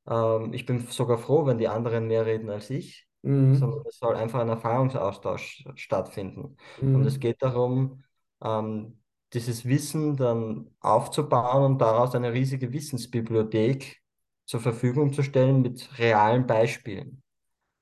ähm, 0.07 0.53
ich 0.53 0.65
bin 0.65 0.79
sogar 0.87 1.17
froh, 1.17 1.45
wenn 1.45 1.59
die 1.59 1.67
anderen 1.67 2.07
mehr 2.07 2.25
reden 2.25 2.49
als 2.49 2.69
ich, 2.71 3.07
mhm. 3.21 3.55
sondern 3.55 3.83
es 3.87 3.99
soll 3.99 4.15
einfach 4.15 4.39
ein 4.39 4.49
Erfahrungsaustausch 4.49 5.65
stattfinden. 5.75 6.57
Mhm. 6.81 6.95
Und 6.95 7.05
es 7.05 7.19
geht 7.19 7.41
darum, 7.43 8.03
ähm, 8.43 8.99
dieses 9.33 9.65
Wissen 9.65 10.15
dann 10.15 10.71
aufzubauen 10.79 11.73
und 11.73 11.81
daraus 11.81 12.15
eine 12.15 12.33
riesige 12.33 12.71
Wissensbibliothek 12.71 14.01
zur 14.45 14.59
Verfügung 14.59 15.13
zu 15.13 15.23
stellen 15.23 15.61
mit 15.61 15.97
realen 15.99 16.45
Beispielen. 16.45 17.21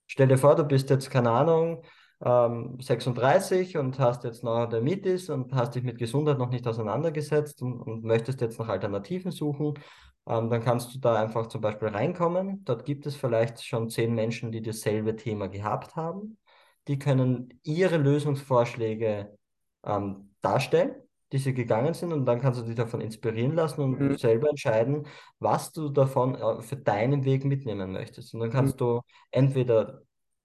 Stell 0.07 0.27
dir 0.27 0.37
vor, 0.37 0.55
du 0.55 0.63
bist 0.63 0.89
jetzt, 0.89 1.09
keine 1.09 1.31
Ahnung, 1.31 1.83
ähm, 2.23 2.77
36 2.79 3.77
und 3.77 3.99
hast 3.99 4.23
jetzt 4.23 4.43
noch 4.43 4.67
Dermitis 4.67 5.29
und 5.29 5.53
hast 5.53 5.75
dich 5.75 5.83
mit 5.83 5.97
Gesundheit 5.97 6.37
noch 6.37 6.49
nicht 6.49 6.67
auseinandergesetzt 6.67 7.61
und, 7.61 7.81
und 7.81 8.03
möchtest 8.03 8.41
jetzt 8.41 8.59
nach 8.59 8.69
Alternativen 8.69 9.31
suchen, 9.31 9.73
ähm, 10.27 10.49
dann 10.49 10.63
kannst 10.63 10.93
du 10.95 10.99
da 10.99 11.21
einfach 11.21 11.47
zum 11.47 11.61
Beispiel 11.61 11.89
reinkommen. 11.89 12.63
Dort 12.63 12.85
gibt 12.85 13.05
es 13.05 13.15
vielleicht 13.15 13.63
schon 13.65 13.89
zehn 13.89 14.13
Menschen, 14.13 14.51
die 14.51 14.61
dasselbe 14.61 15.15
Thema 15.15 15.47
gehabt 15.47 15.95
haben. 15.95 16.37
Die 16.87 16.99
können 16.99 17.59
ihre 17.63 17.97
Lösungsvorschläge 17.97 19.37
ähm, 19.85 20.33
darstellen 20.41 21.02
die 21.33 21.39
sie 21.39 21.53
gegangen 21.55 21.95
sind 21.95 22.13
und 22.13 22.25
dann 22.25 22.39
kannst 22.39 22.61
du 22.61 22.63
dich 22.63 22.75
davon 22.75 23.01
inspirieren 23.01 23.55
lassen 23.55 23.81
und 23.81 23.99
mhm. 23.99 24.17
selber 24.17 24.49
entscheiden, 24.49 25.07
was 25.39 25.71
du 25.71 25.89
davon 25.89 26.35
äh, 26.35 26.61
für 26.61 26.77
deinen 26.77 27.25
Weg 27.25 27.43
mitnehmen 27.43 27.91
möchtest. 27.91 28.35
Und 28.35 28.39
dann 28.39 28.51
kannst 28.51 28.75
mhm. 28.75 28.77
du 28.77 29.01
entweder 29.31 30.03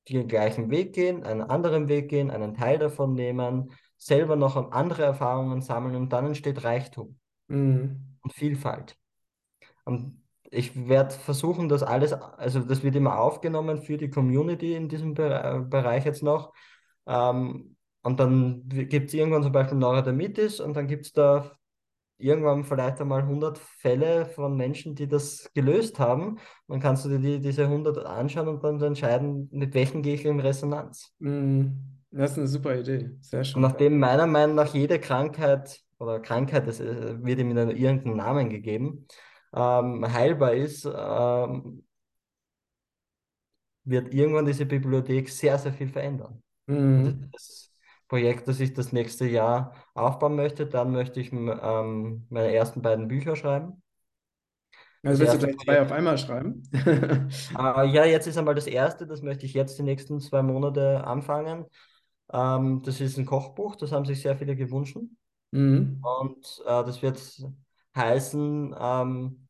den 0.08 0.26
gleichen 0.28 0.70
Weg 0.70 0.94
gehen, 0.94 1.24
einen 1.24 1.42
anderen 1.42 1.88
Weg 1.88 2.08
gehen, 2.08 2.30
einen 2.30 2.54
Teil 2.54 2.78
davon 2.78 3.12
nehmen, 3.12 3.70
selber 3.98 4.34
noch 4.34 4.72
andere 4.72 5.02
Erfahrungen 5.02 5.60
sammeln 5.60 5.94
und 5.94 6.12
dann 6.12 6.26
entsteht 6.26 6.64
Reichtum 6.64 7.18
mhm. 7.48 8.16
und 8.22 8.32
Vielfalt. 8.32 8.96
Und 9.84 10.22
ich 10.50 10.88
werde 10.88 11.14
versuchen, 11.14 11.68
das 11.68 11.82
alles, 11.82 12.14
also 12.14 12.60
das 12.60 12.82
wird 12.82 12.96
immer 12.96 13.18
aufgenommen 13.18 13.82
für 13.82 13.98
die 13.98 14.08
Community 14.08 14.74
in 14.74 14.88
diesem 14.88 15.12
Be 15.12 15.66
Bereich 15.68 16.06
jetzt 16.06 16.22
noch. 16.22 16.54
Ähm, 17.06 17.76
und 18.08 18.18
dann 18.18 18.62
gibt 18.66 19.08
es 19.08 19.14
irgendwann 19.14 19.42
zum 19.42 19.52
Beispiel 19.52 19.76
Neurodermitis 19.76 20.60
und 20.60 20.74
dann 20.74 20.86
gibt 20.86 21.04
es 21.04 21.12
da 21.12 21.50
irgendwann 22.16 22.64
vielleicht 22.64 23.02
einmal 23.02 23.20
100 23.20 23.58
Fälle 23.58 24.24
von 24.24 24.56
Menschen, 24.56 24.94
die 24.94 25.06
das 25.06 25.50
gelöst 25.54 25.98
haben. 25.98 26.38
Dann 26.68 26.80
kannst 26.80 27.04
du 27.04 27.10
dir 27.10 27.18
die, 27.18 27.38
diese 27.38 27.64
100 27.66 27.98
anschauen 27.98 28.48
und 28.48 28.64
dann 28.64 28.80
entscheiden, 28.80 29.50
mit 29.52 29.74
welchen 29.74 30.00
gehe 30.00 30.14
ich 30.14 30.24
in 30.24 30.40
Resonanz. 30.40 31.12
Mm, 31.18 31.66
das 32.10 32.32
ist 32.32 32.38
eine 32.38 32.48
super 32.48 32.78
Idee. 32.78 33.10
Sehr 33.20 33.40
Und 33.40 33.44
schön. 33.44 33.60
nachdem 33.60 33.98
meiner 33.98 34.26
Meinung 34.26 34.56
nach 34.56 34.72
jede 34.72 34.98
Krankheit 34.98 35.82
oder 35.98 36.18
Krankheit, 36.18 36.66
das 36.66 36.80
äh, 36.80 37.22
wird 37.22 37.38
ihm 37.40 37.50
in 37.50 37.70
irgendeinen 37.76 38.16
Namen 38.16 38.48
gegeben, 38.48 39.06
ähm, 39.54 40.10
heilbar 40.10 40.54
ist, 40.54 40.86
ähm, 40.86 41.84
wird 43.84 44.14
irgendwann 44.14 44.46
diese 44.46 44.64
Bibliothek 44.64 45.28
sehr, 45.28 45.58
sehr 45.58 45.74
viel 45.74 45.88
verändern. 45.88 46.42
Und 46.66 47.28
das 47.32 47.67
das 47.67 47.67
Projekt, 48.08 48.48
das 48.48 48.58
ich 48.60 48.72
das 48.72 48.92
nächste 48.92 49.26
Jahr 49.26 49.74
aufbauen 49.94 50.34
möchte. 50.34 50.66
Dann 50.66 50.92
möchte 50.92 51.20
ich 51.20 51.32
ähm, 51.32 52.26
meine 52.30 52.52
ersten 52.52 52.82
beiden 52.82 53.08
Bücher 53.08 53.36
schreiben. 53.36 53.82
Also 55.02 55.20
willst 55.20 55.34
du 55.34 55.38
gleich 55.38 55.58
zwei 55.58 55.82
auf 55.82 55.92
einmal 55.92 56.18
schreiben? 56.18 56.62
äh, 56.72 57.28
ja, 57.86 58.04
jetzt 58.04 58.26
ist 58.26 58.36
einmal 58.36 58.54
das 58.54 58.66
erste, 58.66 59.06
das 59.06 59.22
möchte 59.22 59.46
ich 59.46 59.54
jetzt 59.54 59.78
die 59.78 59.84
nächsten 59.84 60.20
zwei 60.20 60.42
Monate 60.42 61.04
anfangen. 61.04 61.66
Ähm, 62.32 62.82
das 62.84 63.00
ist 63.00 63.16
ein 63.16 63.26
Kochbuch, 63.26 63.76
das 63.76 63.92
haben 63.92 64.04
sich 64.04 64.20
sehr 64.20 64.36
viele 64.36 64.56
gewünscht. 64.56 64.98
Mhm. 65.52 66.02
Und 66.02 66.62
äh, 66.64 66.84
das 66.84 67.00
wird 67.00 67.20
heißen, 67.94 68.74
ähm, 68.78 69.48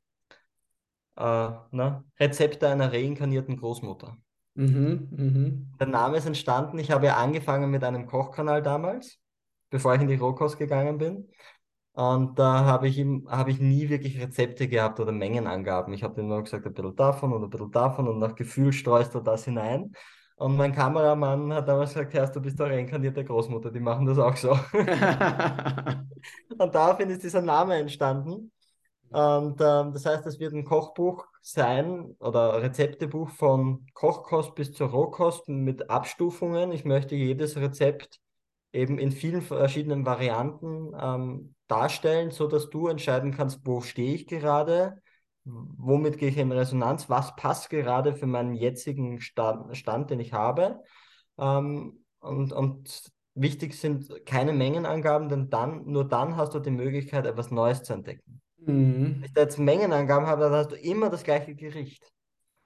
äh, 1.17 1.51
na, 1.71 2.05
Rezepte 2.21 2.69
einer 2.69 2.93
reinkarnierten 2.93 3.57
Großmutter. 3.57 4.17
Mhm. 4.59 5.09
Mhm. 5.13 5.73
Der 5.79 5.87
Name 5.87 6.17
ist 6.17 6.27
entstanden, 6.27 6.81
ich 6.81 6.91
habe 6.91 7.07
ja 7.07 7.17
angefangen 7.17 7.71
mit 7.71 7.85
einem 7.85 8.07
Kochkanal 8.07 8.61
damals, 8.61 9.21
bevor 9.71 9.95
ich 9.95 10.01
in 10.01 10.09
die 10.09 10.17
Rohkost 10.17 10.59
gegangen 10.59 10.99
bin. 10.99 11.29
Und 11.93 12.39
da 12.41 12.65
habe 12.65 12.89
ich, 12.89 12.99
ihm, 12.99 13.29
habe 13.31 13.53
ich 13.53 13.61
nie 13.61 13.89
wirklich 13.89 14.21
Rezepte 14.21 14.67
gehabt 14.67 14.99
oder 14.99 15.13
Mengenangaben. 15.13 15.95
Ich 15.95 16.03
habe 16.03 16.21
ihm 16.21 16.29
nur 16.29 16.43
gesagt, 16.43 16.67
ein 16.67 16.75
bisschen 16.75 16.97
davon 16.97 17.33
und 17.33 17.45
ein 17.45 17.51
bisschen 17.51 17.71
davon 17.71 18.09
und 18.09 18.19
nach 18.19 18.35
Gefühl 18.35 18.73
streust 18.73 19.15
du 19.15 19.21
das 19.21 19.45
hinein. 19.45 19.93
Und 20.37 20.57
mein 20.57 20.73
Kameramann 20.73 21.53
hat 21.53 21.69
damals 21.69 21.95
gesagt, 21.95 22.15
Herr, 22.15 22.27
du 22.29 22.41
bist 22.41 22.59
doch 22.59 22.67
reinkarnierte 22.67 23.25
Großmutter, 23.25 23.71
die 23.71 23.81
machen 23.81 24.07
das 24.07 24.19
auch 24.19 24.37
so. 24.37 24.51
Und 26.59 26.75
daraufhin 26.75 27.11
ist 27.11 27.23
dieser 27.25 27.43
Name 27.43 27.77
entstanden. 27.77 28.53
Und 29.11 29.61
ähm, 29.61 29.93
das 29.93 30.05
heißt, 30.05 30.27
es 30.27 30.39
wird 30.39 30.53
ein 30.53 30.65
Kochbuch 30.65 31.27
sein 31.41 32.15
oder 32.21 32.63
Rezeptebuch 32.63 33.31
von 33.31 33.87
Kochkost 33.95 34.55
bis 34.55 34.73
zur 34.73 34.89
Rohkost 34.89 35.49
mit 35.49 35.89
Abstufungen. 35.89 36.73
Ich 36.73 36.85
möchte 36.85 37.15
jedes 37.15 37.57
Rezept 37.57 38.21
eben 38.73 38.99
in 38.99 39.13
vielen 39.13 39.41
verschiedenen 39.41 40.05
Varianten 40.05 40.93
ähm, 41.01 41.55
darstellen, 41.69 42.31
so 42.31 42.47
dass 42.47 42.69
du 42.69 42.89
entscheiden 42.89 43.33
kannst, 43.33 43.61
wo 43.65 43.81
stehe 43.81 44.15
ich 44.15 44.27
gerade, 44.27 45.01
womit 45.45 46.19
gehe 46.19 46.29
ich 46.29 46.37
in 46.37 46.53
Resonanz, 46.53 47.09
was 47.09 47.35
passt 47.37 47.71
gerade 47.71 48.15
für 48.15 48.27
meinen 48.27 48.55
jetzigen 48.55 49.21
Stand, 49.21 49.75
Stand 49.77 50.11
den 50.11 50.21
ich 50.21 50.35
habe. 50.35 50.81
Ähm, 51.39 52.05
und, 52.21 52.53
und 52.53 53.11
wichtig 53.35 53.75
sind 53.75 54.27
keine 54.27 54.53
Mengenangaben, 54.53 55.29
denn 55.31 55.49
dann, 55.49 55.87
nur 55.87 56.07
dann 56.07 56.37
hast 56.37 56.55
du 56.55 56.59
die 56.59 56.71
Möglichkeit, 56.71 57.25
etwas 57.25 57.51
Neues 57.51 57.83
zu 57.85 57.95
entdecken. 57.95 58.43
Mhm. 58.59 59.17
Wenn 59.17 59.25
ich 59.25 59.33
da 59.33 59.43
jetzt 59.43 59.59
Mengenangaben 59.59 60.27
habe, 60.27 60.43
dann 60.43 60.53
hast 60.53 60.73
du 60.73 60.77
immer 60.77 61.11
das 61.11 61.23
gleiche 61.23 61.55
Gericht. 61.55 62.13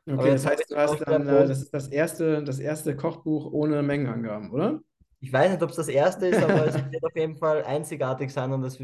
Okay, 0.07 0.33
das 0.33 0.47
heißt, 0.47 0.71
du 0.71 0.77
hast 0.77 1.01
dann, 1.07 1.29
äh, 1.29 1.47
das 1.47 1.63
ist 1.63 1.75
das 1.75 1.89
erste, 1.89 2.43
das 2.43 2.59
erste 2.59 2.97
Kochbuch 2.97 3.53
ohne 3.53 3.83
Mengenangaben, 3.83 4.51
oder? 4.51 4.81
Ich 5.21 5.33
weiß 5.33 5.53
nicht, 5.53 5.63
ob 5.63 5.71
es 5.71 5.77
das 5.77 5.87
erste 5.87 6.27
ist, 6.27 6.43
aber 6.43 6.67
es 6.67 6.75
wird 6.75 7.05
auf 7.05 7.15
jeden 7.15 7.37
Fall 7.37 7.63
einzigartig 7.63 8.33
sein 8.33 8.53
und 8.53 8.63
das, 8.63 8.79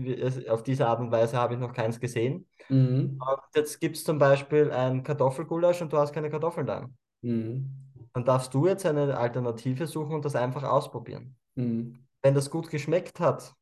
auf 0.48 0.62
diese 0.62 0.86
Art 0.86 1.00
und 1.00 1.10
Weise 1.10 1.36
habe 1.36 1.54
ich 1.54 1.60
noch 1.60 1.72
keins 1.72 1.98
gesehen. 1.98 2.46
Mhm. 2.68 3.18
Und 3.20 3.40
jetzt 3.56 3.80
gibt 3.80 3.96
es 3.96 4.04
zum 4.04 4.18
Beispiel 4.18 4.70
ein 4.70 5.02
Kartoffelgulasch 5.02 5.82
und 5.82 5.92
du 5.92 5.96
hast 5.96 6.12
keine 6.12 6.30
Kartoffeln 6.30 6.66
da. 6.66 6.88
Mhm. 7.22 7.68
Dann 8.12 8.24
darfst 8.24 8.54
du 8.54 8.66
jetzt 8.68 8.86
eine 8.86 9.16
Alternative 9.16 9.88
suchen 9.88 10.14
und 10.14 10.24
das 10.24 10.36
einfach 10.36 10.62
ausprobieren. 10.62 11.34
Mhm. 11.56 11.98
Wenn 12.22 12.34
das 12.34 12.50
gut 12.50 12.70
geschmeckt 12.70 13.18
hat, 13.18 13.54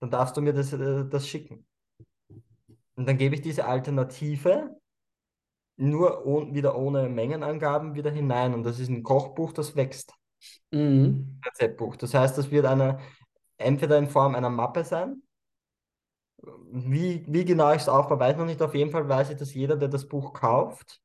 dann 0.00 0.10
darfst 0.10 0.36
du 0.36 0.40
mir 0.40 0.52
das, 0.52 0.72
äh, 0.72 1.04
das 1.08 1.28
schicken. 1.28 1.65
Und 2.96 3.06
dann 3.06 3.18
gebe 3.18 3.34
ich 3.34 3.42
diese 3.42 3.66
Alternative 3.66 4.76
nur 5.76 6.26
ohn, 6.26 6.54
wieder 6.54 6.76
ohne 6.76 7.08
Mengenangaben 7.08 7.94
wieder 7.94 8.10
hinein. 8.10 8.54
Und 8.54 8.64
das 8.64 8.80
ist 8.80 8.88
ein 8.88 9.02
Kochbuch, 9.02 9.52
das 9.52 9.76
wächst. 9.76 10.14
Mhm. 10.70 11.40
Rezeptbuch. 11.44 11.96
Das 11.96 12.14
heißt, 12.14 12.36
das 12.38 12.50
wird 12.50 12.66
eine, 12.66 12.98
entweder 13.58 13.98
in 13.98 14.08
Form 14.08 14.34
einer 14.34 14.50
Mappe 14.50 14.84
sein. 14.84 15.22
Wie, 16.70 17.24
wie 17.28 17.44
genau 17.44 17.72
ich 17.72 17.82
es 17.82 17.88
aufbaue, 17.88 18.18
weiß 18.18 18.36
noch 18.36 18.46
nicht. 18.46 18.62
Auf 18.62 18.74
jeden 18.74 18.90
Fall 18.90 19.08
weiß 19.08 19.30
ich, 19.30 19.36
dass 19.36 19.54
jeder, 19.54 19.76
der 19.76 19.88
das 19.88 20.08
Buch 20.08 20.32
kauft, 20.32 21.00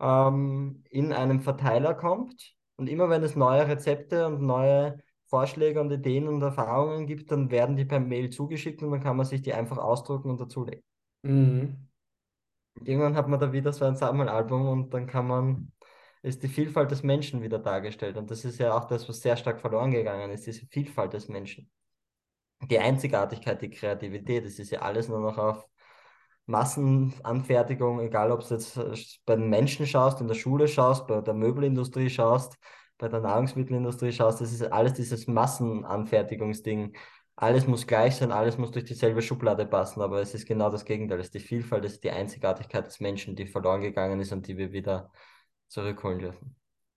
ähm, 0.00 0.82
in 0.90 1.12
einen 1.12 1.40
Verteiler 1.40 1.94
kommt. 1.94 2.54
Und 2.76 2.88
immer 2.88 3.08
wenn 3.08 3.22
es 3.22 3.36
neue 3.36 3.66
Rezepte 3.66 4.26
und 4.26 4.42
neue 4.42 4.98
Vorschläge 5.26 5.80
und 5.80 5.90
Ideen 5.90 6.28
und 6.28 6.42
Erfahrungen 6.42 7.06
gibt, 7.06 7.30
dann 7.30 7.50
werden 7.50 7.76
die 7.76 7.84
per 7.84 8.00
Mail 8.00 8.30
zugeschickt 8.30 8.82
und 8.82 8.90
dann 8.90 9.00
kann 9.00 9.16
man 9.16 9.24
sich 9.24 9.40
die 9.40 9.54
einfach 9.54 9.78
ausdrucken 9.78 10.30
und 10.30 10.40
dazulegen. 10.40 10.82
Mhm. 11.22 11.88
Irgendwann 12.84 13.16
hat 13.16 13.28
man 13.28 13.38
da 13.38 13.52
wieder 13.52 13.72
so 13.72 13.84
ein 13.84 13.96
Sammelalbum 13.96 14.66
und 14.68 14.94
dann 14.94 15.06
kann 15.06 15.26
man, 15.26 15.72
ist 16.22 16.42
die 16.42 16.48
Vielfalt 16.48 16.90
des 16.90 17.02
Menschen 17.02 17.42
wieder 17.42 17.58
dargestellt. 17.58 18.16
Und 18.16 18.30
das 18.30 18.44
ist 18.44 18.58
ja 18.58 18.74
auch 18.76 18.86
das, 18.86 19.08
was 19.08 19.20
sehr 19.20 19.36
stark 19.36 19.60
verloren 19.60 19.90
gegangen 19.90 20.30
ist, 20.30 20.46
diese 20.46 20.66
Vielfalt 20.66 21.12
des 21.12 21.28
Menschen. 21.28 21.70
Die 22.70 22.78
Einzigartigkeit, 22.78 23.60
die 23.60 23.70
Kreativität, 23.70 24.44
das 24.44 24.58
ist 24.58 24.70
ja 24.70 24.80
alles 24.82 25.08
nur 25.08 25.20
noch 25.20 25.36
auf 25.36 25.66
Massenanfertigung, 26.46 28.00
egal 28.00 28.32
ob 28.32 28.46
du 28.46 28.54
jetzt 28.54 28.76
äh, 28.76 28.94
bei 29.24 29.36
den 29.36 29.48
Menschen 29.48 29.86
schaust, 29.86 30.20
in 30.20 30.28
der 30.28 30.34
Schule 30.34 30.68
schaust, 30.68 31.06
bei 31.06 31.20
der 31.20 31.34
Möbelindustrie 31.34 32.10
schaust, 32.10 32.58
bei 32.98 33.08
der 33.08 33.20
Nahrungsmittelindustrie 33.20 34.12
schaust, 34.12 34.40
das 34.40 34.52
ist 34.52 34.62
alles 34.62 34.94
dieses 34.94 35.26
Massenanfertigungsding. 35.26 36.96
Alles 37.36 37.66
muss 37.66 37.86
gleich 37.86 38.16
sein, 38.16 38.32
alles 38.32 38.58
muss 38.58 38.70
durch 38.70 38.84
dieselbe 38.86 39.20
Schublade 39.22 39.66
passen, 39.66 40.00
aber 40.02 40.20
es 40.22 40.34
ist 40.34 40.46
genau 40.46 40.70
das 40.70 40.84
Gegenteil. 40.84 41.20
Es 41.20 41.26
ist 41.26 41.34
die 41.34 41.40
Vielfalt, 41.40 41.84
es 41.84 41.94
ist 41.94 42.04
die 42.04 42.10
Einzigartigkeit 42.10 42.86
des 42.86 43.00
Menschen, 43.00 43.36
die 43.36 43.46
verloren 43.46 43.80
gegangen 43.82 44.20
ist 44.20 44.32
und 44.32 44.46
die 44.48 44.56
wir 44.58 44.72
wieder 44.72 45.10
zurückholen 45.68 46.18
dürfen. 46.20 46.56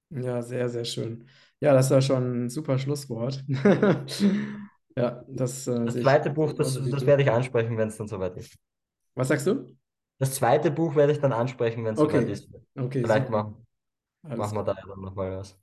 Ja, 0.10 0.42
sehr, 0.42 0.70
sehr 0.70 0.86
schön. 0.86 1.28
Ja, 1.60 1.74
das 1.74 1.90
war 1.92 2.02
schon 2.02 2.46
ein 2.46 2.50
super 2.50 2.78
Schlusswort. 2.80 3.44
Ja, 4.98 5.26
das 5.28 5.68
äh, 5.68 5.74
Das 5.84 6.00
zweite 6.00 6.30
Buch, 6.32 6.52
das, 6.54 6.74
das 6.90 7.06
werde 7.06 7.24
ich 7.24 7.32
ansprechen, 7.32 7.78
wenn 7.78 7.88
es 7.88 7.96
dann 7.98 8.08
soweit 8.10 8.36
ist. 8.38 8.58
Was 9.16 9.28
sagst 9.30 9.48
du? 9.48 9.76
Das 10.20 10.34
zweite 10.36 10.72
Buch 10.72 10.96
werde 10.96 11.14
ich 11.14 11.20
dann 11.22 11.32
ansprechen, 11.34 11.86
wenn 11.86 11.94
es 11.94 12.02
soweit 12.02 12.28
Okay, 12.28 12.30
ist. 12.30 12.50
okay, 12.78 13.04
Vielleicht 13.04 13.30
super. 13.30 13.30
machen, 13.30 13.66
Alles 14.24 14.54
machen 14.54 14.58
wir 14.58 14.64
da 14.66 14.74
ja 14.74 14.88
dann 14.88 15.02
nochmal 15.02 15.38
was. 15.40 15.60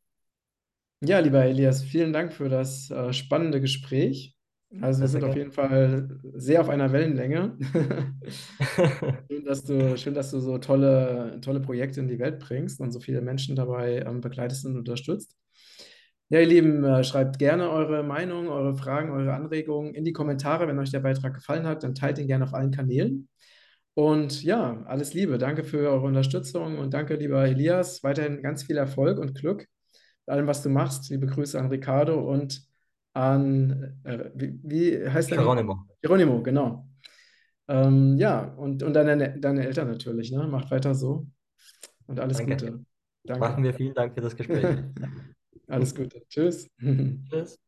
Ja, 1.00 1.18
lieber 1.18 1.44
Elias, 1.44 1.82
vielen 1.84 2.12
Dank 2.12 2.32
für 2.32 2.48
das 2.48 2.90
äh, 2.90 3.12
spannende 3.12 3.60
Gespräch. 3.60 4.36
Also 4.80 5.02
wir 5.02 5.08
sind 5.08 5.24
auf 5.24 5.36
jeden 5.36 5.52
Fall 5.52 6.08
sehr 6.34 6.60
auf 6.60 6.68
einer 6.68 6.92
Wellenlänge. 6.92 7.58
Schön, 9.30 9.44
dass 9.44 9.64
du, 9.64 9.98
schön, 9.98 10.14
dass 10.14 10.30
du 10.30 10.40
so 10.40 10.56
tolle, 10.58 11.38
tolle 11.42 11.60
Projekte 11.60 12.00
in 12.00 12.08
die 12.08 12.18
Welt 12.18 12.38
bringst 12.38 12.80
und 12.80 12.90
so 12.90 13.00
viele 13.00 13.20
Menschen 13.20 13.54
dabei 13.54 13.98
ähm, 14.06 14.20
begleitest 14.20 14.64
und 14.64 14.78
unterstützt. 14.78 15.36
Ja, 16.30 16.40
ihr 16.40 16.46
Lieben, 16.46 16.82
äh, 16.84 17.04
schreibt 17.04 17.38
gerne 17.38 17.68
eure 17.68 18.02
Meinung, 18.02 18.48
eure 18.48 18.74
Fragen, 18.74 19.10
eure 19.10 19.34
Anregungen 19.34 19.94
in 19.94 20.04
die 20.04 20.14
Kommentare. 20.14 20.66
Wenn 20.66 20.78
euch 20.78 20.90
der 20.90 21.00
Beitrag 21.00 21.34
gefallen 21.34 21.66
hat, 21.66 21.82
dann 21.82 21.94
teilt 21.94 22.18
ihn 22.18 22.26
gerne 22.26 22.44
auf 22.44 22.54
allen 22.54 22.70
Kanälen. 22.70 23.28
Und 23.94 24.42
ja, 24.42 24.82
alles 24.86 25.12
Liebe. 25.12 25.36
Danke 25.36 25.64
für 25.64 25.90
eure 25.90 26.06
Unterstützung 26.06 26.78
und 26.78 26.94
danke, 26.94 27.16
lieber 27.16 27.46
Elias. 27.46 28.02
Weiterhin 28.02 28.42
ganz 28.42 28.62
viel 28.62 28.78
Erfolg 28.78 29.18
und 29.18 29.34
Glück 29.34 29.68
mit 30.26 30.32
allem, 30.34 30.46
was 30.46 30.62
du 30.62 30.70
machst. 30.70 31.10
Liebe 31.10 31.26
Grüße 31.26 31.60
an 31.60 31.68
Ricardo 31.68 32.18
und 32.20 32.71
an, 33.14 34.00
äh, 34.04 34.30
wie, 34.34 34.58
wie 34.62 35.08
heißt 35.08 35.30
dein 35.30 35.38
Geronimo. 35.38 35.86
Geronimo, 36.00 36.42
genau. 36.42 36.88
Ähm, 37.68 38.16
ja, 38.18 38.44
und, 38.56 38.82
und 38.82 38.92
deine, 38.94 39.38
deine 39.38 39.66
Eltern 39.66 39.88
natürlich, 39.88 40.32
ne? 40.32 40.46
Macht 40.46 40.70
weiter 40.70 40.94
so. 40.94 41.26
Und 42.06 42.20
alles 42.20 42.38
Danke. 42.38 42.56
Gute. 42.56 42.84
Danke. 43.24 43.40
Machen 43.40 43.64
wir. 43.64 43.74
Vielen 43.74 43.94
Dank 43.94 44.14
für 44.14 44.20
das 44.20 44.36
Gespräch. 44.36 44.64
Alles 45.68 45.94
Gute. 45.94 46.22
Tschüss. 46.28 46.68
Tschüss. 47.30 47.58